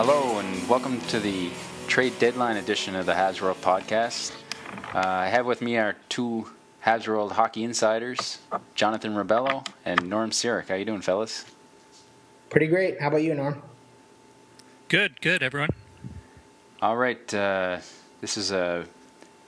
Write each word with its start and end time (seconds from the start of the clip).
Hello, 0.00 0.38
and 0.38 0.68
welcome 0.68 1.00
to 1.08 1.18
the 1.18 1.50
trade 1.88 2.16
deadline 2.20 2.56
edition 2.56 2.94
of 2.94 3.04
the 3.04 3.14
Habs 3.14 3.40
World 3.40 3.60
podcast. 3.60 4.30
Uh, 4.94 5.00
I 5.04 5.26
have 5.26 5.44
with 5.44 5.60
me 5.60 5.76
our 5.76 5.96
two 6.08 6.48
Habs 6.86 7.08
World 7.08 7.32
hockey 7.32 7.64
insiders, 7.64 8.38
Jonathan 8.76 9.16
Rebello 9.16 9.66
and 9.84 10.08
Norm 10.08 10.30
Sirik. 10.30 10.68
How 10.68 10.76
you 10.76 10.84
doing, 10.84 11.00
fellas? 11.00 11.44
Pretty 12.48 12.68
great. 12.68 13.00
How 13.00 13.08
about 13.08 13.24
you, 13.24 13.34
Norm? 13.34 13.60
Good, 14.86 15.20
good, 15.20 15.42
everyone. 15.42 15.70
All 16.80 16.96
right. 16.96 17.34
Uh, 17.34 17.78
this 18.20 18.36
is 18.36 18.52
uh, 18.52 18.84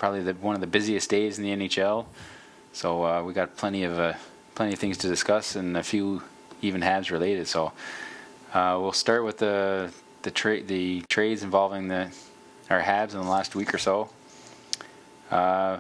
probably 0.00 0.24
the, 0.24 0.34
one 0.34 0.56
of 0.56 0.60
the 0.60 0.66
busiest 0.66 1.08
days 1.08 1.38
in 1.38 1.44
the 1.44 1.68
NHL, 1.68 2.06
so 2.72 3.04
uh, 3.04 3.22
we 3.22 3.34
got 3.34 3.56
plenty 3.56 3.84
of 3.84 4.00
uh, 4.00 4.14
plenty 4.56 4.72
of 4.72 4.80
things 4.80 4.96
to 4.98 5.06
discuss 5.06 5.54
and 5.54 5.76
a 5.76 5.84
few 5.84 6.24
even 6.60 6.80
Habs 6.80 7.12
related. 7.12 7.46
So 7.46 7.70
uh, 8.52 8.78
we'll 8.80 8.90
start 8.90 9.24
with 9.24 9.38
the 9.38 9.92
the 10.22 10.30
trade 10.30 10.68
the 10.68 11.02
trades 11.08 11.42
involving 11.42 11.88
the 11.88 12.10
our 12.68 12.80
Habs 12.80 13.14
in 13.14 13.20
the 13.20 13.28
last 13.28 13.54
week 13.54 13.74
or 13.74 13.78
so. 13.78 14.10
Uh, 15.30 15.78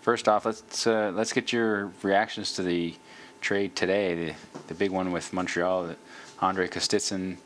first 0.00 0.28
off, 0.28 0.44
let's 0.46 0.86
uh, 0.86 1.12
let's 1.14 1.32
get 1.32 1.52
your 1.52 1.92
reactions 2.02 2.52
to 2.54 2.62
the 2.62 2.94
trade 3.40 3.74
today, 3.76 4.14
the 4.14 4.34
the 4.68 4.74
big 4.74 4.90
one 4.90 5.12
with 5.12 5.32
Montreal, 5.32 5.86
that 5.86 5.98
Andre 6.40 6.68
Kostitsyn 6.68 7.36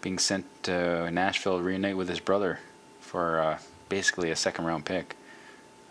being 0.00 0.18
sent 0.18 0.44
to 0.64 1.10
Nashville 1.10 1.58
to 1.58 1.62
reunite 1.62 1.96
with 1.96 2.08
his 2.08 2.20
brother 2.20 2.60
for 3.00 3.40
uh, 3.40 3.58
basically 3.88 4.30
a 4.30 4.36
second 4.36 4.64
round 4.64 4.84
pick. 4.84 5.16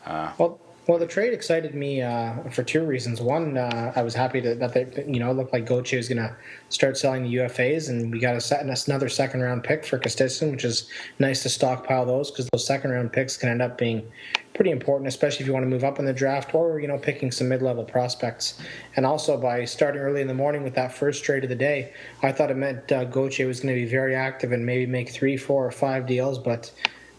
Uh, 0.06 0.32
well, 0.38 0.60
well, 0.88 1.00
the 1.00 1.08
trade 1.08 1.34
excited 1.34 1.74
me 1.74 2.04
uh, 2.04 2.44
for 2.52 2.62
two 2.62 2.86
reasons. 2.86 3.20
One, 3.20 3.58
uh, 3.58 3.92
I 3.96 4.04
was 4.04 4.14
happy 4.14 4.40
to, 4.42 4.54
that 4.54 4.74
they, 4.74 5.04
you 5.08 5.20
know, 5.20 5.32
looked 5.32 5.52
like 5.52 5.66
Gauthier 5.66 5.98
was 5.98 6.08
going 6.08 6.20
to 6.20 6.36
start 6.70 6.96
selling 6.96 7.24
the 7.24 7.36
UFAs, 7.38 7.90
and 7.90 8.12
we 8.12 8.20
got 8.20 8.36
a 8.36 8.42
set, 8.42 8.64
another 8.64 9.10
second 9.10 9.42
round 9.42 9.64
pick 9.64 9.84
for 9.84 9.98
Kostitsyn, 9.98 10.52
which 10.52 10.64
is 10.64 10.88
nice 11.18 11.42
to 11.42 11.50
stockpile 11.50 12.06
those 12.06 12.30
because 12.30 12.48
those 12.52 12.68
second 12.68 12.92
round 12.92 13.12
picks 13.12 13.36
can 13.36 13.50
end 13.50 13.64
up 13.64 13.80
being 13.80 14.06
pretty 14.54 14.70
important, 14.70 15.08
especially 15.08 15.42
if 15.42 15.48
you 15.48 15.54
want 15.54 15.64
to 15.64 15.70
move 15.70 15.84
up 15.84 15.98
in 15.98 16.06
the 16.06 16.14
draft 16.14 16.54
or 16.54 16.80
you 16.80 16.88
know 16.88 17.00
picking 17.00 17.32
some 17.32 17.50
mid 17.50 17.64
level 17.64 17.84
prospects. 17.84 18.62
And 18.96 19.08
also 19.08 19.38
by 19.38 19.66
starting 19.66 20.02
early 20.02 20.22
in 20.22 20.28
the 20.28 20.36
morning 20.36 20.64
with 20.64 20.76
that 20.76 20.94
first 20.94 21.24
trade 21.24 21.44
of 21.44 21.50
the 21.50 21.56
day, 21.56 21.94
I 22.22 22.32
thought 22.32 22.52
it 22.52 22.58
meant 22.58 22.92
uh, 22.92 23.06
Gauthier 23.06 23.48
was 23.48 23.60
going 23.60 23.74
to 23.74 23.82
be 23.82 23.90
very 23.90 24.14
active 24.14 24.52
and 24.52 24.64
maybe 24.64 24.86
make 24.86 25.10
three, 25.10 25.36
four, 25.36 25.66
or 25.66 25.72
five 25.72 26.06
deals, 26.06 26.38
but. 26.38 26.72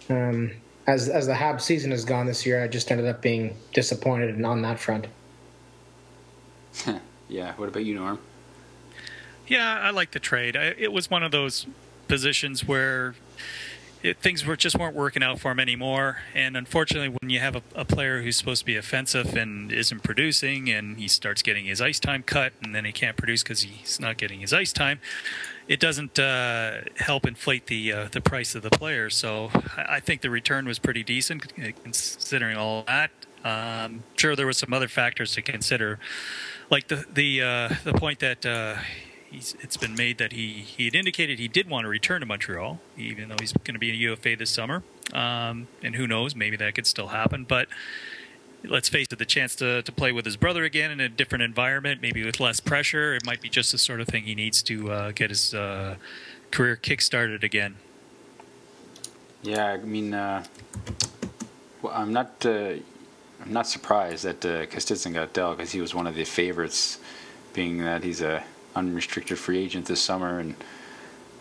Um, 0.08 0.52
as 0.86 1.08
as 1.08 1.26
the 1.26 1.34
Habs 1.34 1.62
season 1.62 1.90
has 1.90 2.04
gone 2.04 2.26
this 2.26 2.46
year, 2.46 2.62
I 2.62 2.68
just 2.68 2.90
ended 2.90 3.06
up 3.06 3.20
being 3.20 3.56
disappointed 3.72 4.42
on 4.44 4.62
that 4.62 4.78
front. 4.78 5.06
yeah. 7.28 7.54
What 7.54 7.68
about 7.68 7.84
you, 7.84 7.94
Norm? 7.94 8.18
Yeah, 9.46 9.78
I 9.80 9.90
like 9.90 10.10
the 10.10 10.20
trade. 10.20 10.56
I, 10.56 10.74
it 10.78 10.92
was 10.92 11.10
one 11.10 11.22
of 11.22 11.30
those 11.30 11.66
positions 12.08 12.66
where 12.66 13.14
it, 14.02 14.18
things 14.18 14.44
were 14.44 14.56
just 14.56 14.78
weren't 14.78 14.94
working 14.94 15.22
out 15.22 15.40
for 15.40 15.50
him 15.50 15.60
anymore. 15.60 16.18
And 16.34 16.56
unfortunately, 16.56 17.16
when 17.20 17.30
you 17.30 17.40
have 17.40 17.56
a, 17.56 17.62
a, 17.74 17.84
player 17.84 18.22
who's 18.22 18.36
supposed 18.36 18.60
to 18.60 18.66
be 18.66 18.76
offensive 18.76 19.36
and 19.36 19.72
isn't 19.72 20.02
producing, 20.02 20.68
and 20.68 20.98
he 20.98 21.08
starts 21.08 21.42
getting 21.42 21.64
his 21.64 21.80
ice 21.80 22.00
time 22.00 22.22
cut, 22.22 22.52
and 22.62 22.74
then 22.74 22.84
he 22.84 22.92
can't 22.92 23.16
produce 23.16 23.42
because 23.42 23.62
he's 23.62 24.00
not 24.00 24.16
getting 24.16 24.40
his 24.40 24.52
ice 24.52 24.72
time, 24.72 25.00
it 25.68 25.80
doesn't 25.80 26.18
uh, 26.18 26.82
help 26.96 27.26
inflate 27.26 27.66
the 27.66 27.92
uh, 27.92 28.08
the 28.10 28.20
price 28.20 28.54
of 28.54 28.62
the 28.62 28.70
player. 28.70 29.10
So 29.10 29.50
I 29.76 30.00
think 30.00 30.20
the 30.20 30.30
return 30.30 30.66
was 30.66 30.78
pretty 30.78 31.02
decent 31.02 31.52
considering 31.82 32.56
all 32.56 32.84
that. 32.84 33.10
Um, 33.44 34.02
sure, 34.16 34.34
there 34.34 34.46
was 34.46 34.58
some 34.58 34.72
other 34.72 34.88
factors 34.88 35.34
to 35.34 35.42
consider, 35.42 35.98
like 36.70 36.88
the 36.88 37.04
the 37.12 37.42
uh, 37.42 37.74
the 37.84 37.92
point 37.92 38.20
that 38.20 38.44
uh, 38.44 38.76
it's 39.32 39.76
been 39.76 39.94
made 39.94 40.18
that 40.18 40.32
he 40.32 40.48
he 40.48 40.84
had 40.84 40.94
indicated 40.94 41.38
he 41.38 41.48
did 41.48 41.68
want 41.68 41.84
to 41.84 41.88
return 41.88 42.20
to 42.20 42.26
Montreal, 42.26 42.80
even 42.96 43.28
though 43.28 43.36
he's 43.38 43.52
going 43.52 43.74
to 43.74 43.80
be 43.80 43.90
a 43.90 43.94
UFA 43.94 44.36
this 44.36 44.50
summer. 44.50 44.82
Um, 45.12 45.68
and 45.82 45.94
who 45.94 46.06
knows, 46.06 46.34
maybe 46.34 46.56
that 46.56 46.74
could 46.74 46.86
still 46.86 47.08
happen, 47.08 47.44
but 47.44 47.68
let's 48.64 48.88
face 48.88 49.06
it, 49.10 49.18
the 49.18 49.24
chance 49.24 49.54
to, 49.56 49.82
to 49.82 49.92
play 49.92 50.12
with 50.12 50.24
his 50.24 50.36
brother 50.36 50.64
again 50.64 50.90
in 50.90 51.00
a 51.00 51.08
different 51.08 51.42
environment, 51.42 52.00
maybe 52.02 52.24
with 52.24 52.40
less 52.40 52.60
pressure, 52.60 53.14
it 53.14 53.24
might 53.24 53.40
be 53.40 53.48
just 53.48 53.72
the 53.72 53.78
sort 53.78 54.00
of 54.00 54.08
thing 54.08 54.24
he 54.24 54.34
needs 54.34 54.62
to 54.62 54.90
uh, 54.90 55.12
get 55.12 55.30
his 55.30 55.54
uh, 55.54 55.96
career 56.50 56.76
kick-started 56.76 57.44
again. 57.44 57.76
Yeah, 59.42 59.66
I 59.66 59.76
mean, 59.78 60.14
uh, 60.14 60.44
well, 61.82 61.92
I'm 61.94 62.12
not 62.12 62.44
uh, 62.44 62.74
I'm 63.42 63.52
not 63.52 63.68
surprised 63.68 64.24
that 64.24 64.44
uh, 64.44 64.66
Kostitsyn 64.66 65.14
got 65.14 65.32
dealt 65.32 65.58
because 65.58 65.70
he 65.70 65.80
was 65.80 65.94
one 65.94 66.06
of 66.06 66.14
the 66.14 66.24
favorites, 66.24 66.98
being 67.52 67.78
that 67.78 68.02
he's 68.02 68.22
a 68.22 68.42
unrestricted 68.74 69.38
free 69.38 69.58
agent 69.58 69.86
this 69.86 70.02
summer, 70.02 70.40
and 70.40 70.56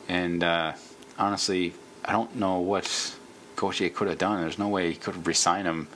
and 0.08 0.44
uh, 0.44 0.74
honestly, 1.18 1.74
I 2.04 2.12
don't 2.12 2.36
know 2.36 2.60
what 2.60 3.16
Gauthier 3.56 3.90
could 3.90 4.08
have 4.08 4.20
done. 4.20 4.42
There's 4.42 4.60
no 4.60 4.68
way 4.68 4.92
he 4.92 4.96
could 4.96 5.16
have 5.16 5.26
resigned 5.26 5.68
him 5.68 5.88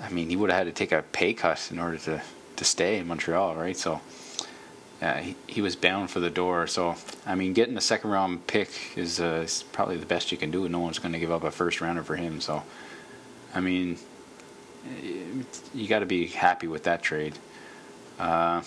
I 0.00 0.08
mean, 0.10 0.28
he 0.28 0.36
would 0.36 0.50
have 0.50 0.58
had 0.58 0.66
to 0.66 0.72
take 0.72 0.92
a 0.92 1.02
pay 1.02 1.34
cut 1.34 1.68
in 1.70 1.78
order 1.78 1.98
to, 1.98 2.22
to 2.56 2.64
stay 2.64 2.98
in 2.98 3.06
Montreal, 3.06 3.56
right? 3.56 3.76
So, 3.76 4.00
he, 5.20 5.34
he 5.46 5.60
was 5.60 5.74
bound 5.74 6.10
for 6.10 6.20
the 6.20 6.30
door. 6.30 6.66
So, 6.66 6.94
I 7.26 7.34
mean, 7.34 7.52
getting 7.52 7.76
a 7.76 7.80
second 7.80 8.10
round 8.10 8.46
pick 8.46 8.70
is, 8.96 9.20
uh, 9.20 9.42
is 9.44 9.64
probably 9.72 9.96
the 9.96 10.06
best 10.06 10.30
you 10.30 10.38
can 10.38 10.50
do. 10.50 10.68
No 10.68 10.78
one's 10.78 10.98
going 10.98 11.12
to 11.12 11.18
give 11.18 11.30
up 11.30 11.42
a 11.42 11.50
first 11.50 11.80
rounder 11.80 12.02
for 12.02 12.16
him. 12.16 12.40
So, 12.40 12.62
I 13.54 13.60
mean, 13.60 13.98
you 15.74 15.88
got 15.88 16.00
to 16.00 16.06
be 16.06 16.26
happy 16.26 16.68
with 16.68 16.84
that 16.84 17.02
trade. 17.02 17.34
Uh, 18.18 18.62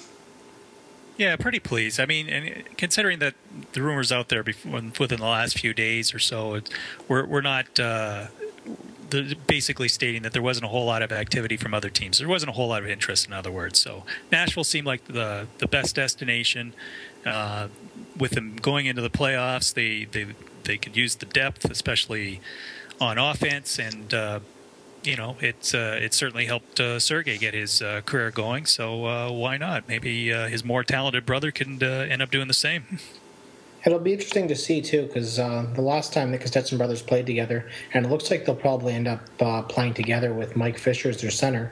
yeah, 1.18 1.38
pretty 1.38 1.60
pleased. 1.60 2.00
I 2.00 2.06
mean, 2.06 2.28
and 2.28 2.78
considering 2.78 3.20
that 3.20 3.36
the 3.72 3.82
rumors 3.82 4.12
out 4.12 4.28
there 4.28 4.44
before, 4.44 4.82
within 5.00 5.20
the 5.20 5.26
last 5.26 5.58
few 5.58 5.74
days 5.74 6.14
or 6.14 6.20
so, 6.20 6.60
we're 7.08 7.26
we're 7.26 7.42
not 7.42 7.80
uh, 7.80 8.28
the, 9.10 9.36
basically 9.48 9.88
stating 9.88 10.22
that 10.24 10.34
there 10.34 10.42
wasn't 10.42 10.66
a 10.66 10.70
whole 10.70 10.86
lot 10.86 11.02
of 11.02 11.12
activity 11.12 11.58
from 11.58 11.74
other 11.74 11.90
teams. 11.90 12.20
There 12.20 12.28
wasn't 12.28 12.50
a 12.50 12.54
whole 12.54 12.70
lot 12.70 12.84
of 12.84 12.90
interest, 12.90 13.28
in 13.28 13.34
other 13.34 13.52
words. 13.52 13.80
So 13.80 14.04
Nashville 14.32 14.64
seemed 14.64 14.88
like 14.88 15.06
the 15.06 15.48
the 15.60 15.68
best 15.68 15.96
destination. 15.96 16.74
Uh, 17.26 17.70
with 18.18 18.32
them 18.32 18.56
going 18.58 18.86
into 18.86 19.02
the 19.02 19.10
playoffs, 19.10 19.74
they 19.74 20.06
they 20.06 20.34
they 20.64 20.78
could 20.78 20.96
use 20.96 21.16
the 21.16 21.26
depth, 21.26 21.66
especially 21.66 22.42
on 23.00 23.18
offense, 23.18 23.80
and 23.80 24.14
uh, 24.14 24.40
you 25.04 25.16
know 25.16 25.38
it's 25.40 25.74
uh, 25.74 26.00
it 26.02 26.14
certainly 26.14 26.46
helped 26.46 26.80
uh, 26.80 27.00
Sergei 27.00 27.38
get 27.38 27.54
his 27.54 27.82
uh, 27.82 28.02
career 28.06 28.32
going. 28.32 28.66
So 28.66 29.06
uh, 29.06 29.32
why 29.32 29.58
not? 29.58 29.88
Maybe 29.88 30.34
uh, 30.34 30.48
his 30.48 30.64
more 30.64 30.84
talented 30.84 31.26
brother 31.26 31.52
can 31.52 31.82
end 31.82 32.22
up 32.22 32.32
doing 32.32 32.48
the 32.48 32.54
same. 32.54 33.00
It'll 33.86 34.00
be 34.00 34.14
interesting 34.14 34.48
to 34.48 34.56
see 34.56 34.82
too, 34.82 35.04
because 35.06 35.38
uh, 35.38 35.68
the 35.74 35.82
last 35.82 36.12
time 36.12 36.32
the 36.32 36.40
Kostitsyn 36.40 36.78
brothers 36.78 37.04
played 37.04 37.28
together, 37.28 37.70
and 37.94 38.06
it 38.06 38.10
looks 38.10 38.32
like 38.32 38.46
they'll 38.46 38.56
probably 38.56 38.94
end 38.94 39.08
up 39.08 39.22
uh, 39.40 39.62
playing 39.62 39.94
together 39.94 40.34
with 40.34 40.56
Mike 40.56 40.80
Fisher 40.80 41.10
as 41.10 41.22
their 41.22 41.30
center. 41.30 41.72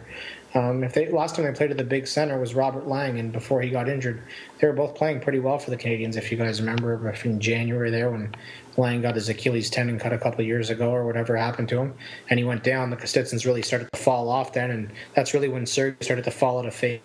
Um, 0.54 0.84
if 0.84 0.94
they 0.94 1.10
last 1.10 1.36
time 1.36 1.46
they 1.46 1.52
played 1.52 1.72
at 1.72 1.78
the 1.78 1.84
big 1.84 2.06
center 2.06 2.40
was 2.40 2.54
Robert 2.54 2.88
Lang, 2.88 3.18
and 3.20 3.32
before 3.32 3.62
he 3.62 3.72
got 3.72 3.90
injured, 3.90 4.22
they 4.60 4.68
were 4.68 4.74
both 4.74 4.94
playing 4.94 5.22
pretty 5.22 5.40
well 5.40 5.58
for 5.58 5.72
the 5.72 5.78
Canadiens. 5.78 6.16
If 6.16 6.32
you 6.32 6.38
guys 6.38 6.60
remember, 6.62 7.12
in 7.24 7.40
January 7.40 7.90
there 7.90 8.12
when 8.12 8.36
Lang 8.78 9.02
got 9.02 9.16
his 9.16 9.30
Achilles 9.30 9.72
tendon 9.72 9.98
cut 9.98 10.14
a 10.14 10.20
couple 10.20 10.42
of 10.42 10.46
years 10.46 10.70
ago, 10.70 10.92
or 10.92 11.08
whatever 11.08 11.36
happened 11.36 11.70
to 11.70 11.80
him, 11.80 11.96
and 12.30 12.38
he 12.38 12.44
went 12.46 12.64
down, 12.64 12.92
the 12.92 12.98
Kostitsyns 12.98 13.48
really 13.48 13.64
started 13.64 13.88
to 13.92 14.00
fall 14.00 14.30
off 14.30 14.54
then, 14.54 14.70
and 14.70 14.92
that's 15.16 15.34
really 15.34 15.50
when 15.50 15.66
Sergei 15.66 15.98
started 16.06 16.26
to 16.26 16.32
fall 16.32 16.60
out 16.60 16.68
of 16.68 16.76
phase. 16.76 17.00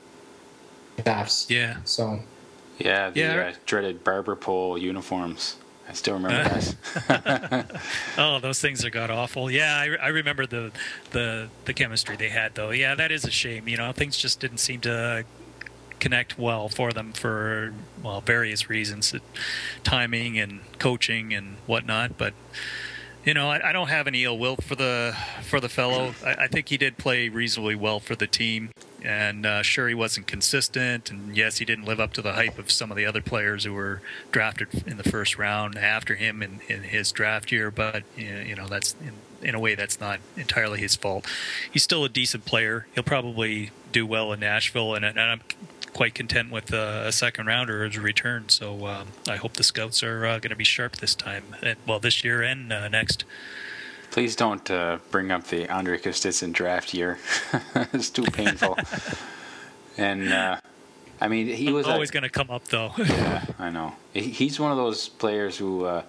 Yeah. 1.49 1.79
So 1.85 2.21
yeah, 2.79 3.11
the 3.11 3.21
yeah. 3.21 3.35
Uh, 3.35 3.53
dreaded 3.67 4.05
barber 4.05 4.37
pole 4.37 4.79
uniforms. 4.79 5.57
I 5.89 5.95
still 5.95 6.15
remember 6.15 6.49
those. 6.51 6.77
oh, 8.19 8.39
those 8.41 8.61
things 8.61 8.85
are 8.85 8.91
god 8.91 9.11
awful. 9.11 9.51
Yeah, 9.51 9.75
I, 9.75 9.97
I, 10.05 10.09
remember 10.09 10.45
the 10.45 10.71
the 11.13 11.49
the 11.65 11.73
chemistry 11.73 12.15
they 12.15 12.29
had 12.29 12.55
though. 12.55 12.71
Yeah, 12.71 12.95
that 12.95 13.11
is 13.11 13.25
a 13.25 13.31
shame. 13.31 13.69
You 13.69 13.79
know, 13.79 13.93
things 13.93 14.19
just 14.19 14.39
didn't 14.39 14.59
seem 14.59 14.81
to 14.83 15.25
connect 15.99 16.39
well 16.39 16.69
for 16.69 16.93
them 16.93 17.13
for 17.13 17.73
well 18.03 18.21
various 18.21 18.69
reasons, 18.69 19.15
timing 19.83 20.39
and 20.39 20.61
coaching 20.79 21.33
and 21.33 21.57
whatnot. 21.67 22.19
But 22.19 22.35
you 23.25 23.35
know, 23.35 23.51
I, 23.51 23.71
I, 23.71 23.73
don't 23.73 23.89
have 23.89 24.07
any 24.07 24.25
ill 24.25 24.39
will 24.39 24.57
for 24.57 24.75
the 24.75 25.17
for 25.43 25.61
the 25.61 25.69
fellow. 25.69 26.15
I, 26.25 26.35
I, 26.45 26.49
think 26.49 26.69
he 26.69 26.77
did 26.77 26.99
play 26.99 27.29
reasonably 27.29 27.75
well 27.75 28.01
for 28.01 28.15
the 28.15 28.27
team. 28.27 28.71
And 29.03 29.47
uh, 29.47 29.63
sure, 29.63 29.89
he 29.89 29.95
wasn't 29.95 30.27
consistent, 30.27 31.11
and 31.11 31.37
yes, 31.37 31.59
he 31.59 31.65
didn't 31.65 31.85
live 31.85 32.01
up 32.01 32.13
to 32.15 32.23
the 32.23 32.33
hype 32.33 32.59
of 32.59 32.71
some 32.71 32.91
of 32.91 32.97
the 32.97 33.07
other 33.07 33.21
players 33.21 33.65
who 33.65 33.73
were 33.73 34.01
drafted 34.33 34.83
in 34.87 34.97
the 34.97 35.05
first 35.05 35.39
round 35.39 35.79
after 35.79 36.17
him 36.17 36.43
in, 36.43 36.61
in 36.69 36.83
his 36.83 37.13
draft 37.13 37.53
year. 37.53 37.71
But 37.71 38.03
you 38.17 38.57
know, 38.57 38.67
that's 38.67 38.97
in, 39.01 39.13
in 39.49 39.55
a 39.55 39.61
way 39.61 39.77
that's 39.77 40.01
not 40.01 40.19
entirely 40.37 40.81
his 40.81 40.97
fault. 40.97 41.27
He's 41.71 41.85
still 41.85 42.05
a 42.05 42.09
decent 42.09 42.45
player. 42.45 42.87
He'll 42.95 43.05
probably 43.05 43.71
do 43.93 44.05
well 44.05 44.33
in 44.33 44.41
Nashville, 44.41 44.95
and, 44.95 45.05
and 45.05 45.21
I'm 45.21 45.41
quite 45.99 46.15
content 46.15 46.53
with 46.53 46.73
uh, 46.73 47.03
a 47.07 47.11
second 47.11 47.47
rounder 47.47 47.85
as 47.85 47.97
a 47.97 48.01
return. 48.01 48.49
So 48.49 48.87
um, 48.87 49.09
I 49.29 49.35
hope 49.35 49.55
the 49.55 49.65
scouts 49.65 50.01
are 50.05 50.25
uh, 50.25 50.39
going 50.39 50.51
to 50.51 50.55
be 50.55 50.63
sharp 50.63 50.99
this 50.99 51.13
time. 51.13 51.43
Well, 51.89 51.99
this 51.99 52.23
year 52.23 52.41
and 52.41 52.73
uh, 52.73 52.87
next. 52.87 53.25
Please 54.13 54.37
don't 54.37 54.71
uh, 54.71 54.99
bring 55.11 55.33
up 55.33 55.49
the 55.49 55.69
Andre 55.69 55.99
Kostitsyn 55.99 56.53
draft 56.53 56.95
year. 56.95 57.19
it's 57.93 58.11
too 58.11 58.23
painful. 58.23 58.79
and 59.99 60.33
uh, 60.33 60.61
I 61.21 61.27
mean, 61.27 61.49
he 61.49 61.73
was 61.73 61.89
always 61.89 62.13
going 62.13 62.23
to 62.23 62.29
come 62.29 62.49
up, 62.49 62.69
though. 62.69 62.93
yeah, 62.99 63.45
I 63.59 63.71
know. 63.71 63.93
He's 64.15 64.61
one 64.61 64.71
of 64.71 64.77
those 64.77 65.09
players 65.09 65.59
who, 65.59 65.85
uh, 65.85 66.05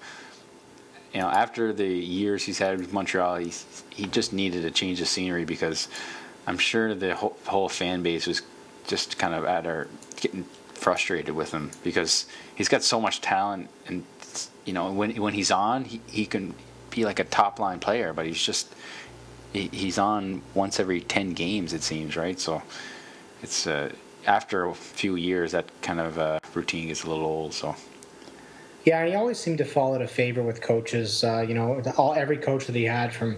you 1.16 1.22
know, 1.22 1.30
after 1.30 1.74
the 1.74 1.88
years 1.88 2.44
he's 2.44 2.60
had 2.60 2.78
with 2.78 2.94
Montreal, 2.94 3.38
he 3.38 3.52
he 3.90 4.06
just 4.06 4.34
needed 4.34 4.66
a 4.66 4.72
change 4.72 5.02
of 5.02 5.08
scenery 5.08 5.46
because 5.46 5.88
I'm 6.46 6.60
sure 6.60 6.94
the 6.94 7.16
whole, 7.16 7.36
whole 7.48 7.70
fan 7.70 8.04
base 8.04 8.28
was 8.28 8.44
just 8.90 9.20
kind 9.20 9.36
of 9.36 9.46
at 9.46 9.68
our 9.68 9.88
getting 10.18 10.44
frustrated 10.74 11.36
with 11.36 11.52
him 11.52 11.70
because 11.84 12.26
he's 12.56 12.68
got 12.68 12.82
so 12.82 13.00
much 13.00 13.22
talent 13.22 13.70
and 13.88 14.04
you 14.66 14.74
know 14.74 14.92
when 14.92 15.16
when 15.22 15.34
he's 15.34 15.52
on 15.52 15.86
he, 15.86 16.02
he 16.08 16.26
can 16.26 16.56
be 16.90 17.06
like 17.06 17.20
a 17.20 17.24
top 17.26 17.60
line 17.60 17.80
player 17.80 18.14
but 18.14 18.26
he's 18.26 18.42
just 18.42 18.74
he, 19.54 19.68
he's 19.68 19.98
on 20.00 20.42
once 20.54 20.80
every 20.80 21.02
10 21.02 21.34
games 21.34 21.72
it 21.72 21.84
seems 21.84 22.16
right 22.16 22.40
so 22.40 22.64
it's 23.44 23.68
uh, 23.68 23.92
after 24.26 24.66
a 24.66 24.74
few 24.74 25.16
years 25.16 25.52
that 25.52 25.66
kind 25.82 26.00
of 26.00 26.18
uh, 26.18 26.40
routine 26.56 26.88
gets 26.88 27.04
a 27.04 27.10
little 27.10 27.26
old 27.26 27.54
so 27.54 27.76
yeah, 28.86 29.06
he 29.06 29.14
always 29.14 29.38
seemed 29.38 29.58
to 29.58 29.66
fall 29.66 29.94
out 29.94 30.02
of 30.02 30.10
favor 30.10 30.42
with 30.42 30.62
coaches. 30.62 31.24
Uh, 31.24 31.46
you 31.48 31.54
know, 31.54 31.82
all 31.98 32.14
every 32.14 32.38
coach 32.38 32.66
that 32.66 32.76
he 32.76 32.86
had 32.86 33.14
from 33.14 33.38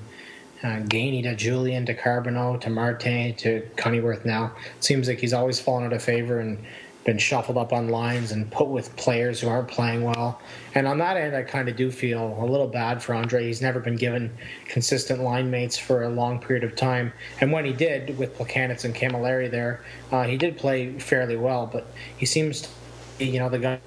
uh, 0.63 0.79
Gainey 0.81 1.23
to 1.23 1.35
Julien 1.35 1.85
to 1.85 1.93
Carbonneau 1.93 2.59
to 2.61 2.69
Martin 2.69 3.33
to 3.35 3.61
Cunneyworth 3.75 4.25
now. 4.25 4.53
It 4.77 4.83
seems 4.83 5.07
like 5.07 5.19
he's 5.19 5.33
always 5.33 5.59
fallen 5.59 5.85
out 5.85 5.93
of 5.93 6.03
favor 6.03 6.39
and 6.39 6.63
been 7.03 7.17
shuffled 7.17 7.57
up 7.57 7.73
on 7.73 7.89
lines 7.89 8.31
and 8.31 8.51
put 8.51 8.67
with 8.67 8.95
players 8.95 9.39
who 9.39 9.47
aren't 9.47 9.67
playing 9.67 10.03
well. 10.03 10.39
And 10.75 10.87
on 10.87 10.99
that 10.99 11.17
end, 11.17 11.35
I 11.35 11.41
kind 11.41 11.67
of 11.67 11.75
do 11.75 11.89
feel 11.91 12.37
a 12.39 12.45
little 12.45 12.67
bad 12.67 13.01
for 13.01 13.15
Andre. 13.15 13.47
He's 13.47 13.61
never 13.61 13.79
been 13.79 13.95
given 13.95 14.31
consistent 14.67 15.21
line 15.21 15.49
mates 15.49 15.77
for 15.77 16.03
a 16.03 16.09
long 16.09 16.39
period 16.39 16.63
of 16.63 16.75
time. 16.75 17.11
And 17.39 17.51
when 17.51 17.65
he 17.65 17.73
did, 17.73 18.17
with 18.19 18.37
Plekanec 18.37 18.85
and 18.85 18.93
Cammalleri 18.93 19.49
there, 19.49 19.83
uh, 20.11 20.23
he 20.23 20.37
did 20.37 20.57
play 20.57 20.97
fairly 20.99 21.37
well. 21.37 21.65
But 21.65 21.87
he 22.17 22.27
seems, 22.27 22.69
to, 23.17 23.25
you 23.25 23.39
know, 23.39 23.49
the 23.49 23.59
guy 23.59 23.79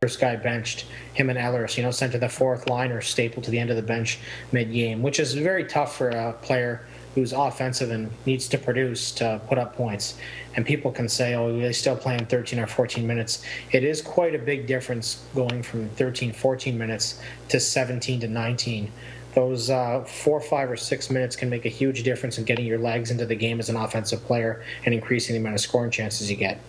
first 0.00 0.20
guy 0.20 0.36
benched, 0.36 0.86
him 1.14 1.30
and 1.30 1.38
Ehlers, 1.38 1.76
you 1.76 1.82
know, 1.82 1.90
sent 1.90 2.12
to 2.12 2.18
the 2.18 2.28
fourth 2.28 2.68
line 2.68 2.92
or 2.92 3.00
stapled 3.00 3.44
to 3.44 3.50
the 3.50 3.58
end 3.58 3.70
of 3.70 3.76
the 3.76 3.82
bench 3.82 4.18
mid 4.52 4.72
game, 4.72 5.02
which 5.02 5.18
is 5.18 5.34
very 5.34 5.64
tough 5.64 5.96
for 5.96 6.08
a 6.10 6.32
player 6.34 6.82
who's 7.14 7.32
offensive 7.32 7.90
and 7.90 8.10
needs 8.24 8.48
to 8.48 8.56
produce 8.56 9.10
to 9.12 9.40
put 9.48 9.58
up 9.58 9.74
points. 9.74 10.16
And 10.54 10.64
people 10.64 10.92
can 10.92 11.08
say, 11.08 11.34
oh, 11.34 11.58
they 11.58 11.72
still 11.72 11.96
playing 11.96 12.26
13 12.26 12.58
or 12.60 12.66
14 12.66 13.06
minutes. 13.06 13.44
It 13.72 13.82
is 13.82 14.00
quite 14.00 14.34
a 14.34 14.38
big 14.38 14.66
difference 14.66 15.24
going 15.34 15.62
from 15.62 15.88
13, 15.90 16.32
14 16.32 16.78
minutes 16.78 17.20
to 17.48 17.58
17 17.58 18.20
to 18.20 18.28
19. 18.28 18.92
Those 19.34 19.70
uh, 19.70 20.04
four, 20.04 20.40
five, 20.40 20.70
or 20.70 20.76
six 20.76 21.08
minutes 21.08 21.36
can 21.36 21.50
make 21.50 21.64
a 21.64 21.68
huge 21.68 22.02
difference 22.02 22.38
in 22.38 22.44
getting 22.44 22.66
your 22.66 22.78
legs 22.78 23.10
into 23.10 23.26
the 23.26 23.36
game 23.36 23.60
as 23.60 23.68
an 23.68 23.76
offensive 23.76 24.24
player 24.24 24.64
and 24.84 24.92
increasing 24.92 25.34
the 25.34 25.40
amount 25.40 25.54
of 25.54 25.60
scoring 25.60 25.90
chances 25.90 26.30
you 26.30 26.36
get. 26.36 26.60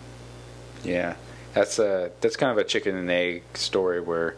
Yeah, 0.84 1.14
that's 1.54 1.78
a 1.78 2.10
that's 2.20 2.36
kind 2.36 2.52
of 2.52 2.58
a 2.58 2.64
chicken 2.64 2.96
and 2.96 3.10
egg 3.10 3.42
story 3.54 4.00
where 4.00 4.36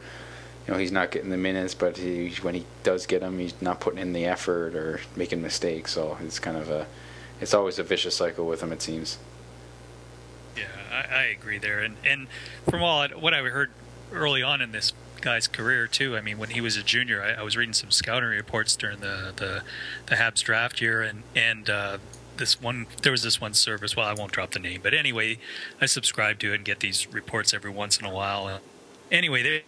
you 0.67 0.73
know 0.73 0.79
he's 0.79 0.93
not 0.93 1.11
getting 1.11 1.31
the 1.31 1.37
minutes, 1.37 1.75
but 1.75 1.99
he, 1.99 2.31
when 2.43 2.55
he 2.55 2.65
does 2.83 3.07
get 3.07 3.21
them, 3.21 3.39
he's 3.39 3.61
not 3.61 3.81
putting 3.81 4.01
in 4.01 4.13
the 4.13 4.25
effort 4.25 4.75
or 4.75 5.01
making 5.17 5.43
mistakes. 5.43 5.93
So 5.93 6.17
it's 6.23 6.39
kind 6.39 6.57
of 6.57 6.71
a 6.71 6.87
it's 7.41 7.55
always 7.55 7.79
a 7.79 7.83
vicious 7.83 8.17
cycle 8.17 8.47
with 8.47 8.63
him. 8.63 8.73
It 8.73 8.83
seems. 8.83 9.19
Yeah, 10.57 10.65
I, 10.91 11.15
I 11.15 11.23
agree 11.25 11.59
there, 11.59 11.81
and 11.81 11.97
and 12.05 12.29
from 12.69 12.83
all 12.83 13.07
what 13.09 13.35
I 13.35 13.43
heard 13.43 13.71
early 14.13 14.43
on 14.43 14.61
in 14.61 14.73
this 14.73 14.93
guy's 15.21 15.49
career 15.49 15.87
too. 15.87 16.17
I 16.17 16.21
mean, 16.21 16.39
when 16.39 16.51
he 16.51 16.61
was 16.61 16.77
a 16.77 16.83
junior, 16.83 17.23
I, 17.23 17.41
I 17.41 17.43
was 17.43 17.57
reading 17.57 17.73
some 17.73 17.91
scouting 17.91 18.29
reports 18.29 18.77
during 18.77 19.01
the 19.01 19.33
the, 19.35 19.63
the 20.07 20.17
Habs 20.17 20.43
draft 20.43 20.81
year, 20.81 21.03
and 21.03 21.23
and 21.35 21.69
uh, 21.69 21.99
this 22.39 22.61
one 22.61 22.87
there 23.03 23.13
was 23.13 23.23
this 23.23 23.41
one 23.41 23.55
service 23.55 23.97
well 23.97 24.07
i 24.07 24.13
won't 24.13 24.33
drop 24.33 24.51
the 24.53 24.59
name 24.59 24.81
but 24.83 24.95
anyway 24.95 25.39
i 25.81 25.87
subscribe 25.87 26.39
to 26.39 26.53
it 26.53 26.57
and 26.57 26.65
get 26.65 26.81
these 26.81 27.07
reports 27.13 27.55
every 27.55 27.71
once 27.71 27.99
in 27.99 28.07
a 28.07 28.13
while 28.13 28.61
anyway 29.11 29.43
they 29.43 29.63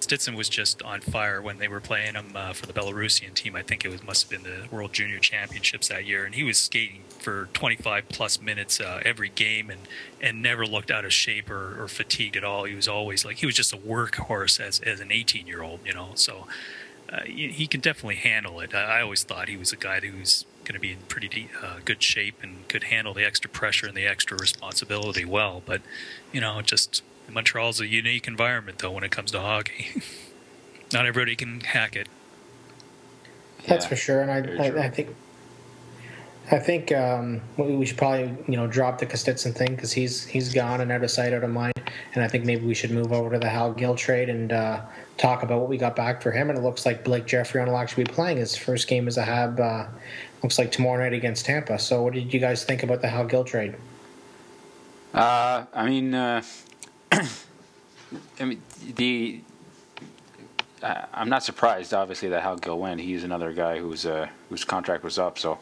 Stützle 0.00 0.36
was 0.36 0.48
just 0.48 0.80
on 0.82 1.00
fire 1.00 1.42
when 1.42 1.58
they 1.58 1.66
were 1.66 1.80
playing 1.80 2.14
him 2.14 2.32
uh, 2.34 2.52
for 2.52 2.66
the 2.66 2.72
Belarusian 2.72 3.34
team. 3.34 3.56
I 3.56 3.62
think 3.62 3.84
it 3.84 3.88
was 3.88 4.02
must 4.02 4.30
have 4.30 4.42
been 4.42 4.50
the 4.50 4.68
World 4.70 4.92
Junior 4.92 5.18
Championships 5.18 5.88
that 5.88 6.06
year, 6.06 6.24
and 6.24 6.34
he 6.34 6.44
was 6.44 6.56
skating 6.58 7.02
for 7.18 7.48
25 7.52 8.08
plus 8.08 8.40
minutes 8.40 8.80
uh, 8.80 9.00
every 9.04 9.28
game, 9.28 9.70
and 9.70 9.80
and 10.20 10.40
never 10.40 10.66
looked 10.66 10.90
out 10.90 11.04
of 11.04 11.12
shape 11.12 11.50
or, 11.50 11.82
or 11.82 11.88
fatigued 11.88 12.36
at 12.36 12.44
all. 12.44 12.64
He 12.64 12.74
was 12.74 12.86
always 12.86 13.24
like 13.24 13.38
he 13.38 13.46
was 13.46 13.56
just 13.56 13.72
a 13.72 13.76
workhorse 13.76 14.60
as 14.60 14.78
as 14.80 15.00
an 15.00 15.10
18 15.10 15.46
year 15.48 15.62
old, 15.62 15.80
you 15.84 15.94
know. 15.94 16.10
So 16.14 16.46
uh, 17.12 17.22
he, 17.24 17.48
he, 17.48 17.66
can 17.66 17.80
definitely 17.80 18.16
handle 18.16 18.60
it. 18.60 18.74
I, 18.74 18.98
I, 18.98 19.00
always 19.00 19.24
thought 19.24 19.48
he 19.48 19.56
was 19.56 19.72
a 19.72 19.76
guy 19.76 19.98
who's 20.00 20.44
going 20.68 20.74
to 20.74 20.80
be 20.80 20.92
in 20.92 20.98
pretty 21.08 21.48
uh, 21.62 21.78
good 21.84 22.02
shape 22.02 22.36
and 22.42 22.68
could 22.68 22.84
handle 22.84 23.14
the 23.14 23.24
extra 23.24 23.50
pressure 23.50 23.86
and 23.86 23.96
the 23.96 24.06
extra 24.06 24.36
responsibility 24.36 25.24
well. 25.24 25.62
But 25.64 25.80
you 26.30 26.40
know, 26.40 26.60
just 26.62 27.02
Montreal's 27.28 27.80
a 27.80 27.86
unique 27.86 28.28
environment 28.28 28.78
though 28.78 28.92
when 28.92 29.02
it 29.02 29.10
comes 29.10 29.30
to 29.32 29.40
hockey. 29.40 30.02
Not 30.92 31.06
everybody 31.06 31.36
can 31.36 31.60
hack 31.60 31.96
it. 31.96 32.08
That's 33.66 33.84
yeah, 33.84 33.88
for 33.88 33.96
sure, 33.96 34.22
and 34.22 34.30
I, 34.30 34.64
I, 34.64 34.84
I, 34.84 34.88
think 34.88 35.14
I 36.50 36.58
think 36.58 36.92
um, 36.92 37.42
we 37.58 37.84
should 37.84 37.98
probably 37.98 38.34
you 38.46 38.56
know 38.56 38.66
drop 38.66 38.98
the 38.98 39.06
Kostitsyn 39.06 39.54
thing 39.54 39.74
because 39.74 39.92
he's 39.92 40.24
he's 40.24 40.54
gone 40.54 40.80
and 40.80 40.92
out 40.92 41.02
of 41.02 41.10
sight, 41.10 41.32
out 41.32 41.44
of 41.44 41.50
mind. 41.50 41.74
And 42.14 42.22
I 42.22 42.28
think 42.28 42.44
maybe 42.44 42.64
we 42.66 42.74
should 42.74 42.90
move 42.90 43.12
over 43.12 43.30
to 43.30 43.38
the 43.38 43.48
Hal 43.48 43.72
Gill 43.72 43.94
trade 43.94 44.28
and 44.28 44.52
uh, 44.52 44.80
talk 45.18 45.42
about 45.42 45.60
what 45.60 45.68
we 45.68 45.76
got 45.76 45.94
back 45.94 46.22
for 46.22 46.30
him. 46.30 46.48
And 46.48 46.58
it 46.58 46.62
looks 46.62 46.86
like 46.86 47.04
Blake 47.04 47.26
Geoffrion 47.26 47.66
will 47.66 47.76
actually 47.76 48.04
be 48.04 48.12
playing 48.12 48.38
his 48.38 48.56
first 48.56 48.88
game 48.88 49.08
as 49.08 49.16
a 49.16 49.24
Hab 49.24 49.60
uh, 49.60 49.86
looks 50.42 50.58
like 50.58 50.72
tomorrow 50.72 51.02
night 51.02 51.12
against 51.12 51.46
Tampa. 51.46 51.78
So, 51.78 52.02
what 52.02 52.14
did 52.14 52.32
you 52.32 52.40
guys 52.40 52.64
think 52.64 52.82
about 52.82 53.00
the 53.02 53.08
Hal 53.08 53.26
Gill 53.26 53.44
trade? 53.44 53.74
Uh, 55.14 55.64
I 55.72 55.86
mean, 55.88 56.14
uh, 56.14 56.42
I 57.12 58.44
mean 58.44 58.62
the. 58.96 59.40
Uh, 60.80 61.06
I'm 61.12 61.28
not 61.28 61.42
surprised, 61.42 61.92
obviously, 61.92 62.28
that 62.28 62.42
Hal 62.42 62.56
Gill 62.56 62.78
went. 62.78 63.00
He's 63.00 63.24
another 63.24 63.52
guy 63.52 63.78
whose 63.78 64.06
uh, 64.06 64.28
whose 64.48 64.64
contract 64.64 65.02
was 65.02 65.18
up. 65.18 65.38
So, 65.38 65.58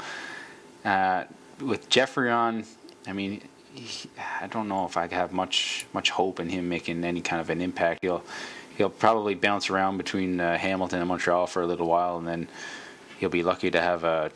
uh, 0.85 1.25
with 1.61 1.97
on, 2.19 2.65
I 3.07 3.13
mean, 3.13 3.41
he, 3.73 4.11
I 4.41 4.47
don't 4.47 4.69
know 4.69 4.85
if 4.85 4.97
I 4.97 5.07
have 5.09 5.33
much 5.33 5.87
much 5.93 6.11
hope 6.11 6.41
in 6.41 6.49
him 6.49 6.69
making 6.69 7.05
any 7.05 7.21
kind 7.21 7.41
of 7.41 7.51
an 7.51 7.61
impact. 7.61 8.01
He'll 8.03 8.25
he'll 8.77 8.91
probably 8.91 9.35
bounce 9.35 9.71
around 9.71 9.97
between 9.97 10.41
uh, 10.41 10.59
Hamilton 10.59 11.01
and 11.01 11.09
Montreal 11.09 11.47
for 11.47 11.63
a 11.63 11.67
little 11.67 11.87
while, 11.87 12.19
and 12.19 12.27
then 12.27 12.49
he'll 13.19 13.31
be 13.31 13.43
lucky 13.43 13.71
to 13.71 13.81
have 13.81 14.05
a 14.05 14.31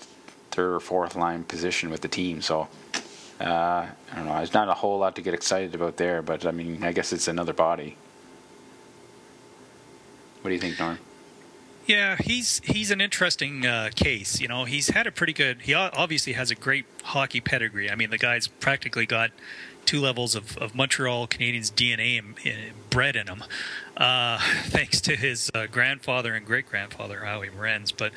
third 0.50 0.74
or 0.74 0.80
fourth 0.80 1.16
line 1.16 1.44
position 1.44 1.90
with 1.90 2.00
the 2.00 2.08
team. 2.08 2.42
So 2.42 2.68
uh, 3.40 3.44
I 3.44 4.14
don't 4.14 4.26
know. 4.26 4.36
There's 4.36 4.54
not 4.54 4.68
a 4.68 4.74
whole 4.74 4.98
lot 4.98 5.16
to 5.16 5.22
get 5.22 5.34
excited 5.34 5.74
about 5.74 5.96
there, 5.96 6.22
but 6.22 6.44
I 6.44 6.50
mean, 6.50 6.84
I 6.84 6.92
guess 6.92 7.12
it's 7.12 7.28
another 7.28 7.52
body. 7.52 7.96
What 10.42 10.50
do 10.50 10.54
you 10.54 10.60
think, 10.60 10.78
Norm? 10.78 10.98
Yeah, 11.86 12.16
he's 12.22 12.60
he's 12.64 12.90
an 12.90 13.00
interesting 13.00 13.66
uh, 13.66 13.90
case. 13.94 14.40
You 14.40 14.48
know, 14.48 14.64
he's 14.64 14.90
had 14.90 15.06
a 15.06 15.10
pretty 15.10 15.32
good. 15.32 15.62
He 15.62 15.74
obviously 15.74 16.34
has 16.34 16.50
a 16.50 16.54
great 16.54 16.84
hockey 17.02 17.40
pedigree. 17.40 17.90
I 17.90 17.94
mean, 17.94 18.10
the 18.10 18.18
guy's 18.18 18.46
practically 18.46 19.06
got 19.06 19.30
two 19.86 20.00
levels 20.00 20.34
of, 20.34 20.56
of 20.58 20.74
Montreal 20.74 21.26
Canadiens 21.26 21.72
DNA 21.72 22.18
in, 22.18 22.34
in, 22.44 22.72
bred 22.90 23.16
in 23.16 23.26
him, 23.26 23.42
uh, 23.96 24.38
thanks 24.66 25.00
to 25.00 25.16
his 25.16 25.50
uh, 25.54 25.66
grandfather 25.66 26.34
and 26.34 26.46
great 26.46 26.68
grandfather 26.68 27.24
Howie 27.24 27.48
Morenz. 27.48 27.92
But 27.96 28.12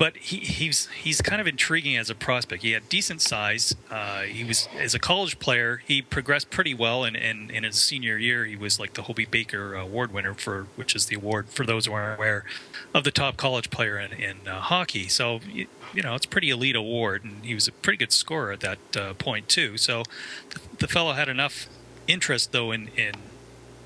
but 0.00 0.16
he, 0.16 0.38
he's 0.38 0.86
he's 0.86 1.20
kind 1.20 1.42
of 1.42 1.46
intriguing 1.46 1.94
as 1.98 2.08
a 2.08 2.14
prospect. 2.14 2.62
He 2.62 2.72
had 2.72 2.88
decent 2.88 3.20
size. 3.20 3.76
Uh, 3.90 4.22
he 4.22 4.44
was 4.44 4.66
as 4.78 4.94
a 4.94 4.98
college 4.98 5.38
player. 5.38 5.82
He 5.86 6.00
progressed 6.00 6.48
pretty 6.48 6.72
well, 6.72 7.04
and 7.04 7.14
in, 7.14 7.64
his 7.64 7.76
senior 7.76 8.16
year, 8.16 8.46
he 8.46 8.56
was 8.56 8.80
like 8.80 8.94
the 8.94 9.02
Hobey 9.02 9.26
Baker 9.26 9.74
Award 9.74 10.10
winner 10.10 10.32
for 10.32 10.68
which 10.74 10.96
is 10.96 11.04
the 11.06 11.16
award 11.16 11.50
for 11.50 11.66
those 11.66 11.84
who 11.84 11.92
aren't 11.92 12.18
aware 12.18 12.46
of 12.94 13.04
the 13.04 13.10
top 13.10 13.36
college 13.36 13.68
player 13.68 13.98
in, 13.98 14.14
in 14.14 14.48
uh, 14.48 14.60
hockey. 14.60 15.06
So 15.06 15.40
you, 15.52 15.66
know 15.94 16.14
it's 16.14 16.24
pretty 16.24 16.48
elite 16.48 16.76
award, 16.76 17.22
and 17.22 17.44
he 17.44 17.52
was 17.52 17.68
a 17.68 17.72
pretty 17.72 17.98
good 17.98 18.12
scorer 18.12 18.52
at 18.52 18.60
that 18.60 18.78
uh, 18.96 19.12
point 19.12 19.50
too. 19.50 19.76
So 19.76 20.04
the, 20.48 20.60
the 20.78 20.88
fellow 20.88 21.12
had 21.12 21.28
enough 21.28 21.68
interest 22.06 22.52
though 22.52 22.72
in 22.72 22.88
in 22.96 23.12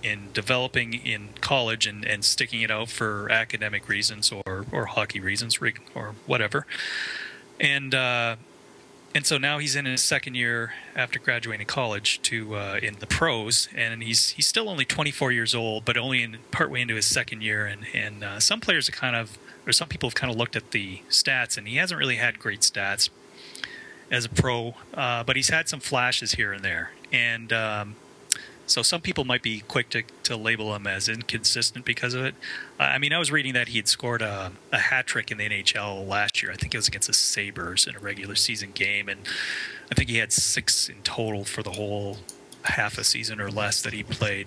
in 0.05 0.29
developing 0.33 0.95
in 0.95 1.31
college 1.41 1.87
and, 1.87 2.05
and 2.05 2.25
sticking 2.25 2.61
it 2.61 2.71
out 2.71 2.91
for 2.91 3.31
academic 3.31 3.89
reasons 3.89 4.31
or, 4.31 4.67
or 4.71 4.87
hockey 4.87 5.19
reasons 5.19 5.59
or 5.95 6.15
whatever. 6.27 6.67
And 7.59 7.95
uh, 7.95 8.37
and 9.15 9.25
so 9.25 9.39
now 9.39 9.59
he's 9.59 9.77
in 9.77 9.85
his 9.85 10.03
second 10.03 10.35
year 10.35 10.75
after 10.97 11.21
graduating 11.21 11.67
college 11.67 12.21
to 12.23 12.57
uh, 12.57 12.79
in 12.83 12.97
the 12.99 13.07
pros, 13.07 13.69
and 13.75 14.03
he's 14.03 14.31
he's 14.31 14.47
still 14.47 14.69
only 14.69 14.85
24 14.85 15.31
years 15.31 15.55
old, 15.55 15.85
but 15.85 15.97
only 15.97 16.23
in 16.23 16.39
partway 16.51 16.83
into 16.83 16.97
his 16.97 17.07
second 17.07 17.43
year. 17.43 17.65
And 17.65 17.87
and 17.95 18.25
uh, 18.25 18.41
some 18.41 18.61
players 18.61 18.89
have 18.89 18.97
kind 18.97 19.15
of, 19.15 19.39
or 19.67 19.73
some 19.73 19.89
people 19.89 20.09
have 20.09 20.17
kind 20.17 20.33
of 20.33 20.37
looked 20.37 20.57
at 20.57 20.73
the 20.73 21.01
stats, 21.09 21.57
and 21.57 21.69
he 21.69 21.77
hasn't 21.77 21.99
really 21.99 22.17
had 22.17 22.41
great 22.41 22.61
stats 22.61 23.09
as 24.11 24.25
a 24.25 24.29
pro, 24.29 24.75
uh, 24.93 25.23
but 25.23 25.37
he's 25.37 25.49
had 25.49 25.69
some 25.69 25.81
flashes 25.81 26.33
here 26.33 26.53
and 26.53 26.65
there. 26.65 26.91
And 27.13 27.53
um, 27.53 27.97
so 28.67 28.83
some 28.83 29.01
people 29.01 29.25
might 29.25 29.43
be 29.43 29.61
quick 29.61 29.91
to, 29.91 30.03
to 30.23 30.37
label 30.37 30.75
him 30.75 30.87
as 30.87 31.09
inconsistent 31.09 31.85
because 31.85 32.15
of 32.15 32.25
it. 32.25 32.35
I 32.79 32.99
mean, 32.99 33.13
I 33.13 33.19
was 33.19 33.31
reading 33.31 33.53
that 33.55 33.69
he 33.69 33.79
had 33.79 33.89
scored 33.89 34.23
a, 34.23 34.53
a 34.73 34.79
hat 34.79 35.07
trick 35.07 35.31
in 35.31 35.39
the 35.39 35.49
NHL 35.49 36.07
last 36.07 36.43
year. 36.43 36.51
I 36.51 36.57
think 36.57 36.75
it 36.75 36.79
was 36.79 36.89
against 36.89 37.09
the 37.09 37.15
Sabres 37.15 37.87
in 37.87 37.97
a 37.97 37.99
regular 37.99 38.35
season 38.35 38.71
game, 38.73 39.09
and 39.09 39.21
I 39.91 39.95
think 39.95 40.09
he 40.09 40.19
had 40.19 40.33
six 40.33 40.89
in 40.89 41.03
total 41.03 41.45
for 41.45 41.63
the 41.63 41.73
whole 41.73 42.19
half 42.65 42.97
a 42.99 43.05
season 43.05 43.41
or 43.41 43.51
less 43.51 43.83
that 43.83 43.93
he 43.93 44.03
played. 44.03 44.47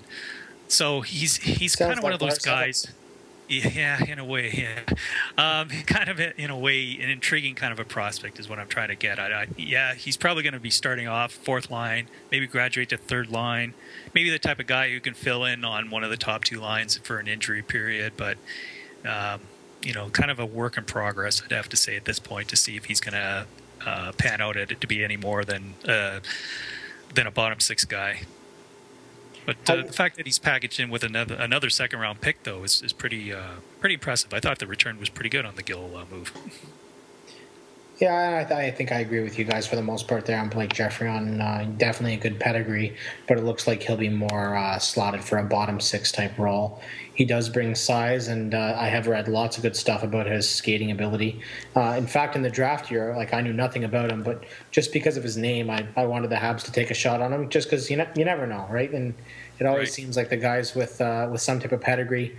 So 0.67 1.01
he's 1.01 1.37
he's 1.37 1.75
kind 1.75 1.91
of 1.91 1.97
like 1.97 2.03
one 2.03 2.13
of 2.13 2.19
those 2.19 2.39
guys. 2.39 2.87
Yeah, 3.49 4.03
in 4.03 4.19
a 4.19 4.25
way, 4.25 4.51
yeah. 4.53 4.81
Um, 5.37 5.69
kind 5.85 6.09
of 6.09 6.19
in 6.19 6.49
a 6.49 6.57
way, 6.57 6.99
an 7.01 7.09
intriguing 7.09 7.55
kind 7.55 7.71
of 7.71 7.79
a 7.79 7.85
prospect 7.85 8.39
is 8.39 8.49
what 8.49 8.59
I'm 8.59 8.67
trying 8.67 8.89
to 8.89 8.95
get 8.95 9.19
at. 9.19 9.31
I, 9.31 9.47
yeah, 9.55 9.93
he's 9.93 10.17
probably 10.17 10.43
going 10.43 10.53
to 10.53 10.59
be 10.59 10.69
starting 10.69 11.07
off 11.07 11.31
fourth 11.31 11.71
line, 11.71 12.07
maybe 12.29 12.45
graduate 12.45 12.89
to 12.89 12.97
third 12.97 13.31
line, 13.31 13.73
maybe 14.13 14.29
the 14.29 14.39
type 14.39 14.59
of 14.59 14.67
guy 14.67 14.89
who 14.89 14.99
can 14.99 15.13
fill 15.13 15.45
in 15.45 15.63
on 15.63 15.89
one 15.89 16.03
of 16.03 16.09
the 16.09 16.17
top 16.17 16.43
two 16.43 16.59
lines 16.59 16.97
for 16.97 17.19
an 17.19 17.27
injury 17.29 17.61
period. 17.61 18.13
But 18.17 18.37
um, 19.05 19.41
you 19.81 19.93
know, 19.93 20.09
kind 20.09 20.29
of 20.29 20.39
a 20.39 20.45
work 20.45 20.77
in 20.77 20.83
progress. 20.83 21.41
I'd 21.43 21.51
have 21.51 21.69
to 21.69 21.77
say 21.77 21.95
at 21.95 22.03
this 22.03 22.19
point 22.19 22.49
to 22.49 22.57
see 22.57 22.75
if 22.75 22.85
he's 22.85 22.99
going 22.99 23.13
to 23.13 23.47
uh, 23.85 24.11
pan 24.17 24.41
out 24.41 24.57
it 24.57 24.81
to 24.81 24.87
be 24.87 25.03
any 25.03 25.17
more 25.17 25.45
than 25.45 25.75
uh, 25.87 26.19
than 27.13 27.27
a 27.27 27.31
bottom 27.31 27.61
six 27.61 27.85
guy. 27.85 28.21
But 29.47 29.69
uh, 29.69 29.75
the 29.77 29.93
fact 29.93 30.17
that 30.17 30.25
he's 30.25 30.39
packaged 30.39 30.77
in 30.77 30.89
with 30.89 31.05
another 31.05 31.35
another 31.35 31.69
second 31.69 31.99
round 31.99 32.19
pick 32.19 32.43
though 32.43 32.65
is, 32.65 32.81
is 32.81 32.91
pretty 32.91 33.31
uh, 33.31 33.61
pretty 33.79 33.93
impressive. 33.95 34.33
I 34.33 34.41
thought 34.41 34.59
the 34.59 34.67
return 34.67 34.99
was 34.99 35.07
pretty 35.07 35.29
good 35.29 35.45
on 35.45 35.55
the 35.55 35.63
Gill 35.63 35.95
uh, 35.95 36.03
move. 36.11 36.33
Yeah, 37.99 38.41
I, 38.41 38.43
th- 38.43 38.59
I, 38.59 38.69
think 38.69 38.91
I 38.91 38.99
agree 38.99 39.23
with 39.23 39.39
you 39.39 39.45
guys 39.45 39.65
for 39.65 39.75
the 39.75 39.81
most 39.81 40.07
part 40.07 40.27
there 40.27 40.39
on 40.39 40.49
Blake 40.49 40.71
Geoffrion. 40.71 41.41
Uh, 41.41 41.65
definitely 41.77 42.13
a 42.13 42.19
good 42.19 42.39
pedigree, 42.39 42.95
but 43.27 43.39
it 43.39 43.43
looks 43.43 43.65
like 43.65 43.81
he'll 43.81 43.97
be 43.97 44.09
more 44.09 44.55
uh, 44.55 44.77
slotted 44.77 45.23
for 45.23 45.39
a 45.39 45.43
bottom 45.43 45.79
six 45.79 46.11
type 46.11 46.37
role. 46.37 46.79
He 47.15 47.25
does 47.25 47.49
bring 47.49 47.73
size, 47.73 48.27
and 48.27 48.53
uh, 48.53 48.75
I 48.77 48.89
have 48.89 49.07
read 49.07 49.27
lots 49.27 49.57
of 49.57 49.63
good 49.63 49.75
stuff 49.75 50.03
about 50.03 50.27
his 50.27 50.47
skating 50.47 50.91
ability. 50.91 51.41
Uh, 51.75 51.95
in 51.97 52.05
fact, 52.05 52.35
in 52.35 52.43
the 52.43 52.51
draft 52.51 52.91
year, 52.91 53.15
like 53.17 53.33
I 53.33 53.41
knew 53.41 53.53
nothing 53.53 53.83
about 53.83 54.11
him, 54.11 54.21
but 54.21 54.43
just 54.69 54.93
because 54.93 55.17
of 55.17 55.23
his 55.23 55.35
name, 55.35 55.71
I, 55.71 55.87
I 55.95 56.05
wanted 56.05 56.29
the 56.29 56.35
Habs 56.35 56.63
to 56.65 56.71
take 56.71 56.91
a 56.91 56.93
shot 56.93 57.19
on 57.19 57.33
him, 57.33 57.49
just 57.49 57.67
because 57.67 57.89
you, 57.89 57.97
ne- 57.97 58.11
you 58.15 58.25
never 58.25 58.45
know, 58.45 58.67
right? 58.69 58.91
And 58.91 59.15
it 59.57 59.65
always 59.65 59.87
right. 59.87 59.93
seems 59.93 60.15
like 60.15 60.29
the 60.29 60.37
guys 60.37 60.75
with 60.75 61.01
uh, 61.01 61.29
with 61.31 61.41
some 61.41 61.59
type 61.59 61.71
of 61.71 61.81
pedigree 61.81 62.37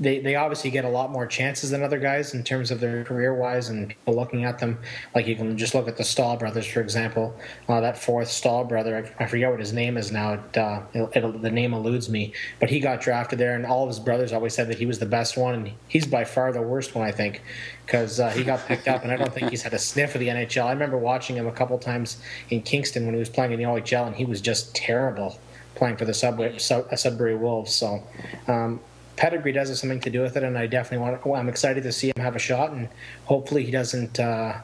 they, 0.00 0.18
they 0.18 0.34
obviously 0.34 0.70
get 0.70 0.86
a 0.86 0.88
lot 0.88 1.10
more 1.10 1.26
chances 1.26 1.70
than 1.70 1.82
other 1.82 1.98
guys 1.98 2.32
in 2.32 2.42
terms 2.42 2.70
of 2.70 2.80
their 2.80 3.04
career 3.04 3.34
wise 3.34 3.68
and 3.68 3.88
people 3.88 4.16
looking 4.16 4.44
at 4.44 4.58
them. 4.58 4.78
Like 5.14 5.26
you 5.26 5.36
can 5.36 5.58
just 5.58 5.74
look 5.74 5.86
at 5.88 5.98
the 5.98 6.04
Staal 6.04 6.38
brothers, 6.38 6.66
for 6.66 6.80
example. 6.80 7.36
Uh, 7.68 7.80
that 7.82 7.98
fourth 7.98 8.28
Staal 8.28 8.64
brother, 8.64 9.06
I, 9.18 9.26
forget 9.26 9.50
what 9.50 9.60
his 9.60 9.74
name 9.74 9.98
is 9.98 10.10
now. 10.10 10.32
It, 10.32 10.56
uh, 10.56 10.82
it, 10.94 11.42
the 11.42 11.50
name 11.50 11.74
eludes 11.74 12.08
me, 12.08 12.32
but 12.58 12.70
he 12.70 12.80
got 12.80 13.02
drafted 13.02 13.38
there, 13.38 13.54
and 13.54 13.66
all 13.66 13.82
of 13.82 13.88
his 13.88 14.00
brothers 14.00 14.32
always 14.32 14.54
said 14.54 14.68
that 14.68 14.78
he 14.78 14.86
was 14.86 14.98
the 14.98 15.06
best 15.06 15.36
one, 15.36 15.54
and 15.54 15.72
he's 15.86 16.06
by 16.06 16.24
far 16.24 16.50
the 16.50 16.62
worst 16.62 16.94
one, 16.94 17.06
I 17.06 17.12
think, 17.12 17.42
because 17.84 18.18
uh, 18.18 18.30
he 18.30 18.42
got 18.42 18.66
picked 18.66 18.88
up, 18.88 19.02
and 19.02 19.12
I 19.12 19.16
don't 19.16 19.32
think 19.32 19.50
he's 19.50 19.62
had 19.62 19.74
a 19.74 19.78
sniff 19.78 20.14
of 20.14 20.20
the 20.20 20.28
NHL. 20.28 20.64
I 20.64 20.72
remember 20.72 20.96
watching 20.96 21.36
him 21.36 21.46
a 21.46 21.52
couple 21.52 21.78
times 21.78 22.22
in 22.48 22.62
Kingston 22.62 23.04
when 23.04 23.14
he 23.14 23.18
was 23.18 23.28
playing 23.28 23.52
in 23.52 23.58
the 23.58 23.66
OHL, 23.66 24.06
and 24.06 24.16
he 24.16 24.24
was 24.24 24.40
just 24.40 24.74
terrible 24.74 25.38
playing 25.74 25.96
for 25.96 26.04
the 26.04 26.14
Subway, 26.14 26.58
Sudbury 26.58 27.36
Wolves. 27.36 27.74
So 27.74 28.02
um, 28.48 28.80
pedigree 29.20 29.52
does 29.52 29.68
have 29.68 29.76
something 29.76 30.00
to 30.00 30.10
do 30.10 30.22
with 30.22 30.34
it, 30.36 30.42
and 30.42 30.56
I 30.56 30.66
definitely 30.66 31.06
want. 31.06 31.24
Well, 31.26 31.38
I'm 31.38 31.50
excited 31.50 31.82
to 31.82 31.92
see 31.92 32.08
him 32.08 32.22
have 32.22 32.34
a 32.34 32.38
shot, 32.38 32.72
and 32.72 32.88
hopefully 33.26 33.64
he 33.64 33.70
doesn't 33.70 34.18
uh, 34.18 34.58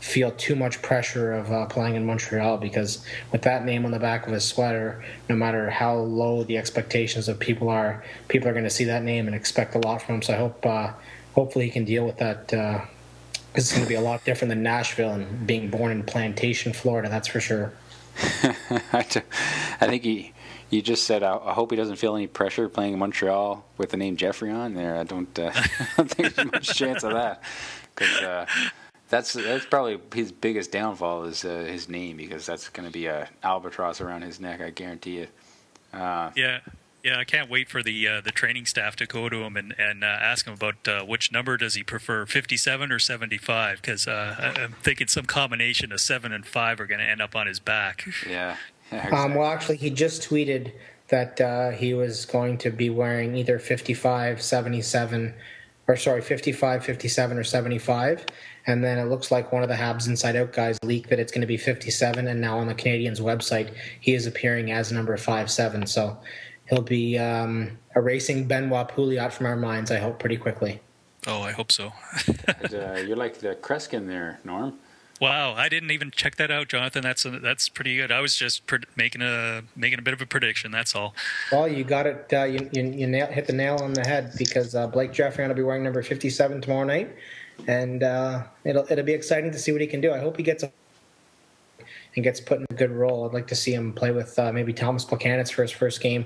feel 0.00 0.32
too 0.32 0.56
much 0.56 0.82
pressure 0.82 1.32
of 1.32 1.52
uh, 1.52 1.66
playing 1.66 1.94
in 1.94 2.04
Montreal 2.04 2.58
because 2.58 3.06
with 3.30 3.42
that 3.42 3.64
name 3.64 3.84
on 3.84 3.92
the 3.92 4.00
back 4.00 4.26
of 4.26 4.32
his 4.32 4.44
sweater, 4.44 5.04
no 5.28 5.36
matter 5.36 5.70
how 5.70 5.94
low 5.94 6.42
the 6.42 6.58
expectations 6.58 7.28
of 7.28 7.38
people 7.38 7.68
are, 7.68 8.02
people 8.26 8.48
are 8.48 8.52
going 8.52 8.64
to 8.64 8.70
see 8.70 8.84
that 8.84 9.04
name 9.04 9.28
and 9.28 9.36
expect 9.36 9.76
a 9.76 9.78
lot 9.78 10.02
from 10.02 10.16
him. 10.16 10.22
So 10.22 10.34
I 10.34 10.38
hope, 10.38 10.66
uh, 10.66 10.92
hopefully, 11.36 11.66
he 11.66 11.70
can 11.70 11.84
deal 11.84 12.04
with 12.04 12.18
that. 12.18 12.52
uh, 12.52 12.80
it's 13.54 13.72
going 13.72 13.84
to 13.84 13.88
be 13.88 13.94
a 13.94 14.00
lot 14.00 14.24
different 14.24 14.50
than 14.50 14.62
Nashville 14.62 15.12
and 15.12 15.46
being 15.46 15.70
born 15.70 15.92
in 15.92 16.02
Plantation, 16.02 16.72
Florida. 16.72 17.08
That's 17.08 17.28
for 17.28 17.40
sure. 17.40 17.72
I 18.92 19.02
think 19.80 20.02
he 20.04 20.32
you 20.70 20.82
just 20.82 21.04
said 21.04 21.22
I, 21.22 21.36
I, 21.36 21.52
hope 21.52 21.70
he 21.70 21.76
doesn't 21.76 21.96
feel 21.96 22.14
any 22.16 22.26
pressure 22.26 22.68
playing 22.68 22.98
Montreal 22.98 23.64
with 23.76 23.90
the 23.90 23.96
name 23.96 24.16
Geoffrion 24.16 24.56
on 24.56 24.74
there. 24.74 24.96
I 24.96 25.04
don't, 25.04 25.38
uh, 25.38 25.50
I 25.54 25.86
don't 25.96 26.10
think 26.10 26.34
there's 26.34 26.52
much 26.52 26.74
chance 26.74 27.02
of 27.02 27.12
that 27.12 27.42
because 27.94 28.18
uh, 28.18 28.46
that's 29.08 29.32
that's 29.32 29.66
probably 29.66 30.00
his 30.14 30.32
biggest 30.32 30.72
downfall 30.72 31.24
is 31.24 31.44
uh, 31.44 31.66
his 31.68 31.88
name 31.88 32.16
because 32.16 32.46
that's 32.46 32.68
going 32.68 32.86
to 32.86 32.92
be 32.92 33.06
a 33.06 33.28
albatross 33.42 34.00
around 34.00 34.22
his 34.22 34.40
neck. 34.40 34.60
I 34.60 34.70
guarantee 34.70 35.18
it. 35.18 35.30
Uh, 35.92 36.30
yeah. 36.36 36.60
Yeah, 37.02 37.18
I 37.18 37.24
can't 37.24 37.48
wait 37.48 37.70
for 37.70 37.82
the 37.82 38.06
uh, 38.06 38.20
the 38.20 38.30
training 38.30 38.66
staff 38.66 38.94
to 38.96 39.06
go 39.06 39.30
to 39.30 39.38
him 39.38 39.56
and 39.56 39.74
and 39.78 40.04
uh, 40.04 40.06
ask 40.06 40.46
him 40.46 40.52
about 40.52 40.86
uh, 40.86 41.02
which 41.02 41.32
number 41.32 41.56
does 41.56 41.74
he 41.74 41.82
prefer, 41.82 42.26
fifty 42.26 42.58
seven 42.58 42.92
or 42.92 42.98
seventy 42.98 43.38
five? 43.38 43.80
Because 43.80 44.06
uh, 44.06 44.52
I'm 44.58 44.72
thinking 44.82 45.08
some 45.08 45.24
combination 45.24 45.92
of 45.92 46.00
seven 46.02 46.30
and 46.30 46.44
five 46.44 46.78
are 46.78 46.86
going 46.86 47.00
to 47.00 47.06
end 47.06 47.22
up 47.22 47.34
on 47.34 47.46
his 47.46 47.58
back. 47.58 48.06
Yeah, 48.28 48.56
exactly. 48.90 49.18
um, 49.18 49.34
well, 49.34 49.50
actually, 49.50 49.76
he 49.76 49.90
just 49.90 50.28
tweeted 50.28 50.72
that 51.08 51.40
uh, 51.40 51.70
he 51.70 51.92
was 51.94 52.24
going 52.24 52.56
to 52.58 52.70
be 52.70 52.88
wearing 52.88 53.36
either 53.36 53.58
55, 53.58 54.40
77, 54.40 55.34
or 55.88 55.96
sorry, 55.96 56.22
55, 56.22 56.84
57, 56.84 57.38
or 57.38 57.44
75. 57.44 58.26
And 58.66 58.84
then 58.84 58.98
it 58.98 59.06
looks 59.06 59.30
like 59.30 59.52
one 59.52 59.62
of 59.62 59.68
the 59.68 59.74
Habs 59.74 60.06
Inside 60.06 60.36
Out 60.36 60.52
guys 60.52 60.78
leaked 60.84 61.10
that 61.10 61.18
it's 61.18 61.32
going 61.32 61.40
to 61.40 61.46
be 61.46 61.56
57. 61.56 62.28
And 62.28 62.40
now 62.40 62.58
on 62.58 62.68
the 62.68 62.74
Canadiens 62.74 63.20
website, 63.20 63.74
he 64.00 64.14
is 64.14 64.26
appearing 64.26 64.70
as 64.70 64.92
number 64.92 65.16
57. 65.16 65.86
So 65.86 66.16
he'll 66.68 66.82
be 66.82 67.18
um, 67.18 67.78
erasing 67.96 68.46
Benoit 68.46 68.88
Pouliot 68.88 69.32
from 69.32 69.46
our 69.46 69.56
minds, 69.56 69.90
I 69.90 69.98
hope, 69.98 70.18
pretty 70.20 70.36
quickly. 70.36 70.80
Oh, 71.26 71.42
I 71.42 71.52
hope 71.52 71.72
so. 71.72 71.92
uh, 72.48 72.96
you're 73.04 73.16
like 73.16 73.38
the 73.38 73.56
Kreskin 73.56 74.06
there, 74.06 74.40
Norm. 74.44 74.78
Wow, 75.20 75.52
I 75.52 75.68
didn't 75.68 75.90
even 75.90 76.10
check 76.10 76.36
that 76.36 76.50
out, 76.50 76.68
Jonathan. 76.68 77.02
That's 77.02 77.26
a, 77.26 77.30
that's 77.30 77.68
pretty 77.68 77.94
good. 77.94 78.10
I 78.10 78.20
was 78.20 78.34
just 78.34 78.66
pred- 78.66 78.86
making 78.96 79.20
a 79.20 79.62
making 79.76 79.98
a 79.98 80.02
bit 80.02 80.14
of 80.14 80.22
a 80.22 80.26
prediction. 80.26 80.70
That's 80.70 80.94
all. 80.96 81.14
Well, 81.52 81.68
you 81.68 81.84
got 81.84 82.06
it. 82.06 82.26
Uh, 82.32 82.44
you 82.44 82.70
you, 82.72 82.84
you 82.84 83.06
nail, 83.06 83.26
hit 83.26 83.46
the 83.46 83.52
nail 83.52 83.76
on 83.82 83.92
the 83.92 84.00
head 84.08 84.32
because 84.38 84.74
uh, 84.74 84.86
Blake 84.86 85.12
Geoffrion 85.12 85.48
will 85.48 85.54
be 85.54 85.62
wearing 85.62 85.84
number 85.84 86.02
fifty-seven 86.02 86.62
tomorrow 86.62 86.84
night, 86.84 87.14
and 87.68 88.02
uh, 88.02 88.44
it'll 88.64 88.90
it'll 88.90 89.04
be 89.04 89.12
exciting 89.12 89.50
to 89.52 89.58
see 89.58 89.72
what 89.72 89.82
he 89.82 89.86
can 89.86 90.00
do. 90.00 90.10
I 90.10 90.18
hope 90.20 90.38
he 90.38 90.42
gets 90.42 90.62
a 90.62 90.72
and 92.16 92.24
gets 92.24 92.40
put 92.40 92.58
in 92.58 92.66
a 92.70 92.74
good 92.74 92.90
role. 92.90 93.26
I'd 93.26 93.34
like 93.34 93.46
to 93.48 93.54
see 93.54 93.74
him 93.74 93.92
play 93.92 94.12
with 94.12 94.36
uh, 94.38 94.52
maybe 94.52 94.72
Thomas 94.72 95.04
Plekanec 95.04 95.52
for 95.52 95.62
his 95.62 95.70
first 95.70 96.00
game, 96.00 96.24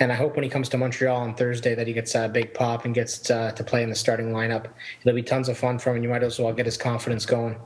and 0.00 0.12
I 0.12 0.16
hope 0.16 0.36
when 0.36 0.44
he 0.44 0.50
comes 0.50 0.68
to 0.68 0.76
Montreal 0.76 1.16
on 1.16 1.34
Thursday 1.34 1.74
that 1.74 1.86
he 1.86 1.94
gets 1.94 2.14
a 2.14 2.28
big 2.28 2.52
pop 2.52 2.84
and 2.84 2.94
gets 2.94 3.30
uh, 3.30 3.52
to 3.52 3.64
play 3.64 3.82
in 3.82 3.88
the 3.88 3.96
starting 3.96 4.32
lineup. 4.32 4.66
It'll 5.00 5.14
be 5.14 5.22
tons 5.22 5.48
of 5.48 5.56
fun 5.56 5.78
for 5.78 5.90
him, 5.90 5.96
and 5.96 6.04
you 6.04 6.10
might 6.10 6.22
as 6.22 6.38
well 6.38 6.52
get 6.52 6.66
his 6.66 6.76
confidence 6.76 7.24
going. 7.24 7.56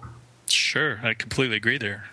Sure, 0.52 1.00
I 1.02 1.14
completely 1.14 1.56
agree 1.56 1.78
there. 1.78 2.04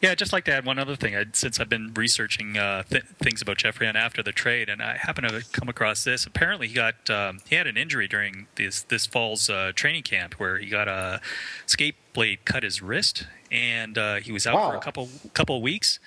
Yeah, 0.00 0.12
I'd 0.12 0.18
just 0.18 0.32
like 0.32 0.44
to 0.44 0.52
add 0.52 0.64
one 0.64 0.78
other 0.78 0.96
thing. 0.96 1.14
I'd, 1.14 1.36
since 1.36 1.60
I've 1.60 1.68
been 1.68 1.92
researching 1.94 2.56
uh, 2.56 2.84
th- 2.84 3.04
things 3.22 3.42
about 3.42 3.58
Geoffrion 3.58 3.96
after 3.96 4.22
the 4.22 4.32
trade, 4.32 4.68
and 4.68 4.82
I 4.82 4.96
happen 4.96 5.24
to 5.24 5.44
come 5.52 5.68
across 5.68 6.04
this. 6.04 6.26
Apparently, 6.26 6.68
he 6.68 6.74
got 6.74 7.10
um, 7.10 7.40
he 7.48 7.56
had 7.56 7.66
an 7.66 7.76
injury 7.76 8.08
during 8.08 8.46
this 8.54 8.82
this 8.82 9.06
fall's 9.06 9.50
uh, 9.50 9.72
training 9.74 10.02
camp 10.02 10.34
where 10.34 10.58
he 10.58 10.66
got 10.66 10.88
a 10.88 11.20
skate 11.66 11.96
blade 12.12 12.44
cut 12.44 12.62
his 12.62 12.80
wrist, 12.80 13.26
and 13.50 13.98
uh, 13.98 14.16
he 14.16 14.32
was 14.32 14.46
out 14.46 14.54
wow. 14.54 14.70
for 14.70 14.76
a 14.76 14.80
couple 14.80 15.08
couple 15.34 15.60
weeks 15.60 15.98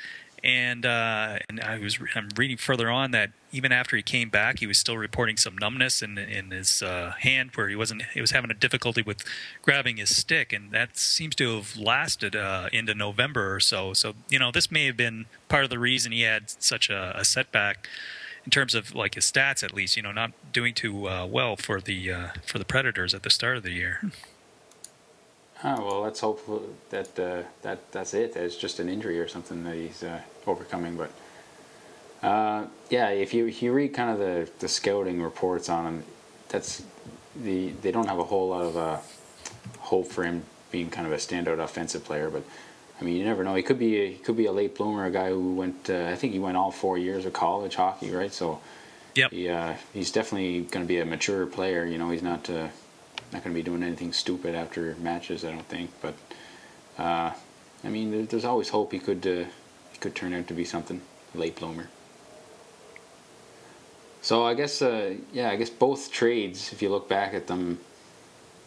and 0.43 0.85
uh, 0.85 1.37
and 1.49 1.59
I 1.59 1.79
was 1.79 1.99
I'm 2.15 2.29
reading 2.35 2.57
further 2.57 2.89
on 2.89 3.11
that 3.11 3.31
even 3.51 3.71
after 3.71 3.95
he 3.95 4.03
came 4.03 4.29
back, 4.29 4.59
he 4.59 4.67
was 4.67 4.77
still 4.77 4.97
reporting 4.97 5.37
some 5.37 5.57
numbness 5.57 6.01
in 6.01 6.17
in 6.17 6.51
his 6.51 6.81
uh, 6.81 7.13
hand 7.19 7.51
where 7.55 7.69
he 7.69 7.75
wasn't 7.75 8.03
he 8.13 8.21
was 8.21 8.31
having 8.31 8.51
a 8.51 8.55
difficulty 8.55 9.01
with 9.01 9.23
grabbing 9.61 9.97
his 9.97 10.15
stick, 10.15 10.53
and 10.53 10.71
that 10.71 10.97
seems 10.97 11.35
to 11.35 11.55
have 11.57 11.77
lasted 11.77 12.35
uh, 12.35 12.69
into 12.71 12.93
November 12.93 13.53
or 13.53 13.59
so. 13.59 13.93
So 13.93 14.13
you 14.29 14.39
know 14.39 14.51
this 14.51 14.71
may 14.71 14.85
have 14.85 14.97
been 14.97 15.25
part 15.49 15.63
of 15.63 15.69
the 15.69 15.79
reason 15.79 16.11
he 16.11 16.21
had 16.21 16.49
such 16.49 16.89
a, 16.89 17.13
a 17.17 17.25
setback 17.25 17.87
in 18.45 18.51
terms 18.51 18.73
of 18.73 18.95
like 18.95 19.15
his 19.15 19.25
stats 19.25 19.63
at 19.63 19.73
least. 19.73 19.97
You 19.97 20.03
know, 20.03 20.11
not 20.11 20.31
doing 20.53 20.73
too 20.73 21.07
uh, 21.07 21.25
well 21.25 21.55
for 21.55 21.81
the 21.81 22.11
uh, 22.11 22.27
for 22.45 22.59
the 22.59 22.65
Predators 22.65 23.13
at 23.13 23.23
the 23.23 23.29
start 23.29 23.57
of 23.57 23.63
the 23.63 23.71
year. 23.71 24.01
Oh 25.63 25.85
well, 25.85 26.01
let's 26.01 26.19
hope 26.19 26.41
that 26.89 27.19
uh, 27.19 27.43
that 27.61 27.91
that's 27.91 28.13
it. 28.13 28.33
That 28.33 28.43
it's 28.43 28.55
just 28.55 28.79
an 28.79 28.89
injury 28.89 29.19
or 29.19 29.27
something 29.27 29.63
that 29.63 29.75
he's 29.75 30.03
uh, 30.03 30.21
overcoming. 30.47 30.95
But 30.95 31.11
uh, 32.21 32.65
yeah, 32.89 33.09
if 33.09 33.33
you 33.33 33.47
if 33.47 33.61
you 33.61 33.71
read 33.71 33.93
kind 33.93 34.09
of 34.09 34.19
the, 34.19 34.49
the 34.59 34.67
scouting 34.67 35.21
reports 35.21 35.69
on 35.69 35.85
him, 35.85 36.03
that's 36.49 36.83
the 37.35 37.69
they 37.81 37.91
don't 37.91 38.07
have 38.07 38.19
a 38.19 38.23
whole 38.23 38.49
lot 38.49 38.63
of 38.63 38.77
uh, 38.77 38.97
hope 39.79 40.07
for 40.07 40.23
him 40.23 40.43
being 40.71 40.89
kind 40.89 41.07
of 41.07 41.13
a 41.13 41.17
standout 41.17 41.59
offensive 41.59 42.03
player. 42.03 42.29
But 42.29 42.43
I 42.99 43.03
mean, 43.03 43.17
you 43.17 43.25
never 43.25 43.43
know. 43.43 43.55
He 43.55 43.63
could 43.63 43.79
be 43.79 43.99
a, 44.01 44.11
he 44.11 44.17
could 44.17 44.37
be 44.37 44.45
a 44.45 44.51
late 44.51 44.75
bloomer, 44.75 45.05
a 45.05 45.11
guy 45.11 45.29
who 45.29 45.55
went. 45.55 45.89
Uh, 45.89 46.05
I 46.05 46.15
think 46.15 46.33
he 46.33 46.39
went 46.39 46.57
all 46.57 46.71
four 46.71 46.97
years 46.97 47.25
of 47.25 47.33
college 47.33 47.75
hockey, 47.75 48.11
right? 48.11 48.33
So. 48.33 48.59
Yep. 49.13 49.31
He, 49.31 49.49
uh, 49.49 49.73
he's 49.91 50.09
definitely 50.09 50.61
going 50.61 50.85
to 50.85 50.87
be 50.87 50.99
a 50.99 51.05
mature 51.05 51.45
player. 51.45 51.83
You 51.83 51.97
know, 51.97 52.11
he's 52.11 52.21
not 52.21 52.49
not 53.33 53.43
going 53.43 53.53
to 53.55 53.59
be 53.59 53.63
doing 53.63 53.83
anything 53.83 54.13
stupid 54.13 54.55
after 54.55 54.95
matches, 54.99 55.45
I 55.45 55.51
don't 55.51 55.67
think. 55.67 55.91
But 56.01 56.15
uh, 56.97 57.31
I 57.83 57.89
mean, 57.89 58.27
there's 58.27 58.45
always 58.45 58.69
hope 58.69 58.91
he 58.91 58.99
could 58.99 59.25
uh, 59.25 59.45
he 59.91 59.97
could 59.99 60.15
turn 60.15 60.33
out 60.33 60.47
to 60.47 60.53
be 60.53 60.65
something 60.65 61.01
late 61.33 61.55
bloomer. 61.55 61.89
So 64.21 64.45
I 64.45 64.53
guess 64.53 64.81
uh, 64.81 65.15
yeah, 65.33 65.49
I 65.49 65.55
guess 65.55 65.69
both 65.69 66.11
trades, 66.11 66.71
if 66.71 66.81
you 66.81 66.89
look 66.89 67.09
back 67.09 67.33
at 67.33 67.47
them, 67.47 67.79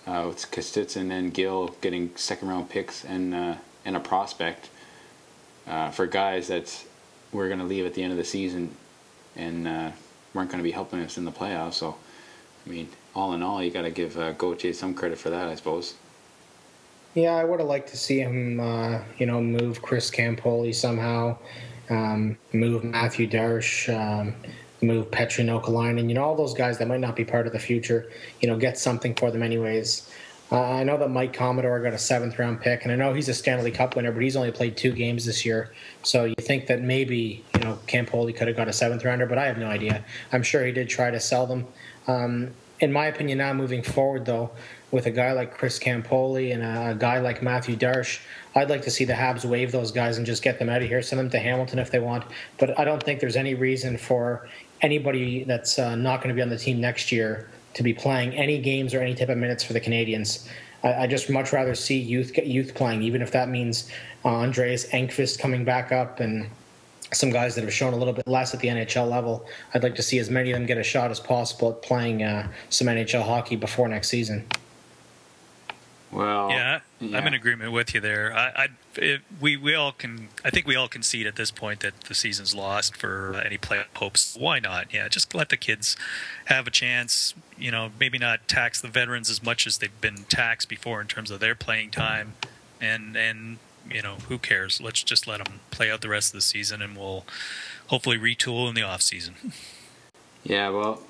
uh, 0.07 0.25
with 0.29 0.51
Kostitsyn 0.51 1.11
and 1.11 1.33
Gill 1.33 1.69
getting 1.81 2.11
second 2.17 2.49
round 2.49 2.69
picks 2.69 3.05
and 3.05 3.35
uh, 3.35 3.55
and 3.85 3.97
a 3.97 4.01
prospect 4.01 4.69
uh, 5.67 5.91
for 5.91 6.07
guys 6.07 6.49
that 6.49 6.85
we're 7.33 7.49
going 7.49 7.61
to 7.61 7.65
leave 7.65 7.87
at 7.87 7.95
the 7.95 8.03
end 8.03 8.13
of 8.13 8.19
the 8.19 8.25
season 8.25 8.75
and 9.37 9.67
uh, 9.67 9.91
weren't 10.35 10.51
going 10.51 10.59
to 10.59 10.65
be 10.65 10.71
helping 10.71 11.01
us 11.01 11.17
in 11.17 11.25
the 11.25 11.33
playoffs. 11.33 11.75
So 11.75 11.97
I 12.67 12.71
mean, 12.71 12.89
all 13.15 13.33
in 13.35 13.43
all, 13.43 13.63
you 13.63 13.71
got 13.71 13.83
to 13.83 13.91
give 13.91 14.17
uh, 14.19 14.35
some 14.73 14.95
credit 14.95 15.19
for 15.19 15.31
that, 15.31 15.49
I 15.49 15.55
suppose. 15.55 15.95
Yeah, 17.15 17.37
I 17.37 17.45
would 17.45 17.61
have 17.61 17.69
liked 17.69 17.91
to 17.91 17.97
see 17.97 18.19
him, 18.19 18.59
uh, 18.59 19.01
you 19.19 19.27
know, 19.27 19.41
move 19.41 19.81
Chris 19.83 20.11
Campoli 20.11 20.75
somehow, 20.75 21.39
um, 21.89 22.37
move 22.53 22.83
Matthew 22.83 23.29
Darche. 23.29 23.89
um, 23.95 24.35
move 24.85 25.11
Petri 25.11 25.45
Nokelainen, 25.45 26.09
you 26.09 26.15
know, 26.15 26.25
all 26.25 26.37
those 26.37 26.55
guys 26.55 26.79
that 26.79 26.89
might 26.89 27.01
not 27.01 27.17
be 27.17 27.25
part 27.25 27.47
of 27.47 27.53
the 27.53 27.59
future, 27.59 28.11
you 28.41 28.49
know, 28.49 28.57
get 28.57 28.79
something 28.79 29.15
for 29.15 29.31
them 29.31 29.43
anyways. 29.43 30.11
Uh, 30.53 30.61
I 30.61 30.85
know 30.85 30.99
that 30.99 31.09
Mike 31.09 31.33
Commodore 31.33 31.81
got 31.81 31.95
a 31.95 31.99
seventh 31.99 32.39
round 32.39 32.61
pick, 32.61 32.85
and 32.85 32.93
I 32.93 32.97
know 32.97 33.15
he's 33.15 33.29
a 33.29 33.35
Stanley 33.35 33.71
Cup 33.71 33.97
winner, 33.97 34.13
but 34.13 34.23
he's 34.23 34.37
only 34.37 34.53
played 34.53 34.77
two 34.77 34.93
games 34.93 35.25
this 35.25 35.45
year. 35.45 35.73
So 36.03 36.25
you 36.25 36.35
think 36.39 36.67
that 36.67 36.83
maybe, 36.83 37.45
you 37.55 37.61
know, 37.61 37.79
Campoli 37.87 38.37
could 38.37 38.47
have 38.47 38.57
got 38.57 38.69
a 38.69 38.73
seventh 38.73 39.05
rounder, 39.05 39.27
but 39.27 39.39
I 39.39 39.47
have 39.47 39.59
no 39.59 39.67
idea. 39.67 40.05
I'm 40.33 40.43
sure 40.43 40.65
he 40.65 40.73
did 40.73 40.89
try 40.89 41.11
to 41.11 41.19
sell 41.19 41.47
them. 41.47 41.67
Um, 42.07 42.51
in 42.79 42.93
my 42.93 43.07
opinion, 43.07 43.39
now 43.39 43.53
moving 43.53 43.83
forward, 43.83 44.27
though, 44.27 44.51
with 44.91 45.07
a 45.07 45.11
guy 45.11 45.33
like 45.33 45.57
Chris 45.57 45.79
Campoli 45.79 46.53
and 46.53 46.63
a 46.63 46.95
guy 46.95 47.19
like 47.19 47.43
Matthew 47.43 47.77
Darche, 47.77 48.21
I'd 48.55 48.71
like 48.71 48.83
to 48.83 48.91
see 48.91 49.05
the 49.05 49.15
Habs 49.15 49.45
waive 49.45 49.73
those 49.73 49.91
guys 49.91 50.19
and 50.19 50.27
just 50.27 50.43
get 50.43 50.59
them 50.59 50.69
out 50.69 50.83
of 50.83 50.89
here, 50.89 51.03
send 51.03 51.19
them 51.19 51.31
to 51.31 51.39
Hamilton 51.39 51.79
if 51.79 51.91
they 51.91 51.99
want. 51.99 52.25
But 52.59 52.79
I 52.79 52.85
don't 52.85 53.03
think 53.03 53.19
there's 53.21 53.37
any 53.37 53.55
reason 53.55 53.97
for 53.97 54.49
anybody 54.85 55.45
that's 55.45 55.79
uh, 55.79 55.97
not 55.97 56.19
going 56.19 56.29
to 56.29 56.35
be 56.35 56.43
on 56.43 56.51
the 56.51 56.59
team 56.59 56.79
next 56.79 57.11
year 57.11 57.49
to 57.73 57.83
be 57.83 57.95
playing 57.95 58.35
any 58.35 58.59
games 58.59 58.95
or 58.95 59.01
any 59.01 59.15
type 59.15 59.31
of 59.31 59.39
minutes 59.39 59.65
for 59.65 59.73
the 59.73 59.81
Canadiens. 59.81 60.47
I, 60.85 61.05
I 61.05 61.07
just 61.07 61.31
much 61.31 61.53
rather 61.53 61.75
see 61.75 61.99
youth 61.99 62.37
youth 62.37 62.75
playing, 62.75 63.03
even 63.03 63.23
if 63.23 63.33
that 63.33 63.49
means 63.49 63.91
uh, 64.25 64.29
Andreas 64.29 64.87
Engqvist 64.91 65.39
coming 65.39 65.65
back 65.65 65.91
up 65.91 66.21
and 66.21 66.49
some 67.13 67.31
guys 67.31 67.55
that 67.55 67.63
have 67.65 67.73
shown 67.73 67.95
a 67.95 67.97
little 67.97 68.13
bit 68.13 68.27
less 68.27 68.53
at 68.55 68.61
the 68.61 68.69
NHL 68.69 69.09
level. 69.09 69.47
I'd 69.73 69.83
like 69.83 69.95
to 69.97 70.03
see 70.03 70.19
as 70.19 70.31
many 70.31 70.51
of 70.51 70.59
them 70.59 70.67
get 70.67 70.79
a 70.79 70.83
shot 70.83 71.11
as 71.11 71.21
possible 71.21 71.71
at 71.71 71.83
playing 71.83 72.23
uh, 72.23 72.49
some 72.69 72.89
NHL 72.89 73.23
hockey 73.23 73.57
before 73.57 73.89
next 73.89 74.09
season. 74.09 74.47
Well, 76.15 76.51
yeah, 76.51 76.81
yeah, 77.01 77.19
I'm 77.19 77.27
in 77.27 77.35
agreement 77.35 77.73
with 77.73 77.93
you 77.93 78.01
there. 78.01 78.33
I, 78.33 78.53
I 78.57 78.69
it, 78.97 79.23
we 79.41 79.57
we 79.57 79.75
all 79.75 79.91
can. 79.91 80.29
I 80.45 80.51
think 80.51 80.65
we 80.65 80.77
all 80.77 80.87
concede 80.87 81.27
at 81.27 81.35
this 81.35 81.51
point 81.51 81.81
that 81.81 82.03
the 82.03 82.15
season's 82.15 82.55
lost 82.55 82.97
for 82.97 83.35
any 83.45 83.59
playoff 83.59 83.87
hopes. 83.97 84.37
Why 84.39 84.61
not? 84.61 84.95
Yeah, 84.95 85.09
just 85.09 85.35
let 85.35 85.49
the 85.49 85.57
kids 85.57 85.97
have 86.45 86.69
a 86.69 86.71
chance. 86.71 87.35
You 87.59 87.73
know, 87.73 87.91
maybe 87.99 88.19
not 88.19 88.47
tax 88.47 88.81
the 88.81 88.87
veterans 88.87 89.29
as 89.29 89.43
much 89.43 89.67
as 89.67 89.79
they've 89.79 90.01
been 90.01 90.25
taxed 90.29 90.69
before 90.69 91.01
in 91.01 91.09
terms 91.09 91.33
of 91.33 91.41
their 91.41 91.57
playing 91.57 91.91
time, 91.91 92.35
and 92.81 93.17
and 93.17 93.59
you 93.91 94.01
know 94.01 94.19
who 94.29 94.39
cares? 94.39 94.81
Let's 94.81 95.03
just 95.03 95.27
let 95.27 95.45
them 95.45 95.59
play 95.73 95.91
out 95.91 96.01
the 96.01 96.09
rest 96.09 96.29
of 96.29 96.39
the 96.39 96.43
season, 96.43 96.81
and 96.81 96.97
we'll 96.97 97.25
hopefully 97.89 98.19
retool 98.19 98.69
in 98.69 98.77
the 98.77 98.83
off 98.83 99.03
season. 99.03 99.35
Yeah, 100.45 100.69
well, 100.69 101.03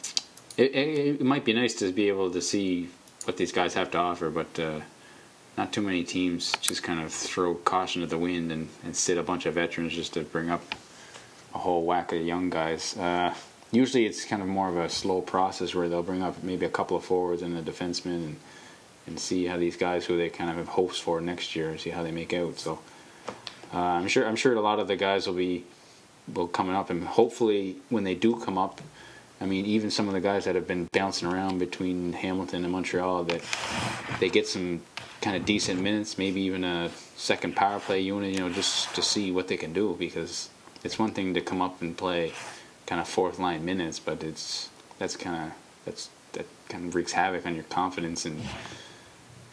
it, 0.57 0.75
it, 0.75 1.21
it 1.21 1.25
might 1.25 1.45
be 1.45 1.53
nice 1.53 1.75
to 1.75 1.93
be 1.93 2.09
able 2.09 2.31
to 2.31 2.41
see 2.41 2.89
what 3.25 3.37
these 3.37 3.53
guys 3.53 3.75
have 3.75 3.91
to 3.91 3.99
offer, 3.99 4.31
but. 4.31 4.59
Uh, 4.59 4.81
not 5.57 5.73
too 5.73 5.83
many 5.83 6.05
teams 6.05 6.53
just 6.61 6.83
kind 6.83 7.01
of 7.01 7.13
throw 7.13 7.55
caution 7.55 8.03
to 8.03 8.07
the 8.07 8.19
wind 8.19 8.51
and, 8.51 8.69
and 8.85 8.97
sit 8.97 9.19
a 9.19 9.23
bunch 9.23 9.47
of 9.47 9.55
veterans 9.55 9.93
just 9.93 10.15
to 10.15 10.23
bring 10.23 10.51
up 10.51 10.63
a 11.55 11.59
whole 11.59 11.85
whack 11.85 12.13
of 12.13 12.21
young 12.21 12.51
guys. 12.51 12.97
Uh, 12.97 13.35
usually 13.71 14.07
it's 14.07 14.25
kind 14.25 14.43
of 14.43 14.49
more 14.49 14.69
of 14.69 14.77
a 14.77 14.89
slow 14.89 15.21
process 15.21 15.75
where 15.75 15.89
they'll 15.89 16.03
bring 16.03 16.23
up 16.23 16.43
maybe 16.43 16.67
a 16.67 16.71
couple 16.71 16.97
of 16.97 17.05
forwards 17.05 17.43
and 17.43 17.57
a 17.57 17.63
defenseman 17.63 18.25
and 18.25 18.37
and 19.07 19.21
see 19.21 19.45
how 19.45 19.59
these 19.59 19.77
guys 19.77 20.07
who 20.07 20.17
they 20.17 20.31
kind 20.31 20.51
of 20.51 20.57
have 20.57 20.69
hopes 20.69 20.99
for 20.99 21.21
next 21.21 21.55
year 21.55 21.71
and 21.71 21.79
see 21.79 21.91
how 21.91 22.03
they 22.03 22.11
make 22.11 22.33
out. 22.33 22.59
So 22.59 22.79
uh, 23.73 23.79
I'm 23.79 24.09
sure 24.09 24.27
I'm 24.27 24.37
sure 24.37 24.55
a 24.55 24.61
lot 24.61 24.79
of 24.79 24.89
the 24.89 24.97
guys 24.97 25.27
will 25.27 25.35
be 25.35 25.65
will 26.33 26.49
coming 26.49 26.75
up 26.75 26.89
and 26.89 27.05
hopefully 27.05 27.77
when 27.91 28.05
they 28.05 28.15
do 28.15 28.41
come 28.41 28.57
up 28.57 28.81
I 29.41 29.47
mean, 29.47 29.67
even 29.67 29.91
some 29.91 30.09
of 30.09 30.15
the 30.15 30.21
guys 30.21 30.45
that 30.45 30.55
have 30.55 30.67
been 30.67 30.89
bouncing 30.93 31.29
around 31.29 31.59
between 31.59 32.13
Hamilton 32.13 32.65
and 32.65 32.73
Montreal, 32.73 33.25
that 33.25 33.43
they 34.21 34.29
get 34.29 34.47
some 34.47 34.83
kind 35.21 35.37
of 35.37 35.45
decent 35.45 35.81
minutes, 35.81 36.19
maybe 36.19 36.41
even 36.43 36.65
a 36.65 36.91
second 37.17 37.57
power 37.57 37.81
play 37.81 38.01
unit, 38.01 38.33
you 38.33 38.41
know, 38.41 38.49
just 38.49 38.95
to 38.95 39.03
see 39.03 39.31
what 39.31 39.49
they 39.49 39.57
can 39.57 39.73
do. 39.73 39.97
Because 39.99 40.51
it's 40.83 40.99
one 40.99 41.13
thing 41.13 41.35
to 41.35 41.41
come 41.41 41.61
up 41.61 41.83
and 41.83 41.97
play 41.97 42.33
kind 42.87 43.01
of 43.01 43.09
fourth 43.09 43.39
line 43.39 43.65
minutes, 43.65 43.99
but 43.99 44.23
it's 44.23 44.71
that's 44.99 45.17
kind 45.17 45.51
of 45.51 45.53
that's 45.85 46.11
that 46.33 46.47
kind 46.69 46.87
of 46.87 46.95
wreaks 46.95 47.13
havoc 47.13 47.47
on 47.47 47.55
your 47.55 47.65
confidence 47.65 48.25
and 48.25 48.41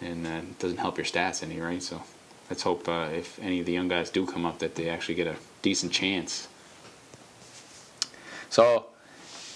and 0.01 0.27
uh, 0.27 0.41
doesn't 0.59 0.77
help 0.77 0.97
your 0.97 1.05
stats 1.05 1.43
any, 1.43 1.59
right? 1.59 1.81
So 1.81 2.03
let's 2.49 2.63
hope 2.63 2.87
uh, 2.87 3.09
if 3.13 3.39
any 3.39 3.59
of 3.59 3.65
the 3.65 3.71
young 3.71 3.87
guys 3.87 4.09
do 4.09 4.25
come 4.25 4.45
up 4.45 4.59
that 4.59 4.75
they 4.75 4.89
actually 4.89 5.15
get 5.15 5.27
a 5.27 5.35
decent 5.61 5.91
chance. 5.91 6.47
So 8.49 8.85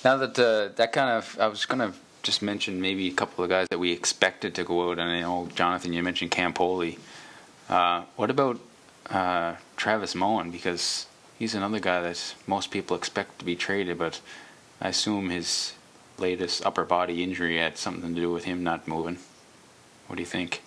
now 0.05 0.15
that 0.17 0.39
uh, 0.39 0.69
that 0.75 0.93
kind 0.93 1.09
of 1.09 1.37
I 1.39 1.47
was 1.47 1.65
gonna 1.65 1.93
just 2.21 2.41
mention 2.41 2.79
maybe 2.79 3.07
a 3.07 3.13
couple 3.13 3.43
of 3.43 3.49
guys 3.49 3.67
that 3.69 3.79
we 3.79 3.91
expected 3.91 4.55
to 4.55 4.63
go 4.63 4.89
out. 4.89 4.99
And 4.99 5.09
I 5.09 5.21
know, 5.21 5.49
Jonathan, 5.53 5.93
you 5.93 6.01
mentioned 6.01 6.31
Campoli. 6.31 6.97
Uh, 7.67 8.03
what 8.15 8.29
about 8.29 8.59
uh, 9.09 9.55
Travis 9.75 10.15
Moen? 10.15 10.51
Because 10.51 11.07
he's 11.37 11.55
another 11.55 11.79
guy 11.79 12.01
that 12.01 12.35
most 12.47 12.71
people 12.71 12.95
expect 12.95 13.39
to 13.39 13.45
be 13.45 13.55
traded, 13.55 13.97
but 13.97 14.21
I 14.79 14.89
assume 14.89 15.29
his 15.29 15.73
latest 16.17 16.65
upper 16.65 16.85
body 16.85 17.21
injury 17.23 17.57
had 17.57 17.77
something 17.77 18.15
to 18.15 18.21
do 18.21 18.31
with 18.31 18.45
him 18.45 18.63
not 18.63 18.87
moving. 18.87 19.17
What 20.07 20.15
do 20.15 20.21
you 20.21 20.27
think? 20.27 20.61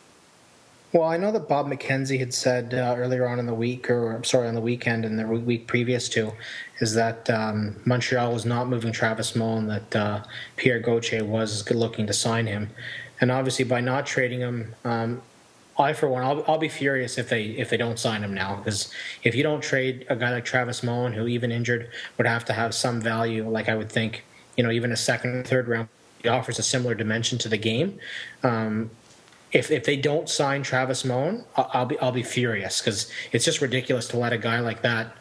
Well, 0.93 1.07
I 1.07 1.19
know 1.19 1.31
that 1.33 1.49
Bob 1.49 1.67
McKenzie 1.67 2.19
had 2.19 2.33
said 2.33 2.73
uh, 2.73 2.95
earlier 2.97 3.29
on 3.29 3.39
in 3.39 3.45
the 3.45 3.55
week, 3.55 3.91
or 3.91 4.23
sorry, 4.25 4.49
on 4.49 4.55
the 4.55 4.61
weekend 4.61 5.05
and 5.05 5.19
the 5.19 5.27
week 5.27 5.67
previous 5.67 6.09
to, 6.11 6.33
is 6.81 6.95
that 6.95 7.29
um, 7.29 7.77
Montreal 7.85 8.33
was 8.33 8.47
not 8.47 8.69
moving 8.69 8.91
Travis 8.91 9.37
Moen, 9.37 9.67
that 9.67 9.95
uh, 9.95 10.25
Pierre 10.57 10.81
Gauthier 10.81 11.27
was 11.27 11.71
looking 11.71 12.07
to 12.07 12.15
sign 12.15 12.47
him, 12.47 12.71
and 13.21 13.31
obviously 13.31 13.67
by 13.67 13.81
not 13.83 14.07
trading 14.07 14.41
him, 14.41 14.75
um, 14.85 15.21
I 15.79 15.93
for 15.93 16.09
one, 16.09 16.25
I'll, 16.25 16.43
I'll 16.49 16.59
be 16.59 16.69
furious 16.69 17.19
if 17.19 17.29
they 17.29 17.45
if 17.45 17.69
they 17.71 17.77
don't 17.77 17.99
sign 17.99 18.25
him 18.25 18.35
now 18.35 18.57
because 18.57 18.91
if 19.23 19.35
you 19.35 19.43
don't 19.43 19.61
trade 19.63 20.07
a 20.09 20.17
guy 20.17 20.31
like 20.31 20.45
Travis 20.45 20.83
Moen, 20.83 21.13
who 21.13 21.29
even 21.29 21.53
injured 21.53 21.91
would 22.17 22.27
have 22.27 22.47
to 22.47 22.53
have 22.53 22.75
some 22.75 23.01
value, 23.01 23.49
like 23.49 23.69
I 23.69 23.77
would 23.77 23.93
think, 23.93 24.25
you 24.57 24.65
know, 24.65 24.71
even 24.71 24.91
a 24.91 24.97
second 24.97 25.37
or 25.37 25.43
third 25.45 25.69
round, 25.69 25.89
offers 26.29 26.59
a 26.59 26.65
similar 26.65 26.95
dimension 26.95 27.39
to 27.39 27.49
the 27.49 27.59
game. 27.59 27.99
Um, 28.43 28.91
if 29.53 29.71
if 29.71 29.85
they 29.85 29.97
don't 29.97 30.29
sign 30.29 30.63
Travis 30.63 31.05
Moen, 31.05 31.45
I'll, 31.57 31.71
I'll 31.73 31.87
be 31.87 31.99
I'll 31.99 32.13
be 32.13 32.23
furious 32.23 32.81
because 32.81 33.11
it's 33.33 33.45
just 33.45 33.61
ridiculous 33.61 34.09
to 34.09 34.19
let 34.19 34.33
a 34.33 34.39
guy 34.39 34.61
like 34.61 34.83
that 34.83 35.17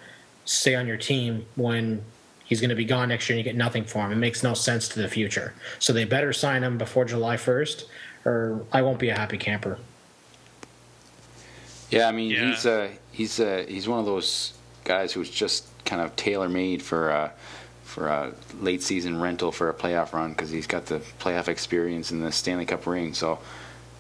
stay 0.46 0.76
on 0.76 0.88
your 0.88 0.98
team 0.98 1.46
when 1.56 2.04
he's 2.46 2.62
going 2.62 2.70
to 2.70 2.76
be 2.76 2.86
gone 2.86 3.10
next 3.10 3.28
year 3.30 3.38
and 3.38 3.46
you 3.46 3.52
get 3.52 3.58
nothing 3.58 3.84
for 3.84 4.06
him. 4.06 4.12
It 4.12 4.18
makes 4.18 4.42
no 4.42 4.54
sense 4.54 4.88
to 4.90 5.02
the 5.02 5.10
future. 5.10 5.54
So 5.80 5.92
they 5.92 6.06
better 6.06 6.32
sign 6.32 6.64
him 6.64 6.78
before 6.78 7.04
July 7.04 7.36
1st, 7.36 7.84
or 8.26 8.66
I 8.72 8.82
won't 8.82 9.00
be 9.00 9.10
a 9.10 9.16
happy 9.16 9.38
camper. 9.38 9.78
Yeah, 11.90 12.08
I 12.08 12.12
mean 12.12 12.32
yeah. 12.32 12.50
he's 12.50 12.66
uh, 12.66 12.90
he's 13.12 13.40
uh, 13.40 13.66
he's 13.68 13.88
one 13.88 14.00
of 14.00 14.06
those 14.06 14.54
guys 14.84 15.14
who's 15.14 15.30
just 15.30 15.68
kind 15.86 16.02
of 16.02 16.16
tailor 16.16 16.50
made 16.50 16.82
for 16.82 17.12
uh, 17.12 17.32
for 17.84 18.08
a 18.08 18.34
late 18.60 18.84
season 18.84 19.20
rental 19.20 19.52
for 19.52 19.70
a 19.70 19.74
playoff 19.74 20.12
run 20.12 20.32
because 20.32 20.50
he's 20.50 20.68
got 20.68 20.86
the 20.86 21.00
playoff 21.20 21.48
experience 21.48 22.12
and 22.12 22.22
the 22.22 22.32
Stanley 22.32 22.66
Cup 22.66 22.86
ring. 22.86 23.14
So 23.14 23.40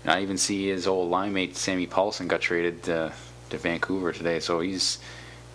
I 0.07 0.21
even 0.21 0.37
see 0.37 0.69
his 0.69 0.87
old 0.87 1.09
line 1.11 1.33
mate 1.33 1.57
Sammy 1.57 1.85
Pahlsson 1.85 2.27
got 2.27 2.41
traded 2.41 2.89
uh, 2.89 3.11
to 3.49 3.57
Vancouver 3.57 4.13
today. 4.13 4.39
So 4.39 4.61
he's 4.61 4.99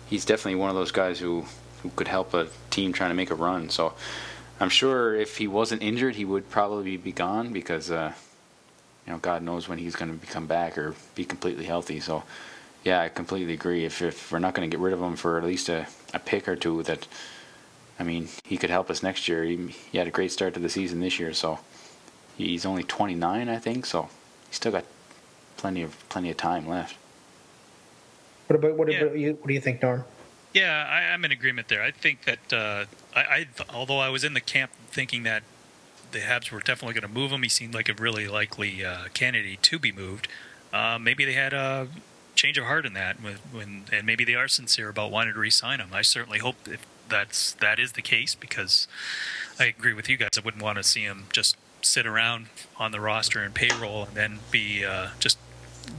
he's 0.09 0.25
definitely 0.25 0.55
one 0.55 0.69
of 0.69 0.75
those 0.75 0.91
guys 0.91 1.19
who, 1.19 1.45
who 1.81 1.89
could 1.95 2.07
help 2.07 2.33
a 2.33 2.47
team 2.69 2.93
trying 2.93 3.09
to 3.09 3.15
make 3.15 3.31
a 3.31 3.35
run. 3.35 3.69
So 3.69 3.93
I'm 4.59 4.69
sure 4.69 5.15
if 5.15 5.37
he 5.37 5.47
wasn't 5.47 5.81
injured, 5.81 6.15
he 6.15 6.25
would 6.25 6.49
probably 6.49 6.97
be 6.97 7.11
gone 7.11 7.51
because 7.51 7.89
uh, 7.89 8.13
you 9.07 9.13
know 9.13 9.19
God 9.19 9.41
knows 9.41 9.67
when 9.67 9.79
he's 9.79 9.95
going 9.95 10.11
to 10.11 10.17
become 10.17 10.45
back 10.45 10.77
or 10.77 10.95
be 11.15 11.25
completely 11.25 11.65
healthy. 11.65 11.99
So 11.99 12.23
yeah, 12.83 13.01
I 13.01 13.09
completely 13.09 13.53
agree. 13.53 13.85
If 13.85 14.01
if 14.01 14.31
we're 14.31 14.39
not 14.39 14.53
going 14.53 14.69
to 14.69 14.77
get 14.77 14.83
rid 14.83 14.93
of 14.93 15.01
him 15.01 15.15
for 15.15 15.37
at 15.37 15.43
least 15.43 15.69
a, 15.69 15.87
a 16.13 16.19
pick 16.19 16.47
or 16.47 16.55
two, 16.55 16.83
that 16.83 17.07
I 17.99 18.03
mean 18.03 18.29
he 18.45 18.57
could 18.57 18.69
help 18.69 18.89
us 18.89 19.01
next 19.01 19.27
year. 19.27 19.43
He, 19.43 19.67
he 19.91 19.97
had 19.97 20.07
a 20.07 20.11
great 20.11 20.31
start 20.31 20.53
to 20.53 20.59
the 20.59 20.69
season 20.69 20.99
this 20.99 21.19
year, 21.19 21.33
so 21.33 21.59
he's 22.37 22.65
only 22.65 22.83
29, 22.83 23.49
I 23.49 23.57
think. 23.57 23.85
So 23.85 24.09
he's 24.53 24.57
still 24.57 24.71
got 24.71 24.85
plenty 25.57 25.81
of 25.81 26.07
plenty 26.09 26.29
of 26.29 26.37
time 26.37 26.67
left. 26.67 26.95
What 28.45 28.57
about 28.57 28.75
what, 28.75 28.91
yeah. 28.91 28.99
about 28.99 29.17
you, 29.17 29.33
what 29.33 29.47
do 29.47 29.53
you 29.55 29.59
think, 29.59 29.81
Norm? 29.81 30.05
Yeah, 30.53 30.87
I, 30.87 31.01
am 31.01 31.25
in 31.25 31.31
agreement 31.31 31.69
there. 31.69 31.81
I 31.81 31.89
think 31.89 32.25
that 32.25 32.53
uh, 32.53 32.85
I, 33.15 33.21
I, 33.21 33.47
although 33.73 33.97
I 33.97 34.09
was 34.09 34.23
in 34.23 34.35
the 34.35 34.41
camp 34.41 34.69
thinking 34.91 35.23
that 35.23 35.41
the 36.11 36.19
Habs 36.19 36.51
were 36.51 36.59
definitely 36.59 36.93
going 36.93 37.11
to 37.11 37.19
move 37.19 37.31
him, 37.31 37.41
he 37.41 37.49
seemed 37.49 37.73
like 37.73 37.89
a 37.89 37.95
really 37.95 38.27
likely 38.27 38.85
uh, 38.85 39.05
candidate 39.15 39.63
to 39.63 39.79
be 39.79 39.91
moved. 39.91 40.27
Uh, 40.71 40.99
maybe 41.01 41.25
they 41.25 41.33
had 41.33 41.53
a 41.53 41.87
change 42.35 42.59
of 42.59 42.65
heart 42.65 42.85
in 42.85 42.93
that, 42.93 43.19
when, 43.23 43.37
when, 43.51 43.85
and 43.91 44.05
maybe 44.05 44.23
they 44.23 44.35
are 44.35 44.47
sincere 44.47 44.89
about 44.89 45.09
wanting 45.09 45.33
to 45.33 45.39
re-sign 45.39 45.79
him. 45.79 45.89
I 45.91 46.03
certainly 46.03 46.37
hope 46.37 46.57
if 46.67 46.85
that's 47.09 47.53
that 47.53 47.79
is 47.79 47.93
the 47.93 48.03
case 48.03 48.35
because 48.35 48.87
I 49.59 49.65
agree 49.65 49.93
with 49.93 50.07
you 50.07 50.17
guys. 50.17 50.29
I 50.37 50.41
wouldn't 50.41 50.61
want 50.61 50.77
to 50.77 50.83
see 50.83 51.01
him 51.01 51.25
just 51.31 51.57
sit 51.85 52.05
around 52.05 52.47
on 52.77 52.91
the 52.91 52.99
roster 52.99 53.41
and 53.41 53.53
payroll 53.53 54.05
and 54.05 54.15
then 54.15 54.39
be 54.51 54.85
uh, 54.85 55.09
just 55.19 55.37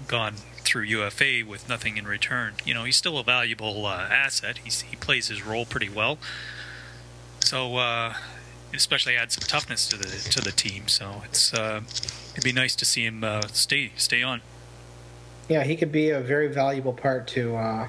gone 0.09 0.35
through 0.65 0.83
UFA 0.83 1.43
with 1.47 1.69
nothing 1.69 1.97
in 1.97 2.07
return. 2.07 2.55
You 2.65 2.75
know, 2.75 2.85
he's 2.85 2.97
still 2.97 3.19
a 3.19 3.25
valuable 3.25 3.87
uh, 3.87 4.09
asset. 4.11 4.59
He's, 4.59 4.83
he 4.83 4.97
plays 4.97 5.29
his 5.29 5.45
role 5.45 5.67
pretty 5.67 5.89
well. 5.89 6.19
So, 7.41 7.77
uh, 7.77 8.15
especially 8.75 9.17
adds 9.17 9.35
some 9.35 9.47
toughness 9.47 9.89
to 9.89 9.97
the 9.97 10.09
to 10.31 10.41
the 10.41 10.53
team. 10.53 10.89
So 10.89 11.23
it's 11.25 11.53
uh, 11.55 11.83
it'd 12.33 12.45
be 12.45 12.53
nice 12.53 12.75
to 12.77 12.85
see 12.85 13.05
him 13.05 13.25
uh, 13.25 13.43
stay 13.49 13.93
stay 13.97 14.23
on. 14.23 14.41
Yeah, 15.49 15.63
he 15.63 15.77
could 15.77 15.93
be 15.93 16.11
a 16.11 16.21
very 16.21 16.49
valuable 16.49 16.93
part 16.93 17.27
to 17.29 17.57
uh, 17.57 17.89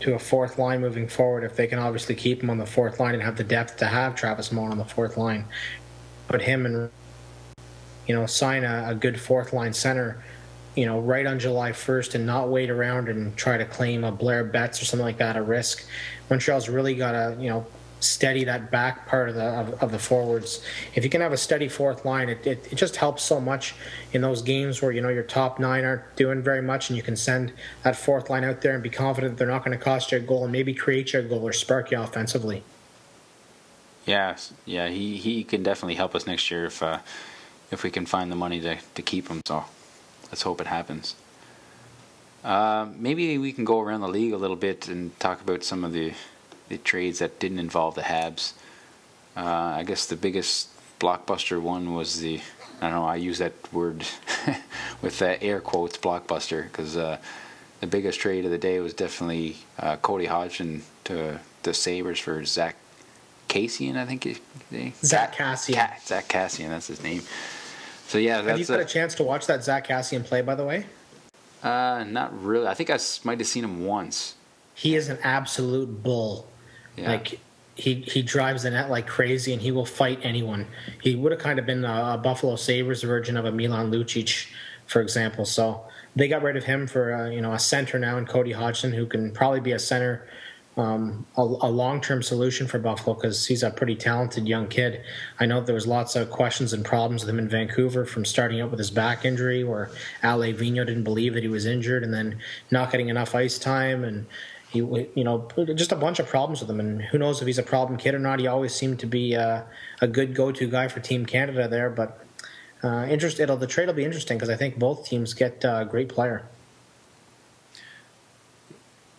to 0.00 0.14
a 0.14 0.18
fourth 0.18 0.58
line 0.58 0.80
moving 0.80 1.08
forward 1.08 1.44
if 1.44 1.56
they 1.56 1.66
can 1.66 1.78
obviously 1.78 2.14
keep 2.14 2.42
him 2.42 2.50
on 2.50 2.58
the 2.58 2.66
fourth 2.66 2.98
line 2.98 3.14
and 3.14 3.22
have 3.22 3.36
the 3.36 3.44
depth 3.44 3.76
to 3.78 3.86
have 3.86 4.14
Travis 4.14 4.50
Moen 4.50 4.70
on 4.70 4.78
the 4.78 4.84
fourth 4.84 5.16
line. 5.16 5.44
Put 6.28 6.42
him 6.42 6.64
and 6.64 6.90
you 8.10 8.16
know 8.16 8.26
sign 8.26 8.64
a, 8.64 8.86
a 8.88 8.94
good 8.94 9.20
fourth 9.20 9.52
line 9.52 9.72
center 9.72 10.20
you 10.76 10.86
know, 10.86 11.00
right 11.00 11.26
on 11.26 11.38
July 11.38 11.72
1st 11.72 12.14
and 12.14 12.26
not 12.26 12.48
wait 12.48 12.70
around 12.70 13.08
and 13.08 13.36
try 13.36 13.56
to 13.56 13.64
claim 13.64 14.04
a 14.04 14.12
Blair 14.12 14.44
Betts 14.44 14.80
or 14.80 14.84
something 14.84 15.04
like 15.04 15.18
that 15.18 15.36
a 15.36 15.42
risk. 15.42 15.84
Montreal's 16.30 16.68
really 16.68 16.94
got 16.94 17.12
to, 17.12 17.36
you 17.40 17.50
know, 17.50 17.66
steady 17.98 18.44
that 18.44 18.70
back 18.70 19.06
part 19.06 19.28
of 19.28 19.34
the 19.34 19.44
of, 19.44 19.82
of, 19.82 19.92
the 19.92 19.98
forwards. 19.98 20.64
If 20.94 21.04
you 21.04 21.10
can 21.10 21.20
have 21.20 21.32
a 21.32 21.36
steady 21.36 21.68
fourth 21.68 22.04
line, 22.04 22.30
it, 22.30 22.46
it, 22.46 22.72
it, 22.72 22.76
just 22.76 22.96
helps 22.96 23.22
so 23.22 23.40
much 23.40 23.74
in 24.12 24.22
those 24.22 24.40
games 24.40 24.80
where 24.80 24.90
you 24.90 25.02
know 25.02 25.10
your 25.10 25.22
top 25.22 25.58
nine 25.58 25.84
aren't 25.84 26.16
doing 26.16 26.40
very 26.40 26.62
much, 26.62 26.88
and 26.88 26.96
you 26.96 27.02
can 27.02 27.16
send 27.16 27.52
that 27.82 27.96
fourth 27.96 28.30
line 28.30 28.42
out 28.42 28.62
there 28.62 28.72
and 28.72 28.82
be 28.82 28.88
confident 28.88 29.36
they're 29.36 29.46
not 29.46 29.64
going 29.64 29.76
to 29.76 29.84
cost 29.84 30.12
you 30.12 30.18
a 30.18 30.20
goal 30.20 30.44
and 30.44 30.52
maybe 30.52 30.72
create 30.72 31.12
you 31.12 31.20
a 31.20 31.22
goal 31.22 31.46
or 31.46 31.52
spark 31.52 31.90
you 31.90 32.00
offensively. 32.00 32.62
Yeah, 34.06 34.36
yeah, 34.64 34.88
he, 34.88 35.18
he 35.18 35.44
can 35.44 35.62
definitely 35.62 35.96
help 35.96 36.14
us 36.14 36.26
next 36.26 36.50
year 36.50 36.64
if 36.64 36.82
uh, 36.82 37.00
if 37.70 37.82
we 37.82 37.90
can 37.90 38.06
find 38.06 38.30
the 38.30 38.36
money 38.36 38.60
to, 38.60 38.76
to 38.94 39.02
keep 39.02 39.28
him. 39.28 39.40
So 39.46 39.64
let's 40.30 40.42
hope 40.42 40.60
it 40.60 40.66
happens. 40.66 41.14
Uh, 42.42 42.88
maybe 42.96 43.36
we 43.38 43.52
can 43.52 43.64
go 43.64 43.80
around 43.80 44.00
the 44.00 44.08
league 44.08 44.32
a 44.32 44.36
little 44.36 44.56
bit 44.56 44.88
and 44.88 45.18
talk 45.20 45.40
about 45.40 45.62
some 45.64 45.84
of 45.84 45.92
the 45.92 46.12
the 46.68 46.78
trades 46.78 47.18
that 47.18 47.40
didn't 47.40 47.58
involve 47.58 47.96
the 47.96 48.02
Habs. 48.02 48.52
Uh, 49.36 49.74
I 49.76 49.82
guess 49.82 50.06
the 50.06 50.16
biggest 50.16 50.68
blockbuster 51.00 51.60
one 51.60 51.94
was 51.94 52.20
the 52.20 52.40
I 52.80 52.88
don't 52.88 52.92
know 52.92 53.04
I 53.04 53.16
use 53.16 53.38
that 53.38 53.52
word 53.72 54.04
with 55.02 55.18
that 55.18 55.42
air 55.42 55.60
quotes 55.60 55.98
blockbuster 55.98 56.64
because 56.64 56.96
uh, 56.96 57.18
the 57.80 57.86
biggest 57.86 58.20
trade 58.20 58.44
of 58.44 58.50
the 58.50 58.58
day 58.58 58.78
was 58.80 58.94
definitely 58.94 59.56
uh, 59.78 59.96
Cody 59.96 60.26
Hodgson 60.26 60.82
to 61.04 61.40
the 61.64 61.74
Sabres 61.74 62.20
for 62.20 62.44
Zach 62.44 62.76
Kassian 63.48 63.96
I 63.96 64.06
think 64.06 64.40
Zach 65.04 65.36
Kassian 65.36 66.06
Zach 66.06 66.28
Kassian 66.28 66.68
that's 66.68 66.86
his 66.86 67.02
name. 67.02 67.22
So 68.10 68.18
yeah, 68.18 68.42
have 68.42 68.58
you 68.58 68.64
got 68.64 68.80
a, 68.80 68.82
a, 68.82 68.84
chance 68.84 69.14
to 69.14 69.22
watch 69.22 69.46
that 69.46 69.62
Zach 69.62 69.86
Kassian 69.86 70.24
play 70.24 70.42
by 70.42 70.56
the 70.56 70.64
way? 70.64 70.84
Uh, 71.62 72.04
not 72.08 72.36
really. 72.42 72.66
I 72.66 72.74
think 72.74 72.90
I 72.90 72.98
might 73.22 73.38
have 73.38 73.46
seen 73.46 73.62
him 73.62 73.86
once. 73.86 74.34
He 74.74 74.96
is 74.96 75.08
an 75.08 75.18
absolute 75.22 76.02
bull. 76.02 76.48
Yeah. 76.96 77.10
Like 77.10 77.38
he 77.76 77.94
he 78.00 78.22
drives 78.22 78.64
the 78.64 78.70
net 78.72 78.90
like 78.90 79.06
crazy, 79.06 79.52
and 79.52 79.62
he 79.62 79.70
will 79.70 79.86
fight 79.86 80.18
anyone. 80.24 80.66
He 81.00 81.14
would 81.14 81.30
have 81.30 81.40
kind 81.40 81.60
of 81.60 81.66
been 81.66 81.84
a, 81.84 82.14
a 82.14 82.18
Buffalo 82.18 82.56
Sabres 82.56 83.04
version 83.04 83.36
of 83.36 83.44
a 83.44 83.52
Milan 83.52 83.92
Lucic, 83.92 84.48
for 84.86 85.00
example. 85.00 85.44
So 85.44 85.84
they 86.16 86.26
got 86.26 86.42
rid 86.42 86.56
of 86.56 86.64
him 86.64 86.88
for 86.88 87.14
uh, 87.14 87.30
you 87.30 87.40
know 87.40 87.52
a 87.52 87.60
center 87.60 87.96
now 87.96 88.18
in 88.18 88.26
Cody 88.26 88.50
Hodgson, 88.50 88.92
who 88.92 89.06
can 89.06 89.30
probably 89.30 89.60
be 89.60 89.70
a 89.70 89.78
center, 89.78 90.26
um, 90.76 91.26
a, 91.36 91.42
a 91.42 91.70
long 91.70 92.00
term 92.00 92.22
solution 92.22 92.66
for 92.66 92.78
Buffalo 92.78 93.14
because 93.14 93.46
he's 93.46 93.62
a 93.62 93.70
pretty 93.70 93.96
talented 93.96 94.46
young 94.46 94.68
kid. 94.68 95.02
I 95.38 95.46
know 95.46 95.60
there 95.60 95.74
was 95.74 95.86
lots 95.86 96.16
of 96.16 96.30
questions 96.30 96.72
and 96.72 96.84
problems 96.84 97.22
with 97.22 97.30
him 97.30 97.38
in 97.38 97.48
Vancouver 97.48 98.04
from 98.04 98.24
starting 98.24 98.60
out 98.60 98.70
with 98.70 98.78
his 98.78 98.90
back 98.90 99.24
injury, 99.24 99.64
where 99.64 99.90
Alain 100.22 100.56
Vigneault 100.56 100.86
didn't 100.86 101.04
believe 101.04 101.34
that 101.34 101.42
he 101.42 101.48
was 101.48 101.66
injured, 101.66 102.02
and 102.02 102.14
then 102.14 102.38
not 102.70 102.90
getting 102.90 103.08
enough 103.08 103.34
ice 103.34 103.58
time 103.58 104.04
and 104.04 104.26
he 104.70 104.78
you 104.78 105.24
know 105.24 105.48
just 105.74 105.92
a 105.92 105.96
bunch 105.96 106.18
of 106.18 106.28
problems 106.28 106.60
with 106.60 106.70
him 106.70 106.80
and 106.80 107.02
who 107.02 107.18
knows 107.18 107.40
if 107.40 107.46
he's 107.46 107.58
a 107.58 107.62
problem 107.62 107.98
kid 107.98 108.14
or 108.14 108.18
not 108.18 108.38
he 108.38 108.46
always 108.46 108.74
seemed 108.74 108.98
to 109.00 109.06
be 109.06 109.34
uh, 109.34 109.62
a 110.00 110.06
good 110.06 110.34
go-to 110.34 110.68
guy 110.68 110.86
for 110.86 111.00
team 111.00 111.26
canada 111.26 111.66
there 111.66 111.90
but 111.90 112.24
uh, 112.82 113.06
interest 113.10 113.40
it'll 113.40 113.56
the 113.56 113.66
trade 113.66 113.86
will 113.86 113.94
be 113.94 114.04
interesting 114.04 114.36
because 114.36 114.48
i 114.48 114.56
think 114.56 114.78
both 114.78 115.04
teams 115.04 115.34
get 115.34 115.64
uh, 115.64 115.80
a 115.82 115.84
great 115.84 116.08
player 116.08 116.44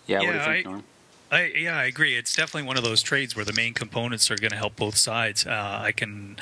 yeah, 0.08 0.22
yeah 0.22 0.28
what 0.28 0.32
do 0.32 0.38
you 0.38 0.44
think 0.56 0.68
I, 0.68 0.70
Norm? 0.72 0.84
I, 1.32 1.46
yeah, 1.56 1.78
I 1.78 1.86
agree. 1.86 2.18
It's 2.18 2.36
definitely 2.36 2.68
one 2.68 2.78
of 2.78 2.84
those 2.84 3.02
trades 3.02 3.38
where 3.38 3.46
the 3.46 3.54
main 3.54 3.74
components 3.74 4.30
are 4.30 4.36
going 4.36 4.52
to 4.52 4.58
help 4.58 4.76
both 4.76 4.98
sides. 4.98 5.46
Uh, 5.48 5.80
I 5.82 5.94
can, 5.94 6.36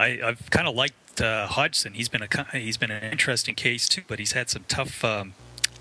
I, 0.00 0.20
I've 0.22 0.50
kind 0.50 0.66
of 0.66 0.74
liked 0.74 1.20
uh, 1.20 1.46
Hodgson. 1.46 1.92
He's 1.92 2.08
been 2.08 2.22
a 2.22 2.58
he's 2.58 2.76
been 2.76 2.90
an 2.90 3.04
interesting 3.04 3.54
case 3.54 3.88
too, 3.88 4.02
but 4.08 4.18
he's 4.18 4.32
had 4.32 4.50
some 4.50 4.64
tough 4.66 5.04
um, 5.04 5.34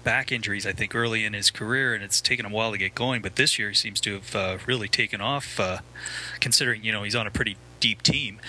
back 0.04 0.32
injuries, 0.32 0.68
I 0.68 0.74
think, 0.74 0.94
early 0.94 1.26
in 1.26 1.34
his 1.34 1.50
career, 1.50 1.96
and 1.96 2.04
it's 2.04 2.22
taken 2.22 2.46
a 2.46 2.50
while 2.50 2.72
to 2.72 2.78
get 2.78 2.94
going. 2.94 3.24
But 3.24 3.36
this 3.36 3.58
year, 3.58 3.70
he 3.70 3.76
seems 3.76 4.00
to 4.02 4.14
have 4.14 4.36
uh, 4.36 4.58
really 4.68 4.88
taken 4.88 5.22
off, 5.22 5.60
uh, 5.60 5.80
considering 6.40 6.84
you 6.84 6.92
know 6.92 7.02
he's 7.02 7.16
on 7.16 7.26
a 7.26 7.32
pretty 7.32 7.58
deep 7.80 8.04
team, 8.04 8.40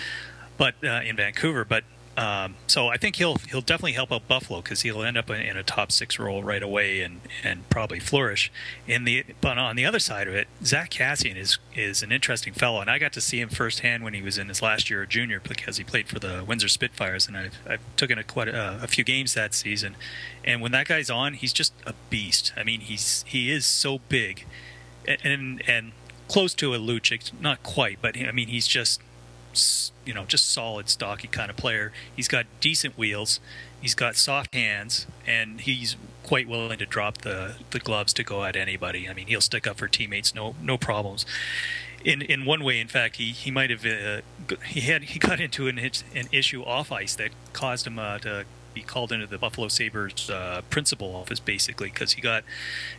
but 0.57 0.75
uh, 0.83 1.01
in 1.03 1.15
Vancouver. 1.15 1.65
But 1.65 1.85
um, 2.15 2.55
so 2.67 2.89
I 2.89 2.97
think 2.97 3.15
he'll 3.15 3.37
he'll 3.49 3.61
definitely 3.61 3.93
help 3.93 4.11
out 4.11 4.27
Buffalo 4.27 4.61
because 4.61 4.81
he'll 4.81 5.01
end 5.01 5.17
up 5.17 5.31
in 5.31 5.57
a 5.57 5.63
top 5.63 5.91
six 5.91 6.19
role 6.19 6.43
right 6.43 6.61
away 6.61 7.01
and, 7.01 7.21
and 7.43 7.67
probably 7.69 7.99
flourish. 7.99 8.51
In 8.87 9.03
the 9.03 9.25
but 9.41 9.57
on 9.57 9.75
the 9.75 9.85
other 9.85 9.97
side 9.97 10.27
of 10.27 10.35
it, 10.35 10.47
Zach 10.63 10.91
Kassian 10.91 11.35
is 11.35 11.57
is 11.73 12.03
an 12.03 12.11
interesting 12.11 12.53
fellow, 12.53 12.81
and 12.81 12.89
I 12.89 12.99
got 12.99 13.13
to 13.13 13.21
see 13.21 13.39
him 13.39 13.49
firsthand 13.49 14.03
when 14.03 14.13
he 14.13 14.21
was 14.21 14.37
in 14.37 14.47
his 14.47 14.61
last 14.61 14.91
year 14.91 15.01
of 15.01 15.09
junior 15.09 15.39
because 15.39 15.77
he 15.77 15.83
played 15.83 16.07
for 16.07 16.19
the 16.19 16.43
Windsor 16.47 16.67
Spitfires, 16.67 17.27
and 17.27 17.35
I've 17.35 17.57
I've 17.67 17.95
taken 17.95 18.19
a 18.19 18.23
quite 18.23 18.47
a, 18.47 18.79
a 18.83 18.87
few 18.87 19.03
games 19.03 19.33
that 19.33 19.55
season, 19.55 19.95
and 20.43 20.61
when 20.61 20.71
that 20.71 20.87
guy's 20.87 21.09
on, 21.09 21.33
he's 21.33 21.53
just 21.53 21.73
a 21.85 21.93
beast. 22.11 22.53
I 22.55 22.63
mean, 22.63 22.81
he's 22.81 23.25
he 23.27 23.49
is 23.49 23.65
so 23.65 23.99
big, 24.09 24.45
and 25.07 25.17
and, 25.23 25.63
and 25.67 25.91
close 26.27 26.53
to 26.55 26.75
a 26.75 26.77
Lucic, 26.77 27.31
not 27.41 27.63
quite, 27.63 27.97
but 28.03 28.15
I 28.17 28.31
mean 28.31 28.49
he's 28.49 28.67
just 28.67 29.01
you 30.05 30.13
know, 30.13 30.25
just 30.25 30.51
solid, 30.51 30.89
stocky 30.89 31.27
kind 31.27 31.49
of 31.49 31.57
player. 31.57 31.91
He's 32.15 32.27
got 32.27 32.45
decent 32.59 32.97
wheels. 32.97 33.39
He's 33.81 33.95
got 33.95 34.15
soft 34.15 34.53
hands, 34.53 35.07
and 35.27 35.61
he's 35.61 35.95
quite 36.23 36.47
willing 36.47 36.79
to 36.79 36.85
drop 36.85 37.19
the, 37.19 37.55
the 37.71 37.79
gloves 37.79 38.13
to 38.13 38.23
go 38.23 38.43
at 38.43 38.55
anybody. 38.55 39.09
I 39.09 39.13
mean, 39.13 39.27
he'll 39.27 39.41
stick 39.41 39.67
up 39.67 39.77
for 39.77 39.87
teammates, 39.87 40.33
no 40.33 40.55
no 40.61 40.77
problems. 40.77 41.25
In 42.03 42.21
in 42.21 42.45
one 42.45 42.63
way, 42.63 42.79
in 42.79 42.87
fact, 42.87 43.17
he 43.17 43.31
he 43.31 43.51
might 43.51 43.69
have 43.69 43.85
uh, 43.85 44.21
he 44.65 44.81
had 44.81 45.03
he 45.03 45.19
got 45.19 45.39
into 45.39 45.67
an 45.67 45.77
an 45.77 46.27
issue 46.31 46.63
off 46.63 46.91
ice 46.91 47.15
that 47.15 47.31
caused 47.53 47.87
him 47.87 47.99
uh, 47.99 48.19
to 48.19 48.45
be 48.73 48.81
called 48.81 49.11
into 49.11 49.27
the 49.27 49.37
Buffalo 49.37 49.67
Sabres 49.67 50.29
uh, 50.29 50.61
principal 50.69 51.15
office 51.15 51.39
basically 51.39 51.89
because 51.89 52.13
he 52.13 52.21
got 52.21 52.43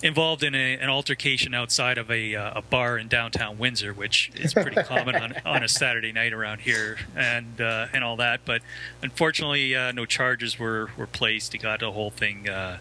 involved 0.02 0.42
in 0.42 0.54
a, 0.54 0.74
an 0.78 0.88
altercation 0.88 1.54
outside 1.54 1.98
of 1.98 2.10
a, 2.10 2.34
uh, 2.34 2.58
a, 2.58 2.62
bar 2.62 2.98
in 2.98 3.08
downtown 3.08 3.58
Windsor, 3.58 3.92
which 3.92 4.30
is 4.37 4.54
pretty 4.54 4.82
common 4.84 5.16
on, 5.16 5.34
on 5.44 5.62
a 5.62 5.68
Saturday 5.68 6.12
night 6.12 6.32
around 6.32 6.60
here, 6.60 6.96
and 7.14 7.60
uh, 7.60 7.87
and 7.92 8.02
all 8.02 8.16
that. 8.16 8.40
But 8.44 8.62
unfortunately, 9.02 9.74
uh, 9.74 9.92
no 9.92 10.06
charges 10.06 10.58
were, 10.58 10.90
were 10.96 11.06
placed. 11.06 11.52
He 11.52 11.58
got 11.58 11.80
the 11.80 11.92
whole 11.92 12.10
thing 12.10 12.48
uh, 12.48 12.78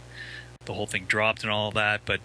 the 0.65 0.73
whole 0.73 0.87
thing 0.87 1.05
dropped 1.05 1.43
and 1.43 1.51
all 1.51 1.71
that. 1.71 2.01
But 2.05 2.21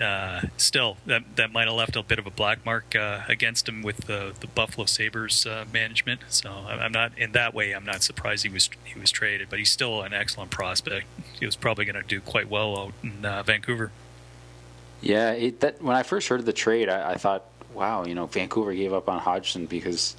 uh, 0.00 0.42
still, 0.56 0.96
that 1.06 1.36
that 1.36 1.52
might 1.52 1.66
have 1.66 1.76
left 1.76 1.96
a 1.96 2.02
bit 2.02 2.18
of 2.18 2.26
a 2.26 2.30
black 2.30 2.64
mark 2.64 2.96
uh, 2.96 3.20
against 3.28 3.68
him 3.68 3.82
with 3.82 4.06
the 4.06 4.34
the 4.40 4.46
Buffalo 4.46 4.86
Sabres 4.86 5.46
uh, 5.46 5.64
management. 5.72 6.20
So 6.28 6.50
I'm 6.50 6.92
not 6.92 7.16
in 7.16 7.32
that 7.32 7.54
way. 7.54 7.72
I'm 7.72 7.84
not 7.84 8.02
surprised 8.02 8.42
he 8.44 8.48
was 8.48 8.70
he 8.84 8.98
was 8.98 9.10
traded, 9.10 9.48
but 9.50 9.58
he's 9.58 9.70
still 9.70 10.02
an 10.02 10.12
excellent 10.12 10.50
prospect. 10.50 11.06
He 11.38 11.46
was 11.46 11.56
probably 11.56 11.84
going 11.84 12.00
to 12.00 12.06
do 12.06 12.20
quite 12.20 12.48
well 12.48 12.78
out 12.78 12.92
in 13.02 13.24
uh, 13.24 13.42
Vancouver. 13.44 13.92
Yeah, 15.00 15.32
it, 15.32 15.60
that 15.60 15.82
when 15.82 15.94
I 15.94 16.02
first 16.02 16.28
heard 16.28 16.40
of 16.40 16.46
the 16.46 16.52
trade, 16.52 16.88
I, 16.88 17.12
I, 17.12 17.14
thought, 17.16 17.44
wow, 17.74 18.06
you 18.06 18.14
know, 18.14 18.24
Vancouver 18.24 18.72
gave 18.72 18.94
up 18.94 19.08
on 19.08 19.20
Hodgson 19.20 19.66
because 19.66 20.16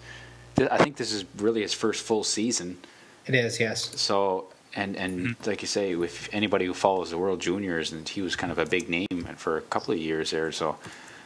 th- 0.58 0.70
I 0.70 0.78
think 0.78 0.98
this 0.98 1.12
is 1.12 1.26
really 1.38 1.64
his 1.64 1.74
first 1.74 2.04
full 2.04 2.24
season. 2.24 2.78
It 3.26 3.34
is, 3.34 3.60
yes. 3.60 4.00
So 4.00 4.50
and 4.76 4.96
and 4.98 5.20
mm-hmm. 5.20 5.50
like 5.50 5.62
you 5.62 5.68
say, 5.68 5.96
with 5.96 6.30
anybody 6.32 6.66
who 6.66 6.74
follows 6.74 7.10
the 7.10 7.18
World 7.18 7.40
Juniors, 7.40 7.92
and 7.92 8.08
he 8.08 8.22
was 8.22 8.36
kind 8.36 8.52
of 8.52 8.60
a 8.60 8.66
big 8.66 8.90
name 8.90 9.28
for 9.38 9.58
a 9.58 9.62
couple 9.62 9.94
of 9.94 10.00
years 10.00 10.32
there. 10.32 10.52
So, 10.52 10.78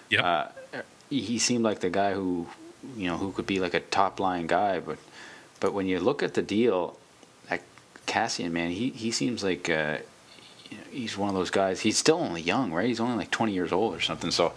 yeah, 0.09 0.49
uh, 0.73 0.81
he 1.09 1.39
seemed 1.39 1.63
like 1.63 1.79
the 1.79 1.89
guy 1.89 2.13
who 2.13 2.47
you 2.95 3.07
know 3.07 3.17
who 3.17 3.31
could 3.31 3.47
be 3.47 3.59
like 3.59 3.73
a 3.73 3.79
top 3.79 4.19
line 4.19 4.47
guy. 4.47 4.79
But 4.79 4.99
but 5.59 5.73
when 5.73 5.87
you 5.87 5.99
look 5.99 6.21
at 6.21 6.35
the 6.35 6.41
deal, 6.41 6.97
like 7.49 7.63
Kassian, 8.05 8.51
man, 8.51 8.71
he 8.71 8.89
he 8.89 9.11
seems 9.11 9.43
like 9.43 9.69
uh, 9.69 9.97
he's 10.91 11.17
one 11.17 11.29
of 11.29 11.35
those 11.35 11.51
guys. 11.51 11.81
He's 11.81 11.97
still 11.97 12.17
only 12.17 12.41
young, 12.41 12.71
right? 12.71 12.87
He's 12.87 12.99
only 12.99 13.17
like 13.17 13.31
20 13.31 13.51
years 13.51 13.71
old 13.71 13.95
or 13.95 13.99
something. 13.99 14.31
So 14.31 14.53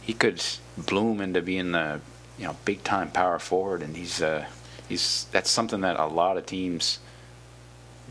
he 0.00 0.14
could 0.14 0.42
bloom 0.78 1.20
into 1.20 1.42
being 1.42 1.72
the 1.72 2.00
you 2.38 2.46
know 2.46 2.56
big 2.64 2.82
time 2.84 3.10
power 3.10 3.38
forward, 3.38 3.82
and 3.82 3.94
he's 3.96 4.22
uh, 4.22 4.46
he's 4.88 5.26
that's 5.30 5.50
something 5.50 5.82
that 5.82 6.00
a 6.00 6.06
lot 6.06 6.38
of 6.38 6.46
teams 6.46 7.00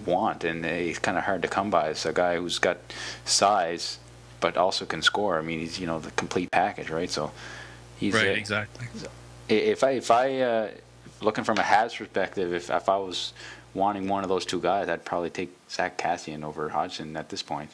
want, 0.05 0.43
and 0.43 0.65
he's 0.65 0.99
kind 0.99 1.17
of 1.17 1.23
hard 1.23 1.41
to 1.41 1.47
come 1.47 1.69
by. 1.69 1.89
It's 1.89 2.05
a 2.05 2.13
guy 2.13 2.37
who's 2.37 2.59
got 2.59 2.77
size, 3.25 3.99
but 4.39 4.57
also 4.57 4.85
can 4.85 5.01
score. 5.01 5.37
I 5.37 5.41
mean, 5.41 5.59
he's 5.59 5.79
you 5.79 5.87
know 5.87 5.99
the 5.99 6.11
complete 6.11 6.51
package, 6.51 6.89
right? 6.89 7.09
So 7.09 7.31
he's 7.97 8.13
right, 8.13 8.27
uh, 8.27 8.31
exactly. 8.31 8.87
If 9.47 9.83
I 9.83 9.91
if 9.91 10.11
I 10.11 10.39
uh, 10.41 10.71
looking 11.21 11.43
from 11.43 11.57
a 11.57 11.63
Habs 11.63 11.97
perspective, 11.97 12.53
if 12.53 12.69
if 12.69 12.89
I 12.89 12.97
was 12.97 13.33
wanting 13.73 14.07
one 14.07 14.23
of 14.23 14.29
those 14.29 14.45
two 14.45 14.59
guys, 14.59 14.89
I'd 14.89 15.05
probably 15.05 15.29
take 15.29 15.55
Zach 15.69 15.97
Kassian 15.97 16.43
over 16.43 16.69
Hodgson 16.69 17.15
at 17.15 17.29
this 17.29 17.43
point. 17.43 17.71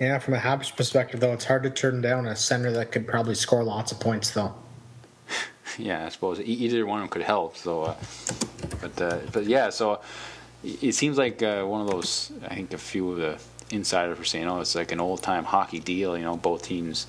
Yeah, 0.00 0.18
from 0.18 0.34
a 0.34 0.38
Habs 0.38 0.74
perspective, 0.74 1.20
though, 1.20 1.32
it's 1.32 1.44
hard 1.44 1.62
to 1.62 1.70
turn 1.70 2.00
down 2.00 2.26
a 2.26 2.34
center 2.34 2.72
that 2.72 2.90
could 2.90 3.06
probably 3.06 3.34
score 3.34 3.62
lots 3.62 3.92
of 3.92 4.00
points, 4.00 4.30
though. 4.30 4.52
yeah, 5.78 6.06
I 6.06 6.08
suppose 6.08 6.40
e- 6.40 6.44
either 6.44 6.84
one 6.86 6.98
of 6.98 7.02
them 7.04 7.08
could 7.08 7.22
help. 7.22 7.56
So, 7.56 7.82
uh, 7.82 7.94
but 8.80 9.00
uh, 9.00 9.18
but 9.32 9.44
yeah, 9.44 9.70
so 9.70 10.00
it 10.64 10.94
seems 10.94 11.18
like 11.18 11.42
uh, 11.42 11.64
one 11.64 11.80
of 11.80 11.88
those. 11.88 12.32
I 12.48 12.54
think 12.54 12.72
a 12.72 12.78
few 12.78 13.10
of 13.10 13.18
the 13.18 13.38
insiders 13.74 14.18
were 14.18 14.24
saying, 14.24 14.48
"Oh, 14.48 14.60
it's 14.60 14.74
like 14.74 14.92
an 14.92 15.00
old 15.00 15.22
time 15.22 15.44
hockey 15.44 15.80
deal." 15.80 16.16
You 16.16 16.24
know, 16.24 16.36
both 16.36 16.62
teams 16.62 17.06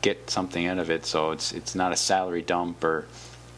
get 0.00 0.30
something 0.30 0.66
out 0.66 0.78
of 0.78 0.90
it, 0.90 1.06
so 1.06 1.30
it's 1.32 1.52
it's 1.52 1.74
not 1.74 1.92
a 1.92 1.96
salary 1.96 2.42
dump 2.42 2.82
or 2.82 3.06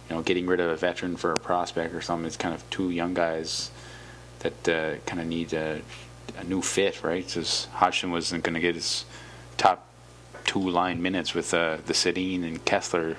you 0.08 0.16
know 0.16 0.22
getting 0.22 0.46
rid 0.46 0.60
of 0.60 0.70
a 0.70 0.76
veteran 0.76 1.16
for 1.16 1.32
a 1.32 1.36
prospect 1.36 1.94
or 1.94 2.00
something. 2.00 2.26
It's 2.26 2.36
kind 2.36 2.54
of 2.54 2.68
two 2.70 2.90
young 2.90 3.14
guys 3.14 3.70
that 4.40 4.68
uh, 4.68 4.98
kind 5.06 5.20
of 5.20 5.26
need 5.26 5.52
a, 5.52 5.80
a 6.38 6.44
new 6.44 6.62
fit, 6.62 7.02
right? 7.02 7.24
Because 7.24 7.66
Hodgson 7.72 8.10
wasn't 8.10 8.44
going 8.44 8.54
to 8.54 8.60
get 8.60 8.74
his 8.74 9.04
top 9.56 9.86
two 10.44 10.70
line 10.70 11.02
minutes 11.02 11.34
with 11.34 11.52
uh, 11.54 11.78
the 11.86 11.92
Sedin 11.92 12.44
and 12.44 12.64
Kesler 12.64 13.16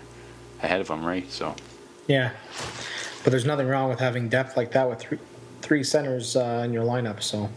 ahead 0.62 0.82
of 0.82 0.90
him, 0.90 1.06
right? 1.06 1.30
So 1.32 1.56
Yeah, 2.08 2.32
but 3.24 3.32
there's 3.32 3.46
nothing 3.46 3.68
wrong 3.68 3.90
with 3.90 4.00
having 4.00 4.30
depth 4.30 4.56
like 4.56 4.72
that 4.72 4.90
with 4.90 5.00
three, 5.00 5.20
three 5.68 5.84
centers 5.84 6.36
uh, 6.36 6.62
in 6.64 6.72
your 6.72 6.84
lineup. 6.84 7.22
So 7.22 7.50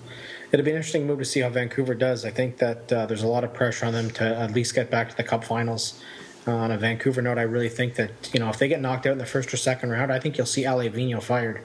it'll 0.50 0.64
be 0.64 0.72
an 0.72 0.76
interesting 0.76 1.06
move 1.06 1.20
to 1.20 1.24
see 1.24 1.40
how 1.40 1.48
Vancouver 1.48 1.94
does. 1.94 2.24
I 2.24 2.30
think 2.30 2.58
that 2.58 2.92
uh, 2.92 3.06
there's 3.06 3.22
a 3.22 3.28
lot 3.28 3.44
of 3.44 3.54
pressure 3.54 3.86
on 3.86 3.92
them 3.92 4.10
to 4.10 4.24
at 4.24 4.52
least 4.52 4.74
get 4.74 4.90
back 4.90 5.10
to 5.10 5.16
the 5.16 5.22
Cup 5.22 5.44
Finals. 5.44 6.02
Uh, 6.46 6.52
on 6.52 6.70
a 6.70 6.78
Vancouver 6.78 7.20
note, 7.20 7.36
I 7.36 7.42
really 7.42 7.68
think 7.68 7.96
that 7.96 8.10
you 8.32 8.40
know 8.40 8.48
if 8.48 8.58
they 8.58 8.66
get 8.66 8.80
knocked 8.80 9.06
out 9.06 9.12
in 9.12 9.18
the 9.18 9.26
first 9.26 9.52
or 9.52 9.58
second 9.58 9.90
round, 9.90 10.10
I 10.10 10.18
think 10.18 10.38
you'll 10.38 10.46
see 10.46 10.64
Alain 10.64 10.90
Vigneault 10.90 11.22
fired. 11.22 11.60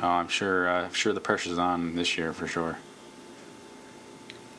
oh, 0.00 0.08
I'm 0.08 0.26
sure 0.26 0.68
uh, 0.68 0.86
I'm 0.86 0.92
sure 0.92 1.12
the 1.12 1.20
pressure's 1.20 1.56
on 1.56 1.94
this 1.94 2.18
year 2.18 2.32
for 2.32 2.48
sure. 2.48 2.78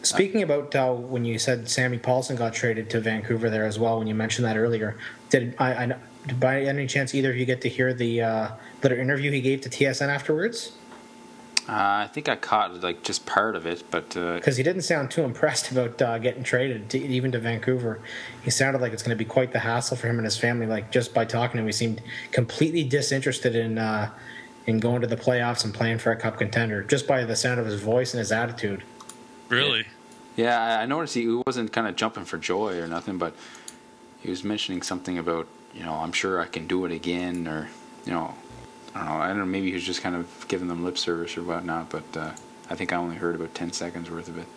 Speaking 0.03 0.41
about 0.41 0.73
uh, 0.73 0.93
when 0.93 1.25
you 1.25 1.37
said 1.37 1.69
Sammy 1.69 1.97
Pahlsson 1.97 2.37
got 2.37 2.53
traded 2.53 2.89
to 2.91 3.01
Vancouver 3.01 3.49
there 3.49 3.65
as 3.65 3.77
well, 3.77 3.97
when 3.99 4.07
you 4.07 4.15
mentioned 4.15 4.45
that 4.45 4.55
earlier, 4.55 4.95
did 5.29 5.53
I, 5.59 5.73
I 5.73 5.97
by 6.39 6.61
any 6.61 6.87
chance 6.87 7.13
either 7.15 7.31
of 7.31 7.37
you 7.37 7.45
get 7.45 7.61
to 7.61 7.69
hear 7.69 7.93
the 7.93 8.21
uh, 8.21 8.49
little 8.83 8.97
interview 8.97 9.31
he 9.31 9.41
gave 9.41 9.61
to 9.61 9.69
TSN 9.69 10.07
afterwards? 10.09 10.73
Uh, 11.69 11.73
I 12.05 12.09
think 12.13 12.29
I 12.29 12.37
caught 12.37 12.81
like 12.81 13.03
just 13.03 13.25
part 13.25 13.55
of 13.55 13.65
it, 13.65 13.83
but 13.91 14.15
uh, 14.15 14.35
Because 14.35 14.55
he 14.55 14.63
didn't 14.63 14.83
sound 14.83 15.11
too 15.11 15.23
impressed 15.23 15.69
about 15.71 16.01
uh, 16.01 16.17
getting 16.17 16.43
traded, 16.43 16.89
to, 16.91 16.97
even 16.97 17.31
to 17.33 17.39
Vancouver. 17.39 17.99
He 18.43 18.49
sounded 18.51 18.81
like 18.81 18.93
it's 18.93 19.03
going 19.03 19.17
to 19.17 19.21
be 19.21 19.27
quite 19.29 19.51
the 19.51 19.59
hassle 19.59 19.97
for 19.97 20.07
him 20.07 20.17
and 20.17 20.25
his 20.25 20.37
family. 20.37 20.65
Like 20.65 20.91
just 20.91 21.13
by 21.13 21.25
talking 21.25 21.57
to 21.57 21.59
him, 21.59 21.65
he 21.65 21.73
seemed 21.73 22.01
completely 22.31 22.83
disinterested 22.83 23.55
in 23.55 23.77
uh, 23.77 24.11
in 24.65 24.79
going 24.79 25.01
to 25.01 25.07
the 25.07 25.17
playoffs 25.17 25.63
and 25.65 25.73
playing 25.73 25.97
for 25.97 26.11
a 26.11 26.15
cup 26.15 26.37
contender, 26.37 26.83
just 26.83 27.07
by 27.07 27.23
the 27.23 27.35
sound 27.35 27.57
of 27.59 27.65
his 27.65 27.81
voice 27.81 28.13
and 28.13 28.19
his 28.19 28.31
attitude. 28.31 28.83
Really? 29.49 29.85
yeah, 30.35 30.61
I- 30.61 30.83
I 30.83 30.85
noticed 30.85 31.15
he 31.15 31.27
wasn't 31.47 31.71
kind 31.73 31.87
of 31.87 31.95
jumping 31.95 32.25
for 32.25 32.37
joy 32.37 32.77
or 32.79 32.85
nothing, 32.87 33.17
but 33.17 33.33
he 34.27 34.31
was 34.31 34.43
mentioning 34.43 34.81
something 34.81 35.17
about 35.17 35.47
you 35.73 35.83
know 35.83 35.93
I'm 35.93 36.11
sure 36.11 36.41
I 36.41 36.47
can 36.47 36.67
do 36.67 36.83
it 36.83 36.91
again, 36.91 37.47
or 37.47 37.69
you 38.05 38.11
know 38.11 38.35
I 38.93 38.99
don't 38.99 39.07
know 39.07 39.15
I 39.15 39.27
don't 39.29 39.37
know 39.37 39.45
maybe 39.45 39.67
he 39.67 39.73
was 39.73 39.85
just 39.85 40.01
kind 40.01 40.17
of 40.17 40.45
giving 40.49 40.67
them 40.67 40.83
lip 40.83 40.97
service 40.97 41.37
or 41.37 41.43
whatnot, 41.43 41.89
but 41.89 42.17
uh, 42.17 42.31
I 42.69 42.75
think 42.75 42.91
I 42.91 42.97
only 42.97 43.15
heard 43.15 43.35
about 43.35 43.55
ten 43.55 43.71
seconds 43.71 44.11
worth 44.11 44.27
of 44.27 44.37
it. 44.37 44.47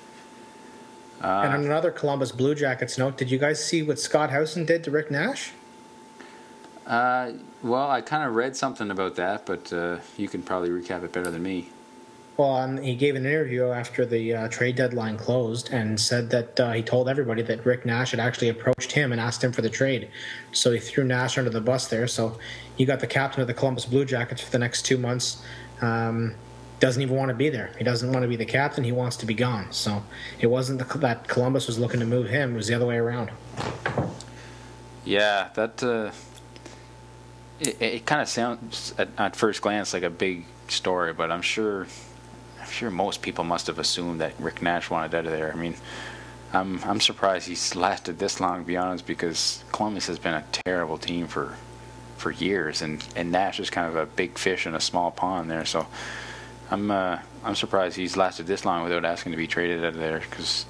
and 1.23 1.55
on 1.55 1.65
another 1.65 1.93
Columbus 1.93 2.33
Blue 2.33 2.57
Jackets 2.57 2.99
note, 2.99 3.17
did 3.17 3.31
you 3.31 3.39
guys 3.39 3.65
see 3.65 3.81
what 3.85 4.01
Scott 4.01 4.31
Howson 4.31 4.65
did 4.65 4.83
to 4.85 4.91
Rick 4.91 5.09
Nash? 5.09 5.53
Uh, 6.85 7.35
well, 7.63 7.89
I 7.89 8.01
kind 8.01 8.25
of 8.27 8.35
read 8.35 8.57
something 8.57 8.91
about 8.91 9.15
that, 9.17 9.47
but 9.47 9.73
uh, 9.73 9.99
you 10.17 10.27
can 10.27 10.43
probably 10.43 10.71
recap 10.71 11.05
it 11.05 11.13
better 11.13 11.31
than 11.31 11.45
me. 11.45 11.69
Well, 12.37 12.57
um, 12.57 12.79
he 12.79 12.95
gave 12.95 13.17
an 13.17 13.27
interview 13.27 13.69
after 13.69 14.07
the 14.07 14.35
uh, 14.35 14.49
trade 14.49 14.77
deadline 14.77 15.19
closed 15.19 15.71
and 15.73 16.01
said 16.01 16.31
that 16.31 16.59
uh, 16.59 16.73
he 16.73 16.83
told 16.83 17.09
everybody 17.09 17.43
that 17.43 17.67
Rick 17.67 17.85
Nash 17.85 18.13
had 18.13 18.21
actually 18.21 18.49
approached 18.49 18.93
him 18.93 19.13
and 19.13 19.21
asked 19.21 19.45
him 19.45 19.53
for 19.53 19.61
the 19.61 19.69
trade. 19.69 20.09
So 20.53 20.73
he 20.73 20.79
threw 20.79 21.05
Nash 21.05 21.37
under 21.37 21.51
the 21.51 21.61
bus 21.61 21.89
there. 21.89 22.07
So 22.07 22.39
he 22.77 22.87
got 22.87 23.01
the 23.01 23.07
captain 23.07 23.43
of 23.43 23.47
the 23.47 23.53
Columbus 23.53 23.85
Blue 23.85 24.07
Jackets 24.07 24.41
for 24.41 24.51
the 24.51 24.59
next 24.59 24.83
two 24.83 24.97
months. 24.97 25.43
Um, 25.83 26.35
doesn't 26.81 27.03
even 27.03 27.15
want 27.15 27.29
to 27.29 27.35
be 27.35 27.51
there. 27.51 27.73
He 27.77 27.85
doesn't 27.85 28.11
want 28.11 28.23
to 28.23 28.29
be 28.29 28.37
the 28.37 28.47
captain. 28.47 28.83
He 28.85 28.93
wants 28.93 29.19
to 29.19 29.27
be 29.27 29.35
gone. 29.35 29.71
So 29.71 30.03
it 30.41 30.47
wasn't 30.47 30.79
the, 30.79 30.99
that 30.99 31.29
Columbus 31.29 31.67
was 31.67 31.79
looking 31.79 32.01
to 32.01 32.07
move 32.07 32.29
him. 32.29 32.55
It 32.55 32.57
was 32.57 32.69
the 32.69 32.75
other 32.75 32.87
way 32.87 32.97
around. 32.97 33.31
Yeah, 35.05 35.51
that 35.55 35.83
uh, 35.83 36.11
it, 37.61 37.81
it 37.81 38.07
kind 38.07 38.23
of 38.23 38.29
sounds 38.29 38.95
at, 38.97 39.09
at 39.19 39.37
first 39.37 39.61
glance 39.61 39.93
like 39.93 40.03
a 40.03 40.11
big 40.11 40.47
story, 40.69 41.13
but 41.13 41.31
I'm 41.31 41.43
sure 41.43 41.87
sure 42.71 42.91
most 42.91 43.23
people 43.23 43.45
must 43.45 43.67
have 43.67 43.79
assumed 43.79 44.21
that 44.21 44.33
Rick 44.39 44.63
Nash 44.63 44.91
wanted 44.91 45.15
out 45.15 45.27
of 45.27 45.33
there. 45.33 45.53
I 45.53 45.57
mean, 45.57 45.75
I'm 46.53 46.83
I'm 46.85 47.01
surprised 47.01 47.47
he's 47.47 47.77
lasted 47.77 48.19
this 48.19 48.41
long, 48.41 48.61
to 48.61 48.67
be 48.67 48.77
honest, 48.77 49.07
because 49.07 49.65
Columbus 49.73 50.07
has 50.07 50.19
been 50.19 50.35
a 50.35 50.45
terrible 50.65 50.99
team 50.99 51.27
for 51.27 51.57
for 52.17 52.31
years, 52.31 52.83
and 52.83 53.05
and 53.15 53.31
Nash 53.31 53.61
is 53.61 53.71
kind 53.71 53.89
of 53.89 53.97
a 53.97 54.07
big 54.07 54.39
fish 54.39 54.67
in 54.67 54.75
a 54.75 54.81
small 54.81 55.11
pond 55.11 55.51
there. 55.51 55.65
So 55.65 55.87
I'm 56.71 56.91
uh, 56.91 57.21
I'm 57.45 57.55
surprised 57.55 57.97
he's 57.97 58.17
lasted 58.17 58.47
this 58.47 58.65
long 58.65 58.83
without 58.83 59.05
asking 59.05 59.33
to 59.33 59.37
be 59.39 59.47
traded 59.47 59.85
out 59.85 59.95
of 59.95 60.01
there 60.01 60.21
because 60.21 60.67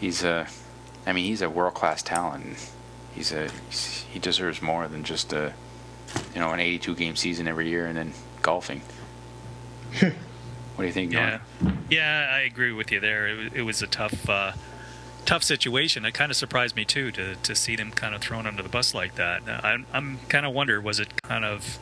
he's 0.00 0.24
a 0.24 0.46
I 1.06 1.12
mean 1.12 1.24
he's 1.24 1.42
a 1.42 1.50
world 1.50 1.74
class 1.74 2.02
talent. 2.02 2.70
He's 3.14 3.32
a 3.32 3.50
he's, 3.68 4.04
he 4.10 4.18
deserves 4.18 4.62
more 4.62 4.88
than 4.88 5.04
just 5.04 5.32
a 5.32 5.52
you 6.34 6.40
know 6.40 6.50
an 6.50 6.60
82 6.60 6.94
game 6.94 7.16
season 7.16 7.46
every 7.46 7.68
year 7.68 7.86
and 7.86 7.96
then 7.96 8.12
golfing. 8.42 8.82
what 10.80 10.84
do 10.84 10.86
you 10.88 10.92
think? 10.94 11.12
Yeah, 11.12 11.40
yeah, 11.90 12.30
I 12.32 12.38
agree 12.40 12.72
with 12.72 12.90
you 12.90 13.00
there. 13.00 13.28
It, 13.28 13.36
was- 13.36 13.52
it 13.52 13.62
was 13.62 13.82
a 13.82 13.86
tough, 13.86 14.26
uh, 14.28 14.52
tough 15.26 15.42
situation. 15.42 16.06
It 16.06 16.14
kind 16.14 16.30
of 16.30 16.36
surprised 16.36 16.74
me 16.74 16.86
too 16.86 17.12
to 17.12 17.36
to 17.36 17.54
see 17.54 17.76
them 17.76 17.90
kind 17.90 18.14
of 18.14 18.22
thrown 18.22 18.46
under 18.46 18.62
the 18.62 18.68
bus 18.70 18.94
like 18.94 19.16
that. 19.16 19.42
I'm 19.46 19.84
I'm 19.92 20.18
kind 20.28 20.46
of 20.46 20.54
wonder 20.54 20.80
was 20.80 20.98
it 20.98 21.08
kind 21.22 21.44
of 21.44 21.78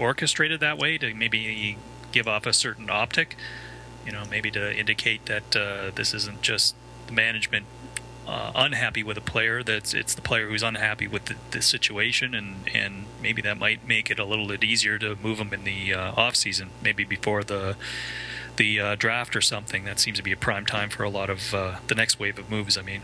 orchestrated 0.00 0.58
that 0.60 0.76
way 0.78 0.98
to 0.98 1.14
maybe 1.14 1.76
give 2.10 2.26
off 2.26 2.44
a 2.46 2.52
certain 2.52 2.90
optic, 2.90 3.36
you 4.04 4.10
know, 4.10 4.24
maybe 4.28 4.50
to 4.50 4.76
indicate 4.76 5.26
that 5.26 5.54
uh, 5.54 5.92
this 5.94 6.12
isn't 6.14 6.42
just 6.42 6.74
the 7.06 7.12
management. 7.12 7.66
Uh, 8.24 8.52
unhappy 8.54 9.02
with 9.02 9.18
a 9.18 9.20
player 9.20 9.64
that's 9.64 9.92
it's 9.92 10.14
the 10.14 10.22
player 10.22 10.48
who's 10.48 10.62
unhappy 10.62 11.08
with 11.08 11.24
the, 11.24 11.34
the 11.50 11.60
situation 11.60 12.34
and 12.36 12.54
and 12.72 13.04
maybe 13.20 13.42
that 13.42 13.58
might 13.58 13.84
make 13.86 14.12
it 14.12 14.18
a 14.20 14.24
little 14.24 14.46
bit 14.46 14.62
easier 14.62 14.96
to 14.96 15.16
move 15.16 15.38
him 15.40 15.52
in 15.52 15.64
the 15.64 15.92
uh, 15.92 16.12
off 16.16 16.36
season 16.36 16.70
maybe 16.80 17.02
before 17.02 17.42
the 17.42 17.74
the 18.56 18.80
uh, 18.80 18.94
draft 18.96 19.34
or 19.36 19.40
something. 19.40 19.84
That 19.84 19.98
seems 19.98 20.18
to 20.18 20.22
be 20.22 20.32
a 20.32 20.36
prime 20.36 20.66
time 20.66 20.90
for 20.90 21.02
a 21.02 21.10
lot 21.10 21.30
of 21.30 21.54
uh, 21.54 21.76
the 21.86 21.94
next 21.94 22.18
wave 22.18 22.38
of 22.38 22.50
moves. 22.50 22.76
I 22.76 22.82
mean, 22.82 23.02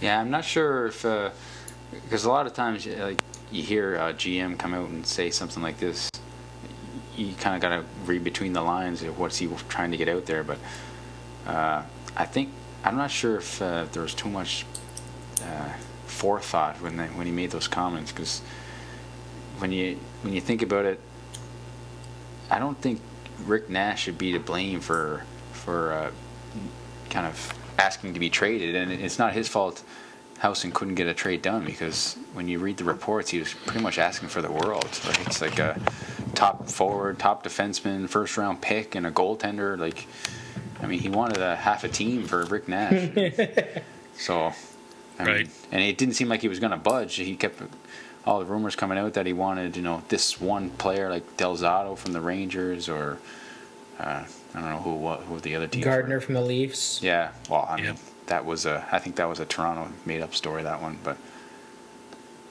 Yeah, 0.00 0.20
I'm 0.20 0.30
not 0.30 0.44
sure 0.44 0.86
if 0.86 1.04
because 1.92 2.24
a 2.24 2.30
lot 2.30 2.46
of 2.46 2.54
times 2.54 2.86
uh, 2.86 2.96
like 3.00 3.20
you 3.50 3.62
hear 3.62 3.96
uh, 3.98 4.12
GM 4.12 4.58
come 4.58 4.74
out 4.74 4.88
and 4.88 5.06
say 5.06 5.30
something 5.30 5.62
like 5.62 5.78
this. 5.78 6.10
You 7.16 7.34
kind 7.34 7.54
of 7.54 7.60
got 7.60 7.76
to 7.76 7.84
read 8.06 8.24
between 8.24 8.54
the 8.54 8.62
lines 8.62 9.02
of 9.02 9.18
what's 9.18 9.36
he 9.36 9.48
trying 9.68 9.90
to 9.90 9.98
get 9.98 10.08
out 10.08 10.24
there, 10.24 10.42
but 10.42 10.58
uh, 11.46 11.82
I 12.16 12.24
think 12.24 12.50
I'm 12.84 12.96
not 12.96 13.10
sure 13.10 13.36
if 13.36 13.60
uh, 13.60 13.84
there 13.92 14.02
was 14.02 14.14
too 14.14 14.30
much 14.30 14.64
uh, 15.42 15.72
forethought 16.06 16.80
when 16.80 16.96
they, 16.96 17.06
when 17.06 17.26
he 17.26 17.32
made 17.32 17.50
those 17.50 17.68
comments 17.68 18.12
because 18.12 18.40
when 19.58 19.72
you 19.72 19.98
when 20.22 20.32
you 20.32 20.40
think 20.40 20.62
about 20.62 20.86
it, 20.86 20.98
I 22.50 22.58
don't 22.58 22.80
think 22.80 23.00
Rick 23.46 23.68
Nash 23.68 24.02
should 24.02 24.18
be 24.18 24.32
to 24.32 24.38
blame 24.40 24.80
for 24.80 25.24
for 25.52 25.92
uh, 25.92 26.10
kind 27.10 27.26
of 27.26 27.52
asking 27.78 28.14
to 28.14 28.20
be 28.20 28.30
traded, 28.30 28.74
and 28.74 28.90
it's 28.92 29.18
not 29.18 29.32
his 29.32 29.48
fault. 29.48 29.82
Howson 30.38 30.72
couldn't 30.72 30.96
get 30.96 31.06
a 31.06 31.14
trade 31.14 31.40
done 31.40 31.64
because 31.64 32.16
when 32.32 32.48
you 32.48 32.58
read 32.58 32.76
the 32.76 32.84
reports, 32.84 33.30
he 33.30 33.38
was 33.38 33.54
pretty 33.54 33.80
much 33.80 33.96
asking 33.98 34.28
for 34.28 34.42
the 34.42 34.50
world. 34.50 34.88
Like 35.06 35.20
it's 35.26 35.40
like 35.40 35.58
a 35.60 35.80
top 36.34 36.68
forward, 36.68 37.18
top 37.20 37.44
defenseman, 37.44 38.08
first 38.08 38.36
round 38.36 38.60
pick, 38.60 38.96
and 38.96 39.06
a 39.06 39.12
goaltender. 39.12 39.78
Like, 39.78 40.06
I 40.82 40.86
mean, 40.86 40.98
he 40.98 41.08
wanted 41.08 41.40
a 41.40 41.54
half 41.54 41.84
a 41.84 41.88
team 41.88 42.24
for 42.24 42.44
Rick 42.46 42.66
Nash. 42.66 43.08
so, 44.16 44.52
I 45.18 45.24
Right. 45.24 45.36
mean, 45.46 45.50
and 45.70 45.80
it 45.82 45.96
didn't 45.96 46.14
seem 46.14 46.28
like 46.28 46.40
he 46.42 46.48
was 46.48 46.58
going 46.58 46.72
to 46.72 46.76
budge. 46.76 47.14
He 47.14 47.36
kept 47.36 47.62
all 48.26 48.38
the 48.38 48.44
rumors 48.46 48.76
coming 48.76 48.98
out 48.98 49.14
that 49.14 49.26
he 49.26 49.32
wanted, 49.32 49.76
you 49.76 49.82
know, 49.82 50.02
this 50.08 50.40
one 50.40 50.70
player 50.70 51.10
like 51.10 51.36
Del 51.36 51.56
Zotto 51.56 51.96
from 51.98 52.12
the 52.12 52.20
Rangers 52.20 52.88
or 52.88 53.18
uh, 53.98 54.24
I 54.54 54.60
don't 54.60 54.68
know 54.70 54.78
who 54.78 54.94
what 54.94 55.20
who 55.20 55.38
the 55.40 55.54
other 55.56 55.66
teams. 55.66 55.84
were. 55.84 55.90
Gardiner 55.92 56.20
from 56.20 56.34
the 56.34 56.40
Leafs. 56.42 57.02
Yeah, 57.02 57.32
well, 57.50 57.66
I 57.68 57.76
mean, 57.76 57.84
Yeah. 57.86 57.94
that 58.26 58.44
was 58.44 58.66
a. 58.66 58.86
I 58.92 58.98
think 58.98 59.16
that 59.16 59.28
was 59.28 59.40
a 59.40 59.44
Toronto 59.44 59.92
made-up 60.06 60.34
story. 60.34 60.62
That 60.62 60.80
one, 60.82 60.98
but, 61.04 61.16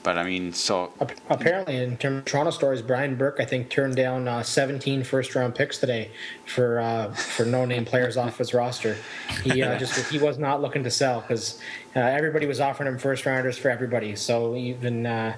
but 0.03 0.17
I 0.17 0.23
mean, 0.23 0.53
so 0.53 0.91
Apparently, 1.29 1.77
in 1.77 1.97
terms 1.97 2.19
of 2.19 2.25
Toronto 2.25 2.51
stories, 2.51 2.81
Brian 2.81 3.15
Burke, 3.15 3.37
I 3.39 3.45
think, 3.45 3.69
turned 3.69 3.95
down 3.95 4.27
uh, 4.27 4.41
17 4.43 5.03
first 5.03 5.35
round 5.35 5.53
picks 5.55 5.77
today 5.77 6.11
for 6.45 6.79
uh, 6.79 7.13
for 7.13 7.45
no 7.45 7.65
name 7.65 7.85
players 7.85 8.17
off 8.17 8.37
his 8.37 8.53
roster. 8.53 8.97
He 9.43 9.61
uh, 9.61 9.77
just 9.79 10.09
he 10.11 10.17
was 10.17 10.37
not 10.37 10.61
looking 10.61 10.83
to 10.83 10.91
sell 10.91 11.21
because 11.21 11.59
uh, 11.95 11.99
everybody 11.99 12.45
was 12.45 12.59
offering 12.59 12.87
him 12.87 12.97
first 12.97 13.25
rounders 13.25 13.57
for 13.57 13.69
everybody. 13.69 14.15
So 14.15 14.55
even 14.55 15.05
uh, 15.05 15.35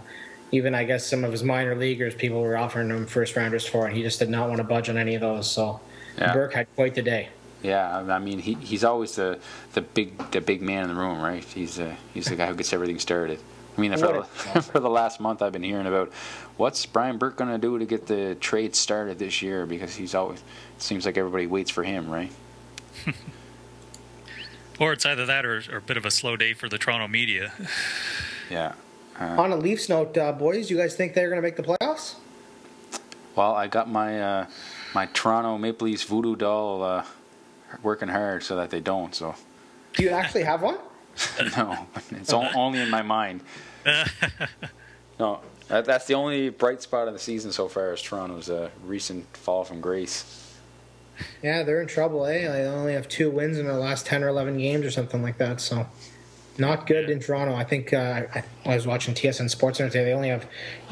even 0.52 0.76
I 0.76 0.84
guess 0.86 1.06
some 1.06 1.24
of 1.24 1.32
his 1.32 1.44
minor 1.44 1.76
leaguers, 1.76 2.16
people 2.16 2.42
were 2.42 2.58
offering 2.58 2.90
him 2.90 3.06
first 3.06 3.36
rounders 3.36 3.66
for, 3.66 3.88
and 3.88 3.96
he 3.96 4.02
just 4.04 4.20
did 4.20 4.30
not 4.30 4.48
want 4.48 4.60
to 4.60 4.64
budge 4.64 4.90
on 4.90 4.98
any 4.98 5.16
of 5.16 5.22
those. 5.22 5.50
So 5.50 5.82
Yeah. 6.18 6.32
Burke 6.32 6.54
had 6.54 6.68
quite 6.76 6.96
the 6.96 7.02
day. 7.02 7.30
yeah, 7.64 8.00
I 8.00 8.16
I 8.16 8.20
mean, 8.20 8.40
he 8.40 8.54
he's 8.56 8.84
always 8.84 9.16
the 9.16 9.40
the 9.74 9.82
big 9.82 10.32
the 10.32 10.40
big 10.40 10.62
man 10.62 10.84
in 10.84 10.96
the 10.96 11.02
room, 11.02 11.20
right? 11.22 11.44
He's 11.44 11.80
uh, 11.80 11.96
he's 12.14 12.26
the 12.28 12.36
guy 12.36 12.48
who 12.48 12.56
gets 12.56 12.72
everything 12.72 13.00
started. 13.00 13.40
I 13.76 13.82
mean, 13.82 13.98
for 13.98 14.20
What 14.20 14.54
the, 14.54 14.62
for 14.62 14.80
the 14.80 14.90
last 14.90 15.20
month, 15.20 15.42
I've 15.42 15.52
been 15.52 15.64
hearing 15.64 15.88
about 15.88 16.12
what's 16.58 16.86
Brian 16.86 17.18
Burke 17.18 17.38
going 17.38 17.52
to 17.52 17.58
do 17.58 17.80
to 17.80 17.86
get 17.86 18.06
the 18.08 18.36
trade 18.36 18.76
started 18.76 19.18
this 19.20 19.42
year 19.42 19.66
because 19.66 19.96
he's 19.96 20.14
always 20.14 20.40
it 20.40 20.82
seems 20.82 21.06
like 21.06 21.18
everybody 21.18 21.48
waits 21.48 21.72
for 21.72 21.84
him, 21.84 22.10
right? 22.10 22.32
Or 24.80 24.92
it's 24.92 25.06
either 25.06 25.26
that 25.26 25.46
or, 25.46 25.62
or 25.72 25.78
a 25.78 25.82
bit 25.82 25.98
of 25.98 26.06
a 26.06 26.12
slow 26.12 26.36
day 26.36 26.54
for 26.54 26.68
the 26.68 26.78
Toronto 26.78 27.08
media. 27.08 27.54
Yeah. 28.50 28.74
On 29.20 29.52
a 29.52 29.56
Leafs 29.56 29.90
note, 29.90 30.18
uh, 30.18 30.32
boys, 30.32 30.70
you 30.70 30.78
guys 30.78 30.96
think 30.96 31.14
they're 31.14 31.30
going 31.30 31.42
to 31.42 31.42
make 31.42 31.56
the 31.56 31.64
playoffs? 31.64 32.16
Well, 33.36 33.56
I 33.56 33.68
got 33.68 33.90
my 33.90 34.22
uh, 34.22 34.48
my 34.94 35.08
Toronto 35.08 35.58
Maple 35.58 35.88
Leafs 35.88 36.04
voodoo 36.04 36.36
doll 36.36 36.84
uh, 36.84 37.04
working 37.82 38.10
hard 38.10 38.44
so 38.44 38.56
that 38.58 38.70
they 38.70 38.80
don't. 38.80 39.16
So 39.16 39.34
Do 39.94 40.04
you 40.04 40.10
actually 40.10 40.44
have 40.44 40.62
one? 40.62 40.78
no, 41.58 41.88
it's 42.12 42.34
o- 42.34 42.50
only 42.56 42.80
in 42.80 42.90
my 42.90 43.02
mind. 43.02 43.42
no, 45.20 45.42
that, 45.68 45.86
that's 45.86 46.06
the 46.06 46.14
only 46.14 46.50
bright 46.50 46.82
spot 46.82 47.08
of 47.08 47.14
the 47.14 47.20
season 47.20 47.52
so 47.52 47.68
far 47.68 47.94
is 47.94 48.02
Toronto's 48.02 48.50
uh, 48.50 48.70
recent 48.86 49.26
fall 49.38 49.64
from 49.64 49.82
grace. 49.82 50.40
Yeah, 51.42 51.64
they're 51.64 51.82
in 51.82 51.88
trouble, 51.88 52.26
eh? 52.26 52.48
They 52.52 52.66
only 52.66 52.94
have 52.94 53.08
two 53.08 53.30
wins 53.30 53.58
in 53.58 53.68
their 53.68 53.76
last 53.76 54.06
10 54.06 54.24
or 54.24 54.30
11 54.30 54.58
games 54.58 54.86
or 54.86 54.92
something 54.92 55.22
like 55.22 55.38
that, 55.38 55.62
so 55.62 55.86
not 56.58 56.88
good 56.88 57.10
in 57.10 57.20
Toronto. 57.20 57.56
I 57.56 57.64
think 57.64 57.94
uh, 57.94 58.24
I, 58.34 58.44
I 58.66 58.76
was 58.76 58.86
watching 58.86 59.14
TSN 59.14 59.50
Sports 59.50 59.78
Center 59.78 59.92
today. 59.92 60.06
They 60.06 60.14
only 60.14 60.30
have 60.30 60.48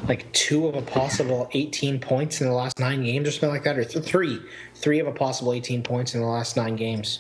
like 0.08 0.32
two 0.32 0.68
of 0.68 0.76
a 0.76 0.82
possible 0.82 1.50
18 1.54 2.00
points 2.00 2.42
in 2.42 2.48
the 2.48 2.54
last 2.54 2.80
nine 2.80 3.04
games 3.04 3.28
or 3.28 3.32
something 3.32 3.50
like 3.50 3.64
that, 3.64 3.78
or 3.78 3.84
th- 3.84 4.04
three. 4.06 4.40
Three 4.76 5.00
of 5.00 5.08
a 5.08 5.12
possible 5.12 5.54
18 5.54 5.84
points 5.84 6.16
in 6.16 6.22
the 6.22 6.28
last 6.28 6.58
nine 6.58 6.76
games. 6.76 7.20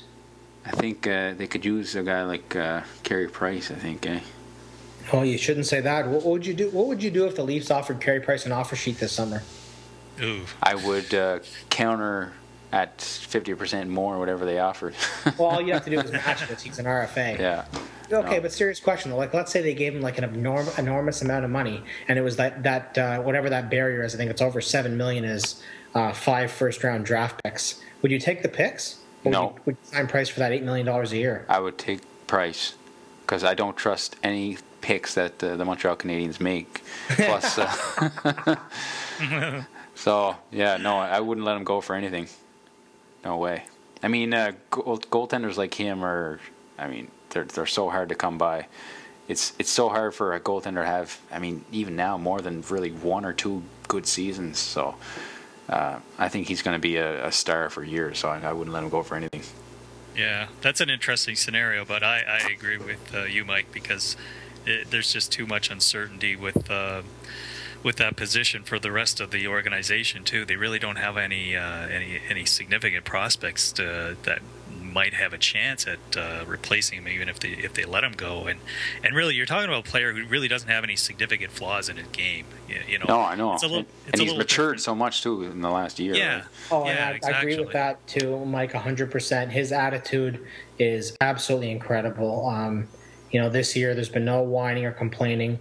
I 0.65 0.71
think 0.71 1.07
uh, 1.07 1.33
they 1.33 1.47
could 1.47 1.65
use 1.65 1.95
a 1.95 2.03
guy 2.03 2.23
like 2.23 2.55
uh, 2.55 2.81
Carey 3.03 3.27
Price. 3.27 3.71
I 3.71 3.75
think, 3.75 4.05
eh? 4.05 4.19
Oh, 5.11 5.23
you 5.23 5.37
shouldn't 5.37 5.65
say 5.65 5.81
that. 5.81 6.07
What, 6.07 6.23
what 6.23 6.31
would 6.31 6.45
you 6.45 6.53
do? 6.53 6.69
What 6.69 6.87
would 6.87 7.01
you 7.01 7.09
do 7.11 7.25
if 7.25 7.35
the 7.35 7.43
Leafs 7.43 7.71
offered 7.71 7.99
Carey 7.99 8.19
Price 8.21 8.45
an 8.45 8.51
offer 8.51 8.75
sheet 8.75 8.99
this 8.99 9.11
summer? 9.11 9.41
Ooh. 10.21 10.41
I 10.61 10.75
would 10.75 11.13
uh, 11.13 11.39
counter 11.69 12.33
at 12.71 12.99
50% 12.99 13.87
more, 13.89 14.17
whatever 14.19 14.45
they 14.45 14.59
offered. 14.59 14.93
Well, 15.37 15.49
all 15.49 15.61
you 15.61 15.73
have 15.73 15.83
to 15.85 15.89
do 15.89 15.99
is 15.99 16.11
match 16.11 16.49
it. 16.49 16.61
He's 16.61 16.79
an 16.79 16.85
RFA. 16.85 17.37
yeah. 17.39 17.65
Okay, 18.11 18.35
No. 18.35 18.41
but 18.41 18.51
serious 18.51 18.79
question. 18.79 19.11
Like, 19.11 19.33
let's 19.33 19.51
say 19.51 19.61
they 19.61 19.73
gave 19.73 19.95
him 19.95 20.01
like 20.01 20.17
an 20.17 20.29
enorm- 20.29 20.77
enormous 20.77 21.21
amount 21.21 21.43
of 21.45 21.51
money, 21.51 21.81
and 22.07 22.19
it 22.19 22.21
was 22.21 22.35
that 22.37 22.61
that 22.63 22.97
uh, 22.97 23.19
whatever 23.21 23.49
that 23.49 23.69
barrier 23.69 24.03
is. 24.03 24.13
I 24.13 24.17
think 24.17 24.29
it's 24.29 24.41
over 24.41 24.59
seven 24.61 24.95
million. 24.97 25.23
Is 25.25 25.61
uh, 25.95 26.11
five 26.13 26.51
first 26.51 26.83
round 26.83 27.05
draft 27.05 27.41
picks. 27.43 27.81
Would 28.01 28.11
you 28.11 28.19
take 28.19 28.41
the 28.43 28.49
picks? 28.49 28.97
Or 29.23 29.31
No. 29.31 29.41
Would 29.41 29.55
you, 29.55 29.61
would 29.65 29.77
you 29.83 29.91
sign 29.91 30.07
price 30.07 30.29
for 30.29 30.39
that 30.39 30.51
eight 30.51 30.63
million 30.63 30.85
dollars 30.85 31.11
a 31.11 31.17
year? 31.17 31.45
I 31.49 31.59
would 31.59 31.77
take 31.77 32.01
Price 32.27 32.75
because 33.25 33.43
I 33.43 33.53
don't 33.55 33.75
trust 33.75 34.15
any 34.23 34.57
picks 34.79 35.15
that 35.15 35.43
uh, 35.43 35.57
the 35.57 35.65
Montreal 35.65 35.97
Canadiens 35.97 36.39
make. 36.39 36.81
Plus, 37.09 37.57
uh, 37.57 38.55
so 39.95 40.37
yeah, 40.49 40.77
no, 40.77 40.97
I 40.97 41.19
wouldn't 41.19 41.45
let 41.45 41.57
him 41.57 41.65
go 41.65 41.81
for 41.81 41.93
anything. 41.93 42.27
No 43.25 43.35
way. 43.37 43.65
I 44.01 44.07
mean, 44.07 44.33
uh, 44.33 44.53
goal, 44.69 44.97
goaltenders 44.97 45.57
like 45.57 45.73
him 45.73 46.05
are, 46.05 46.39
I 46.79 46.87
mean, 46.87 47.09
they're 47.31 47.43
they're 47.43 47.65
so 47.65 47.89
hard 47.89 48.09
to 48.09 48.15
come 48.15 48.37
by. 48.37 48.67
It's 49.27 49.53
it's 49.59 49.69
so 49.69 49.89
hard 49.89 50.15
for 50.15 50.33
a 50.33 50.39
goaltender 50.39 50.81
to 50.81 50.85
have. 50.85 51.19
I 51.31 51.39
mean, 51.39 51.65
even 51.71 51.97
now, 51.97 52.17
more 52.17 52.39
than 52.39 52.63
really 52.69 52.91
one 52.91 53.25
or 53.25 53.33
two 53.33 53.61
good 53.87 54.07
seasons. 54.07 54.57
So. 54.57 54.95
Uh, 55.69 55.99
I 56.17 56.27
think 56.27 56.47
he's 56.47 56.61
going 56.61 56.75
to 56.75 56.81
be 56.81 56.97
a, 56.97 57.27
a 57.27 57.31
star 57.31 57.69
for 57.69 57.83
years, 57.83 58.19
so 58.19 58.29
I, 58.29 58.39
I 58.39 58.53
wouldn't 58.53 58.73
let 58.73 58.83
him 58.83 58.89
go 58.89 59.03
for 59.03 59.15
anything. 59.15 59.43
Yeah, 60.15 60.47
that's 60.61 60.81
an 60.81 60.89
interesting 60.89 61.35
scenario, 61.35 61.85
but 61.85 62.03
I, 62.03 62.23
I 62.27 62.51
agree 62.51 62.77
with 62.77 63.15
uh, 63.15 63.23
you, 63.23 63.45
Mike, 63.45 63.71
because 63.71 64.17
it, 64.65 64.91
there's 64.91 65.13
just 65.13 65.31
too 65.31 65.45
much 65.45 65.71
uncertainty 65.71 66.35
with 66.35 66.69
uh, 66.69 67.03
with 67.83 67.95
that 67.95 68.15
position 68.15 68.63
for 68.63 68.77
the 68.77 68.91
rest 68.91 69.19
of 69.19 69.31
the 69.31 69.47
organization 69.47 70.23
too. 70.23 70.45
They 70.45 70.55
really 70.55 70.79
don't 70.79 70.97
have 70.97 71.17
any 71.17 71.55
uh, 71.55 71.87
any 71.87 72.19
any 72.29 72.45
significant 72.45 73.05
prospects 73.05 73.71
to, 73.73 74.17
that 74.23 74.41
might 74.91 75.13
have 75.13 75.33
a 75.33 75.37
chance 75.37 75.87
at 75.87 75.99
uh, 76.17 76.43
replacing 76.45 76.99
him, 76.99 77.07
even 77.07 77.29
if 77.29 77.39
they 77.39 77.49
if 77.49 77.73
they 77.73 77.85
let 77.85 78.03
him 78.03 78.11
go. 78.13 78.47
And 78.47 78.59
and 79.03 79.15
really, 79.15 79.35
you're 79.35 79.45
talking 79.45 79.67
about 79.69 79.87
a 79.87 79.89
player 79.89 80.13
who 80.13 80.25
really 80.25 80.47
doesn't 80.47 80.69
have 80.69 80.83
any 80.83 80.95
significant 80.95 81.51
flaws 81.51 81.89
in 81.89 81.97
his 81.97 82.07
game. 82.07 82.45
You, 82.67 82.79
you 82.87 82.99
know, 82.99 83.05
No, 83.07 83.19
I 83.21 83.35
know. 83.35 83.53
It's 83.53 83.63
a 83.63 83.67
little, 83.67 83.79
and 83.79 83.87
it's 84.07 84.13
and 84.13 84.21
a 84.21 84.23
he's 84.23 84.31
little 84.31 84.37
matured 84.37 84.65
different. 84.77 84.81
so 84.81 84.95
much 84.95 85.23
too 85.23 85.43
in 85.43 85.61
the 85.61 85.69
last 85.69 85.99
year. 85.99 86.13
Yeah. 86.15 86.35
right? 86.35 86.45
Oh, 86.71 86.85
yeah, 86.85 87.09
and 87.11 87.25
I, 87.25 87.29
I 87.29 87.39
agree 87.39 87.59
with 87.59 87.71
that 87.73 88.05
too, 88.07 88.45
Mike. 88.45 88.73
hundred 88.73 89.11
percent. 89.11 89.51
His 89.51 89.71
attitude 89.71 90.45
is 90.79 91.15
absolutely 91.21 91.71
incredible. 91.71 92.47
Um, 92.47 92.87
you 93.31 93.39
know, 93.39 93.49
this 93.49 93.75
year 93.75 93.93
there's 93.95 94.09
been 94.09 94.25
no 94.25 94.41
whining 94.41 94.85
or 94.85 94.91
complaining. 94.91 95.59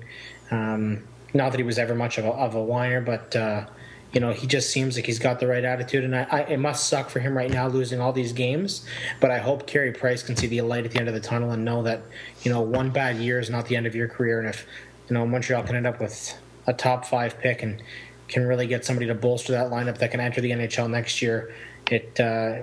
Um, 0.50 1.04
not 1.32 1.52
that 1.52 1.58
he 1.58 1.64
was 1.64 1.78
ever 1.78 1.94
much 1.94 2.18
of 2.18 2.24
a, 2.24 2.30
of 2.30 2.56
a 2.56 2.62
whiner, 2.62 3.00
but 3.00 3.36
uh, 3.36 3.66
you 4.12 4.20
know, 4.20 4.33
he 4.33 4.46
just 4.46 4.70
seems 4.70 4.96
like 4.96 5.07
he's 5.07 5.18
got 5.18 5.38
the 5.38 5.46
right 5.46 5.64
attitude. 5.64 6.05
And 6.05 6.16
I, 6.16 6.27
I, 6.31 6.40
it 6.40 6.59
must 6.59 6.88
suck 6.88 7.11
for 7.11 7.20
him 7.20 7.37
right 7.37 7.51
now 7.51 7.68
losing 7.68 8.01
all 8.01 8.12
these 8.12 8.33
games. 8.33 8.85
But 9.20 9.31
I 9.31 9.38
hope 9.38 9.66
Carey 9.66 9.92
Price 9.92 10.23
can 10.23 10.37
see 10.37 10.46
the 10.46 10.61
light 10.62 10.85
at 10.85 10.92
the 10.92 10.99
end 10.99 11.09
of 11.09 11.14
the 11.14 11.20
tunnel 11.20 11.53
and 11.53 11.64
know 11.64 11.83
that 11.85 12.03
you 12.42 12.51
know 12.51 12.61
one 12.61 12.90
bad 12.90 13.16
year 13.16 13.38
is 13.38 13.51
not 13.51 13.66
the 13.66 13.77
end 13.77 13.87
of 13.87 13.94
your 13.94 14.09
career. 14.09 14.40
And 14.40 14.49
if 14.49 14.66
you 15.09 15.14
know 15.14 15.27
Montreal 15.27 15.62
can 15.62 15.77
end 15.77 15.87
up 15.87 16.01
with 16.01 16.37
a 16.66 16.73
top 16.73 17.05
five 17.05 17.38
pick 17.38 17.62
and 17.62 17.83
can 18.29 18.46
really 18.46 18.66
get 18.66 18.85
somebody 18.85 19.07
to 19.07 19.14
bolster 19.14 19.53
that 19.53 19.70
lineup 19.70 19.99
that 19.99 20.11
can 20.11 20.20
enter 20.20 20.40
the 20.40 20.51
NHL 20.51 20.90
next 20.90 21.23
year, 21.23 21.55
it 21.90 22.18
uh, 22.18 22.62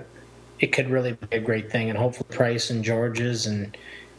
it 0.60 0.68
could 0.68 0.90
really 0.90 1.12
be 1.12 1.36
a 1.36 1.40
great 1.40 1.70
thing. 1.70 1.88
And 1.88 1.98
hopefully, 1.98 2.28
Price 2.30 2.70
and 2.70 2.84
Gorges 2.84 3.46
and 3.46 3.76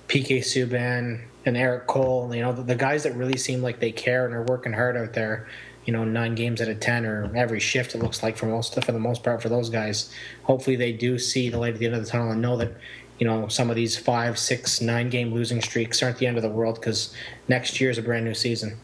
PK 0.07 0.39
Subban 0.39 1.21
and 1.45 1.57
Erik 1.57 1.87
Cole, 1.87 2.33
you 2.33 2.41
know, 2.41 2.53
the, 2.53 2.63
the 2.63 2.75
guys 2.75 3.03
that 3.03 3.15
really 3.15 3.37
seem 3.37 3.61
like 3.61 3.79
they 3.79 3.91
care 3.91 4.25
and 4.25 4.33
are 4.33 4.43
working 4.43 4.73
hard 4.73 4.97
out 4.97 5.13
there. 5.13 5.47
You 5.89 5.93
know, 5.93 6.03
nine 6.03 6.35
games 6.35 6.61
out 6.61 6.67
of 6.67 6.79
ten, 6.79 7.03
or 7.03 7.35
every 7.35 7.59
shift. 7.59 7.95
It 7.95 7.97
looks 7.97 8.21
like 8.21 8.37
for 8.37 8.45
most 8.45 8.75
for 8.85 8.91
the 8.91 8.99
most 8.99 9.23
part 9.23 9.41
for 9.41 9.49
those 9.49 9.71
guys. 9.71 10.13
Hopefully, 10.43 10.75
they 10.75 10.91
do 10.91 11.17
see 11.17 11.49
the 11.49 11.57
light 11.57 11.73
at 11.73 11.79
the 11.79 11.87
end 11.87 11.95
of 11.95 12.05
the 12.05 12.11
tunnel 12.11 12.29
and 12.29 12.39
know 12.39 12.57
that 12.57 12.73
you 13.17 13.25
know 13.25 13.47
some 13.47 13.71
of 13.71 13.75
these 13.75 13.97
five, 13.97 14.37
six, 14.37 14.81
nine 14.81 15.09
game 15.09 15.33
losing 15.33 15.63
streaks 15.63 16.03
aren't 16.03 16.19
the 16.19 16.27
end 16.27 16.37
of 16.37 16.43
the 16.43 16.49
world 16.49 16.75
because 16.75 17.11
next 17.47 17.81
year 17.81 17.89
is 17.89 17.97
a 17.97 18.03
brand 18.03 18.23
new 18.23 18.35
season. 18.35 18.77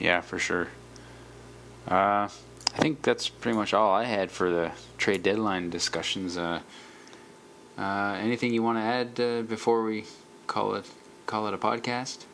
Yeah, 0.00 0.22
for 0.22 0.40
sure. 0.40 0.66
Uh, 1.86 2.26
I 2.26 2.78
think 2.78 3.02
that's 3.02 3.28
pretty 3.28 3.56
much 3.56 3.72
all 3.72 3.94
I 3.94 4.06
had 4.06 4.32
for 4.32 4.50
the 4.50 4.72
trade 4.98 5.22
deadline 5.22 5.70
discussions. 5.70 6.36
Uh, 6.36 6.62
uh, 7.78 8.18
anything 8.20 8.52
you 8.52 8.64
want 8.64 8.78
to 8.78 8.82
add 8.82 9.20
uh, 9.20 9.42
before 9.42 9.84
we 9.84 10.06
call 10.48 10.74
it 10.74 10.86
call 11.26 11.46
it 11.46 11.54
a 11.54 11.58
podcast? 11.58 12.24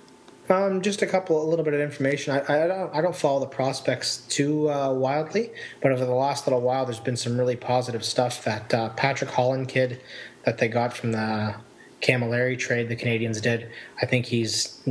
Um, 0.52 0.82
just 0.82 1.00
a 1.00 1.06
couple, 1.06 1.42
a 1.42 1.48
little 1.48 1.64
bit 1.64 1.72
of 1.72 1.80
information. 1.80 2.34
I, 2.34 2.64
I 2.64 2.66
don't, 2.66 2.94
I 2.94 3.00
don't 3.00 3.16
follow 3.16 3.40
the 3.40 3.46
prospects 3.46 4.18
too 4.28 4.70
uh, 4.70 4.92
wildly, 4.92 5.50
but 5.80 5.92
over 5.92 6.04
the 6.04 6.14
last 6.14 6.46
little 6.46 6.60
while, 6.60 6.84
there's 6.84 7.00
been 7.00 7.16
some 7.16 7.38
really 7.38 7.56
positive 7.56 8.04
stuff. 8.04 8.44
That 8.44 8.74
uh, 8.74 8.90
Patrick 8.90 9.30
Holland 9.30 9.68
kid 9.68 10.02
that 10.44 10.58
they 10.58 10.68
got 10.68 10.94
from 10.94 11.12
the 11.12 11.54
Cammalleri 12.02 12.58
trade, 12.58 12.90
the 12.90 12.96
Canadiens 12.96 13.40
did. 13.40 13.70
I 14.02 14.06
think 14.06 14.26
he's, 14.26 14.82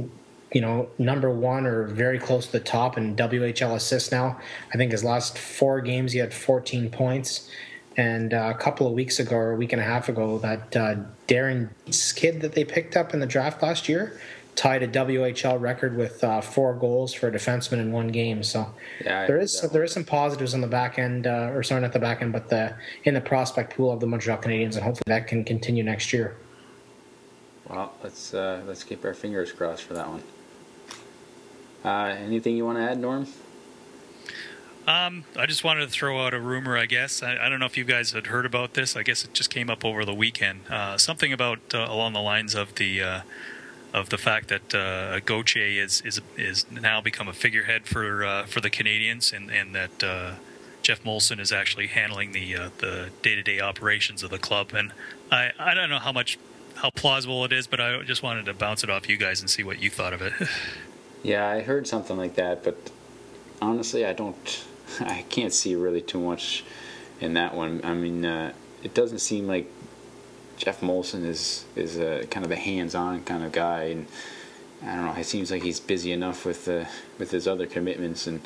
you 0.51 0.61
know, 0.61 0.89
number 0.97 1.29
one 1.29 1.67
or 1.67 1.85
very 1.85 2.17
close 2.17 2.47
to 2.47 2.53
the 2.53 2.59
top 2.59 2.97
in 2.97 3.15
WHL 3.15 3.75
assists 3.75 4.11
now. 4.11 4.39
I 4.73 4.77
think 4.77 4.91
his 4.91 5.03
last 5.03 5.37
four 5.37 5.79
games 5.81 6.13
he 6.13 6.19
had 6.19 6.33
14 6.33 6.89
points. 6.89 7.51
And 7.97 8.33
uh, 8.33 8.53
a 8.55 8.57
couple 8.57 8.87
of 8.87 8.93
weeks 8.93 9.19
ago, 9.19 9.35
or 9.35 9.51
a 9.51 9.55
week 9.57 9.73
and 9.73 9.81
a 9.81 9.85
half 9.85 10.07
ago, 10.07 10.37
that 10.39 10.75
uh, 10.75 10.95
Darren 11.27 11.69
kid 12.15 12.39
that 12.39 12.53
they 12.53 12.63
picked 12.63 12.95
up 12.95 13.13
in 13.13 13.19
the 13.19 13.25
draft 13.25 13.61
last 13.61 13.89
year 13.89 14.17
tied 14.61 14.83
a 14.83 14.87
WHL 14.87 15.59
record 15.59 15.97
with 15.97 16.23
uh, 16.23 16.39
four 16.39 16.75
goals 16.75 17.15
for 17.15 17.29
a 17.29 17.31
defenseman 17.31 17.79
in 17.79 17.91
one 17.91 18.09
game. 18.09 18.43
So 18.43 18.71
Yeah, 19.03 19.21
I 19.21 19.25
there 19.25 19.37
heard 19.37 19.43
is 19.45 19.59
that 19.59 19.73
there 19.73 19.83
is 19.83 19.91
some 19.91 20.03
positives 20.03 20.53
on 20.53 20.61
the 20.61 20.67
back 20.67 20.99
end, 20.99 21.25
uh, 21.25 21.49
or 21.51 21.63
sorry, 21.63 21.81
not 21.81 21.93
the 21.93 21.99
back 21.99 22.21
end, 22.21 22.31
but 22.31 22.47
the 22.47 22.75
in 23.03 23.15
the 23.15 23.21
prospect 23.21 23.75
pool 23.75 23.91
of 23.91 23.99
the 23.99 24.05
Montreal 24.05 24.37
Canadiens, 24.37 24.75
and 24.75 24.83
hopefully 24.83 25.01
that 25.07 25.25
can 25.25 25.43
continue 25.43 25.83
next 25.83 26.13
year. 26.13 26.37
Well, 27.67 27.91
let's 28.03 28.35
uh, 28.35 28.61
let's 28.67 28.83
keep 28.83 29.03
our 29.03 29.15
fingers 29.15 29.51
crossed 29.51 29.81
for 29.81 29.95
that 29.95 30.07
one. 30.07 30.21
Uh, 31.83 32.15
anything 32.19 32.55
you 32.55 32.63
want 32.63 32.77
to 32.77 32.83
add, 32.83 32.99
Norm? 32.99 33.25
Um, 34.85 35.23
I 35.35 35.47
just 35.47 35.63
wanted 35.63 35.87
to 35.87 35.91
throw 35.91 36.23
out 36.23 36.35
a 36.35 36.39
rumor. 36.39 36.77
I 36.77 36.85
guess 36.85 37.23
I, 37.23 37.35
I 37.35 37.49
don't 37.49 37.59
know 37.59 37.65
if 37.65 37.77
you 37.77 37.83
guys 37.83 38.11
had 38.11 38.27
heard 38.27 38.45
about 38.45 38.75
this. 38.75 38.95
I 38.95 39.01
guess 39.01 39.25
it 39.25 39.33
just 39.33 39.49
came 39.49 39.71
up 39.71 39.83
over 39.83 40.05
the 40.05 40.13
weekend. 40.13 40.67
Uh, 40.69 40.99
something 40.99 41.33
about 41.33 41.59
uh, 41.73 41.87
along 41.89 42.13
the 42.13 42.21
lines 42.21 42.53
of 42.53 42.75
the 42.75 43.01
uh, 43.01 43.21
of 43.93 44.09
the 44.09 44.17
fact 44.17 44.47
that 44.49 44.73
uh, 44.73 45.19
Gauthier 45.19 45.83
is 45.83 46.01
is 46.01 46.21
is 46.37 46.65
now 46.71 47.01
become 47.01 47.27
a 47.27 47.33
figurehead 47.33 47.85
for 47.85 48.23
uh, 48.23 48.45
for 48.45 48.61
the 48.61 48.69
Canadiens, 48.69 49.33
and 49.33 49.51
and 49.51 49.75
that 49.75 50.03
uh, 50.03 50.31
Geoff 50.81 51.03
Molson 51.03 51.39
is 51.39 51.51
actually 51.51 51.87
handling 51.87 52.31
the 52.31 52.55
uh, 52.55 52.69
the 52.77 53.09
day 53.21 53.35
to 53.35 53.43
day 53.43 53.59
operations 53.59 54.23
of 54.23 54.29
the 54.29 54.39
club. 54.39 54.73
And 54.73 54.93
I 55.31 55.51
I 55.59 55.73
don't 55.73 55.89
know 55.89 55.99
how 55.99 56.11
much 56.11 56.37
how 56.75 56.89
plausible 56.89 57.43
it 57.45 57.51
is, 57.51 57.67
but 57.67 57.79
I 57.79 58.01
just 58.03 58.23
wanted 58.23 58.45
to 58.45 58.53
bounce 58.53 58.83
it 58.83 58.89
off 58.89 59.09
you 59.09 59.17
guys 59.17 59.41
and 59.41 59.49
see 59.49 59.63
what 59.63 59.81
you 59.81 59.89
thought 59.89 60.13
of 60.13 60.21
it. 60.21 60.33
Yeah, 61.23 61.47
I 61.47 61.61
heard 61.61 61.85
something 61.85 62.17
like 62.17 62.33
that, 62.33 62.63
but 62.63 62.89
honestly, 63.61 64.05
I 64.05 64.13
don't. 64.13 64.65
I 64.99 65.23
can't 65.29 65.53
see 65.53 65.75
really 65.75 66.01
too 66.01 66.19
much 66.19 66.63
in 67.19 67.35
that 67.35 67.53
one. 67.53 67.81
I 67.83 67.93
mean, 67.93 68.25
uh, 68.25 68.53
it 68.83 68.95
doesn't 68.95 69.19
seem 69.19 69.47
like 69.47 69.71
Geoff 70.61 70.81
Molson 70.81 71.25
is 71.25 71.65
is 71.75 71.97
a 71.97 72.27
kind 72.27 72.45
of 72.45 72.51
a 72.51 72.55
hands-on 72.55 73.23
kind 73.23 73.43
of 73.43 73.51
guy, 73.51 73.85
and 73.85 74.05
I 74.83 74.95
don't 74.95 75.05
know. 75.05 75.13
It 75.13 75.25
seems 75.25 75.49
like 75.49 75.63
he's 75.63 75.79
busy 75.79 76.11
enough 76.11 76.45
with 76.45 76.67
uh, 76.67 76.85
with 77.17 77.31
his 77.31 77.47
other 77.47 77.65
commitments, 77.65 78.27
and 78.27 78.41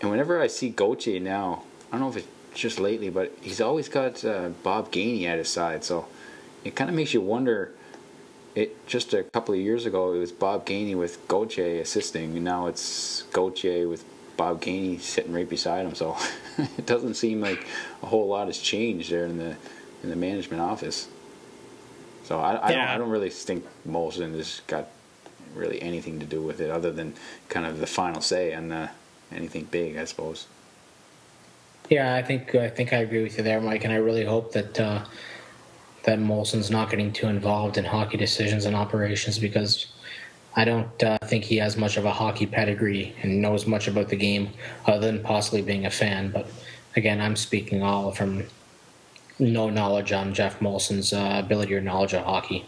and 0.00 0.10
whenever 0.10 0.40
I 0.40 0.46
see 0.46 0.70
Gauthier 0.70 1.20
now, 1.20 1.64
I 1.88 1.98
don't 1.98 2.00
know 2.00 2.08
if 2.08 2.16
it's 2.16 2.58
just 2.58 2.80
lately, 2.80 3.10
but 3.10 3.30
he's 3.42 3.60
always 3.60 3.90
got 3.90 4.24
uh, 4.24 4.50
Bob 4.62 4.90
Gainey 4.90 5.24
at 5.26 5.36
his 5.36 5.50
side. 5.50 5.84
So 5.84 6.06
it 6.64 6.74
kind 6.74 6.88
of 6.88 6.96
makes 6.96 7.12
you 7.12 7.20
wonder. 7.20 7.72
It 8.54 8.86
just 8.86 9.12
a 9.12 9.22
couple 9.22 9.54
of 9.54 9.60
years 9.60 9.84
ago, 9.84 10.14
it 10.14 10.18
was 10.18 10.32
Bob 10.32 10.64
Gainey 10.64 10.96
with 10.96 11.28
Gauthier 11.28 11.82
assisting, 11.82 12.36
and 12.36 12.44
now 12.44 12.68
it's 12.68 13.24
Gauthier 13.34 13.86
with 13.86 14.02
Bob 14.38 14.62
Gainey 14.62 14.98
sitting 14.98 15.34
right 15.34 15.48
beside 15.48 15.84
him. 15.84 15.94
So 15.94 16.16
it 16.58 16.86
doesn't 16.86 17.14
seem 17.14 17.42
like 17.42 17.66
a 18.02 18.06
whole 18.06 18.28
lot 18.28 18.46
has 18.46 18.56
changed 18.56 19.10
there 19.10 19.26
in 19.26 19.36
the 19.36 19.56
in 20.02 20.10
the 20.10 20.16
management 20.16 20.62
office. 20.62 21.08
So 22.24 22.38
I, 22.40 22.54
I 22.54 22.70
Yeah. 22.70 22.76
don't 22.76 22.88
I 22.88 22.98
don't 22.98 23.10
really 23.10 23.30
think 23.30 23.64
Molson 23.88 24.34
has 24.36 24.60
got 24.66 24.88
really 25.54 25.82
anything 25.82 26.18
to 26.20 26.26
do 26.26 26.40
with 26.40 26.60
it 26.60 26.70
other 26.70 26.90
than 26.90 27.14
kind 27.48 27.66
of 27.66 27.78
the 27.78 27.86
final 27.86 28.20
say 28.20 28.54
on 28.54 28.72
uh, 28.72 28.88
anything 29.30 29.64
big, 29.70 29.96
I 29.96 30.04
suppose. 30.04 30.46
Yeah, 31.90 32.14
I 32.14 32.22
think 32.22 32.54
I 32.54 32.68
think 32.68 32.92
I 32.92 32.98
agree 32.98 33.22
with 33.22 33.36
you 33.36 33.44
there, 33.44 33.60
Mike, 33.60 33.84
and 33.84 33.92
I 33.92 33.96
really 33.96 34.24
hope 34.24 34.52
that 34.52 34.80
uh, 34.80 35.04
that 36.04 36.18
Molson's 36.18 36.70
not 36.70 36.90
getting 36.90 37.12
too 37.12 37.28
involved 37.28 37.76
in 37.76 37.84
hockey 37.84 38.16
decisions 38.16 38.64
and 38.64 38.74
operations 38.74 39.38
because 39.38 39.86
I 40.54 40.64
don't 40.64 41.02
uh, 41.02 41.18
think 41.24 41.44
he 41.44 41.56
has 41.58 41.76
much 41.76 41.96
of 41.96 42.04
a 42.04 42.12
hockey 42.12 42.46
pedigree 42.46 43.14
and 43.22 43.40
knows 43.40 43.66
much 43.66 43.88
about 43.88 44.08
the 44.08 44.16
game 44.16 44.50
other 44.86 45.06
than 45.06 45.22
possibly 45.22 45.62
being 45.62 45.86
a 45.86 45.90
fan. 45.90 46.30
But 46.30 46.46
again, 46.96 47.20
I'm 47.20 47.36
speaking 47.36 47.82
all 47.82 48.12
from 48.12 48.44
no 49.42 49.68
knowledge 49.70 50.12
on 50.12 50.32
Geoff 50.34 50.60
Molson's 50.60 51.12
uh, 51.12 51.40
ability 51.44 51.74
or 51.74 51.80
knowledge 51.80 52.12
of 52.14 52.24
hockey. 52.24 52.64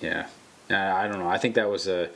Yeah, 0.00 0.26
uh, 0.70 0.74
I 0.76 1.08
don't 1.08 1.18
know. 1.18 1.28
I 1.28 1.38
think 1.38 1.54
that 1.56 1.68
was 1.68 1.86
a 1.88 2.08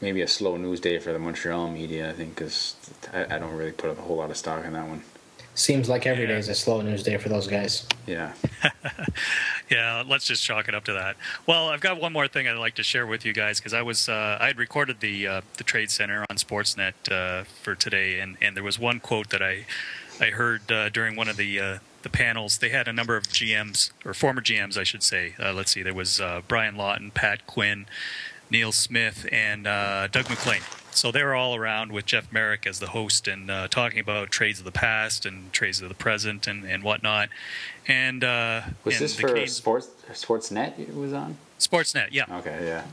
maybe 0.00 0.22
a 0.22 0.28
slow 0.28 0.56
news 0.56 0.80
day 0.80 0.98
for 0.98 1.12
the 1.12 1.18
Montreal 1.18 1.70
media. 1.70 2.10
I 2.10 2.12
think 2.12 2.34
because 2.36 2.74
I, 3.12 3.36
I 3.36 3.38
don't 3.38 3.54
really 3.54 3.72
put 3.72 3.90
a 3.90 3.94
whole 4.00 4.16
lot 4.16 4.30
of 4.30 4.36
stock 4.36 4.64
in 4.64 4.72
that 4.72 4.86
one. 4.88 5.02
Seems 5.54 5.86
like 5.86 6.06
every 6.06 6.26
day 6.26 6.32
Yeah. 6.32 6.38
is 6.38 6.48
a 6.48 6.54
slow 6.54 6.80
news 6.80 7.02
day 7.02 7.18
for 7.18 7.28
those 7.28 7.46
guys. 7.46 7.86
Yeah, 8.06 8.32
Yeah, 9.70 10.02
let's 10.06 10.26
just 10.26 10.42
chalk 10.42 10.68
it 10.68 10.74
up 10.74 10.84
to 10.84 10.92
that. 10.94 11.16
Well, 11.46 11.68
I've 11.68 11.80
got 11.82 12.00
one 12.00 12.12
more 12.12 12.26
thing 12.28 12.48
I'd 12.48 12.56
like 12.56 12.74
to 12.76 12.82
share 12.82 13.06
with 13.06 13.24
you 13.26 13.32
guys 13.34 13.58
because 13.58 13.74
I 13.74 13.82
was 13.82 14.08
uh, 14.08 14.38
I 14.40 14.46
had 14.46 14.56
recorded 14.58 15.00
the 15.00 15.26
uh, 15.26 15.40
the 15.58 15.64
Trade 15.64 15.90
Center 15.90 16.24
on 16.30 16.36
Sportsnet 16.36 16.94
uh, 17.10 17.44
for 17.62 17.74
today, 17.74 18.20
and, 18.20 18.36
and 18.40 18.56
there 18.56 18.64
was 18.64 18.78
one 18.78 18.98
quote 19.00 19.28
that 19.30 19.42
I 19.42 19.66
I 20.20 20.26
heard 20.30 20.72
uh, 20.72 20.88
during 20.88 21.16
one 21.16 21.28
of 21.28 21.36
the 21.36 21.60
uh, 21.60 21.78
the 22.02 22.10
panels. 22.10 22.58
They 22.58 22.70
had 22.70 22.88
a 22.88 22.92
number 22.92 23.16
of 23.16 23.24
GMs 23.28 23.90
or 24.04 24.14
former 24.14 24.40
GMs, 24.40 24.76
I 24.76 24.84
should 24.84 25.02
say. 25.02 25.34
Uh, 25.38 25.52
let's 25.52 25.72
see, 25.72 25.82
there 25.82 25.94
was 25.94 26.20
uh, 26.20 26.42
Brian 26.48 26.76
Lawton, 26.76 27.10
Pat 27.10 27.46
Quinn, 27.46 27.86
Neil 28.50 28.72
Smith, 28.72 29.26
and 29.32 29.66
uh, 29.66 30.08
Doug 30.08 30.28
MacLean. 30.28 30.60
So 30.94 31.10
they 31.10 31.22
were 31.22 31.34
all 31.34 31.56
around 31.56 31.90
with 31.90 32.04
Jeff 32.04 32.30
Marek 32.30 32.66
as 32.66 32.78
the 32.78 32.88
host 32.88 33.26
and 33.26 33.50
uh, 33.50 33.68
talking 33.68 33.98
about 33.98 34.30
trades 34.30 34.58
of 34.58 34.66
the 34.66 34.72
past 34.72 35.24
and 35.24 35.52
trades 35.52 35.80
of 35.80 35.88
the 35.88 35.94
present 35.94 36.46
and, 36.46 36.64
and 36.64 36.82
whatnot. 36.82 37.30
And 37.88 38.22
uh, 38.22 38.62
was 38.84 38.96
and 38.96 39.04
this 39.04 39.18
for 39.18 39.46
Sports 39.46 39.88
Sportsnet? 40.12 40.78
It 40.78 40.94
was 40.94 41.12
on. 41.12 41.38
Sportsnet, 41.58 42.08
yeah. 42.10 42.26
Okay, 42.30 42.66
yeah. 42.66 42.84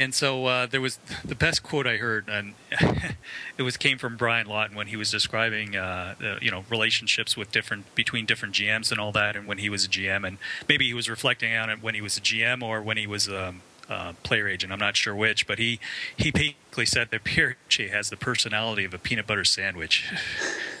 And 0.00 0.14
so 0.14 0.46
uh, 0.46 0.64
there 0.64 0.80
was 0.80 0.98
the 1.22 1.34
best 1.34 1.62
quote 1.62 1.86
I 1.86 1.98
heard, 1.98 2.26
and 2.26 2.54
it 3.58 3.62
was 3.62 3.76
came 3.76 3.98
from 3.98 4.16
Brian 4.16 4.46
Lawton 4.46 4.74
when 4.74 4.86
he 4.86 4.96
was 4.96 5.10
describing, 5.10 5.76
uh, 5.76 6.14
you 6.40 6.50
know, 6.50 6.64
relationships 6.70 7.36
with 7.36 7.52
different 7.52 7.94
between 7.94 8.24
different 8.24 8.54
GMs 8.54 8.90
and 8.90 8.98
all 8.98 9.12
that, 9.12 9.36
and 9.36 9.46
when 9.46 9.58
he 9.58 9.68
was 9.68 9.84
a 9.84 9.88
GM, 9.88 10.26
and 10.26 10.38
maybe 10.66 10.86
he 10.86 10.94
was 10.94 11.10
reflecting 11.10 11.54
on 11.54 11.68
it 11.68 11.82
when 11.82 11.94
he 11.94 12.00
was 12.00 12.16
a 12.16 12.22
GM 12.22 12.62
or 12.62 12.80
when 12.80 12.96
he 12.96 13.06
was 13.06 13.28
a 13.28 13.54
uh, 13.90 14.14
player 14.22 14.48
agent. 14.48 14.72
I'm 14.72 14.78
not 14.78 14.96
sure 14.96 15.14
which, 15.14 15.46
but 15.46 15.58
he 15.58 15.80
he 16.16 16.30
basically 16.30 16.86
said 16.86 17.10
that 17.10 17.22
Pierre 17.22 17.58
has 17.90 18.08
the 18.08 18.16
personality 18.16 18.86
of 18.86 18.94
a 18.94 18.98
peanut 18.98 19.26
butter 19.26 19.44
sandwich. 19.44 20.10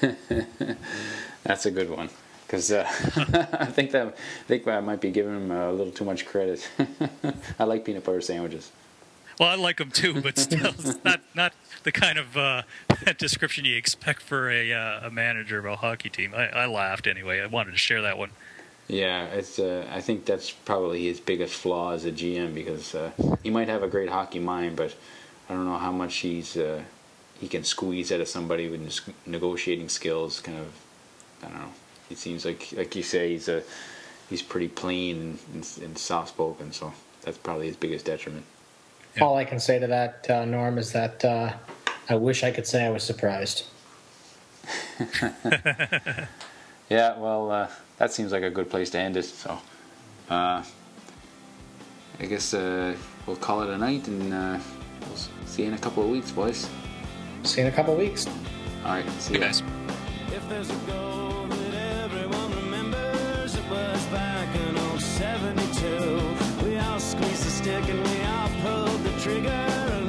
That's 1.42 1.66
a 1.66 1.70
good 1.70 1.90
one 1.90 2.08
because 2.46 2.72
uh, 2.72 2.84
I 3.52 3.66
think 3.66 3.90
that 3.90 4.06
I 4.06 4.44
think 4.48 4.66
I 4.66 4.80
might 4.80 5.02
be 5.02 5.10
giving 5.10 5.36
him 5.36 5.50
a 5.50 5.70
little 5.70 5.92
too 5.92 6.06
much 6.06 6.24
credit. 6.24 6.66
I 7.58 7.64
like 7.64 7.84
peanut 7.84 8.04
butter 8.04 8.22
sandwiches. 8.22 8.72
Well, 9.40 9.48
I 9.48 9.54
like 9.54 9.80
him 9.80 9.90
too, 9.90 10.20
but 10.20 10.36
still, 10.36 10.66
it's 10.78 11.02
not 11.02 11.22
not 11.34 11.54
the 11.82 11.92
kind 11.92 12.18
of 12.18 12.36
uh, 12.36 12.62
description 13.18 13.64
you 13.64 13.74
expect 13.74 14.20
for 14.20 14.50
a 14.50 14.70
uh, 14.70 15.06
a 15.06 15.10
manager 15.10 15.58
of 15.58 15.64
a 15.64 15.76
hockey 15.76 16.10
team. 16.10 16.34
I, 16.36 16.48
I 16.48 16.66
laughed 16.66 17.06
anyway. 17.06 17.40
I 17.40 17.46
wanted 17.46 17.70
to 17.70 17.78
share 17.78 18.02
that 18.02 18.18
one. 18.18 18.32
Yeah, 18.86 19.24
it's. 19.28 19.58
Uh, 19.58 19.88
I 19.90 20.02
think 20.02 20.26
that's 20.26 20.50
probably 20.50 21.06
his 21.06 21.20
biggest 21.20 21.54
flaw 21.54 21.92
as 21.92 22.04
a 22.04 22.12
GM 22.12 22.52
because 22.52 22.94
uh, 22.94 23.12
he 23.42 23.48
might 23.48 23.68
have 23.68 23.82
a 23.82 23.88
great 23.88 24.10
hockey 24.10 24.40
mind, 24.40 24.76
but 24.76 24.94
I 25.48 25.54
don't 25.54 25.64
know 25.64 25.78
how 25.78 25.92
much 25.92 26.16
he's 26.16 26.58
uh, 26.58 26.82
he 27.40 27.48
can 27.48 27.64
squeeze 27.64 28.12
out 28.12 28.20
of 28.20 28.28
somebody 28.28 28.68
with 28.68 29.00
negotiating 29.24 29.88
skills. 29.88 30.40
Kind 30.40 30.58
of, 30.58 30.68
I 31.42 31.48
don't 31.48 31.60
know. 31.60 31.72
It 32.10 32.18
seems 32.18 32.44
like, 32.44 32.68
like 32.76 32.94
you 32.94 33.02
say, 33.02 33.30
he's 33.30 33.48
a 33.48 33.62
he's 34.28 34.42
pretty 34.42 34.68
plain 34.68 35.38
and, 35.54 35.66
and 35.82 35.96
soft 35.96 36.28
spoken. 36.28 36.72
So 36.72 36.92
that's 37.22 37.38
probably 37.38 37.68
his 37.68 37.76
biggest 37.76 38.04
detriment. 38.04 38.44
Yeah. 39.16 39.24
All 39.24 39.36
I 39.36 39.44
can 39.44 39.58
say 39.58 39.78
to 39.78 39.86
that, 39.86 40.28
uh, 40.30 40.44
Norm, 40.44 40.78
is 40.78 40.92
that 40.92 41.24
uh, 41.24 41.52
I 42.08 42.14
wish 42.14 42.44
I 42.44 42.50
could 42.50 42.66
say 42.66 42.84
I 42.86 42.90
was 42.90 43.02
surprised. 43.02 43.64
Yeah, 46.90 47.16
well, 47.18 47.52
uh, 47.52 47.68
that 47.98 48.12
seems 48.12 48.32
like 48.32 48.42
a 48.42 48.50
good 48.50 48.68
place 48.68 48.90
to 48.90 48.98
end 48.98 49.16
it. 49.16 49.24
So, 49.24 49.56
uh, 50.28 50.64
I 52.18 52.26
guess 52.26 52.52
uh, 52.52 52.96
we'll 53.26 53.36
call 53.36 53.62
it 53.62 53.70
a 53.70 53.78
night, 53.78 54.08
and 54.08 54.34
uh, 54.34 54.58
we'll 55.02 55.16
see 55.46 55.62
you 55.62 55.68
in 55.68 55.74
a 55.74 55.78
couple 55.78 56.02
of 56.02 56.10
weeks, 56.10 56.32
boys. 56.32 56.68
See 57.44 57.60
you 57.60 57.68
in 57.68 57.72
a 57.72 57.76
couple 57.76 57.92
of 57.94 58.00
weeks. 58.00 58.26
All 58.84 58.94
right, 58.94 59.08
see 59.20 59.34
you 59.34 59.40
guys. 59.40 59.62
If 60.32 60.48
there's 60.48 60.70
a 60.70 60.76
goal 60.88 61.46
that 61.46 62.02
everyone 62.02 62.50
remembers, 62.56 63.54
it 63.54 63.70
was 63.70 64.04
back 64.06 64.52
in 64.56 64.98
72. 64.98 66.49
Squeezed 67.10 67.44
the 67.44 67.50
stick 67.50 67.88
and 67.88 68.00
we 68.06 68.22
all 68.22 68.48
pulled 68.62 69.02
the 69.02 69.10
trigger. 69.20 69.99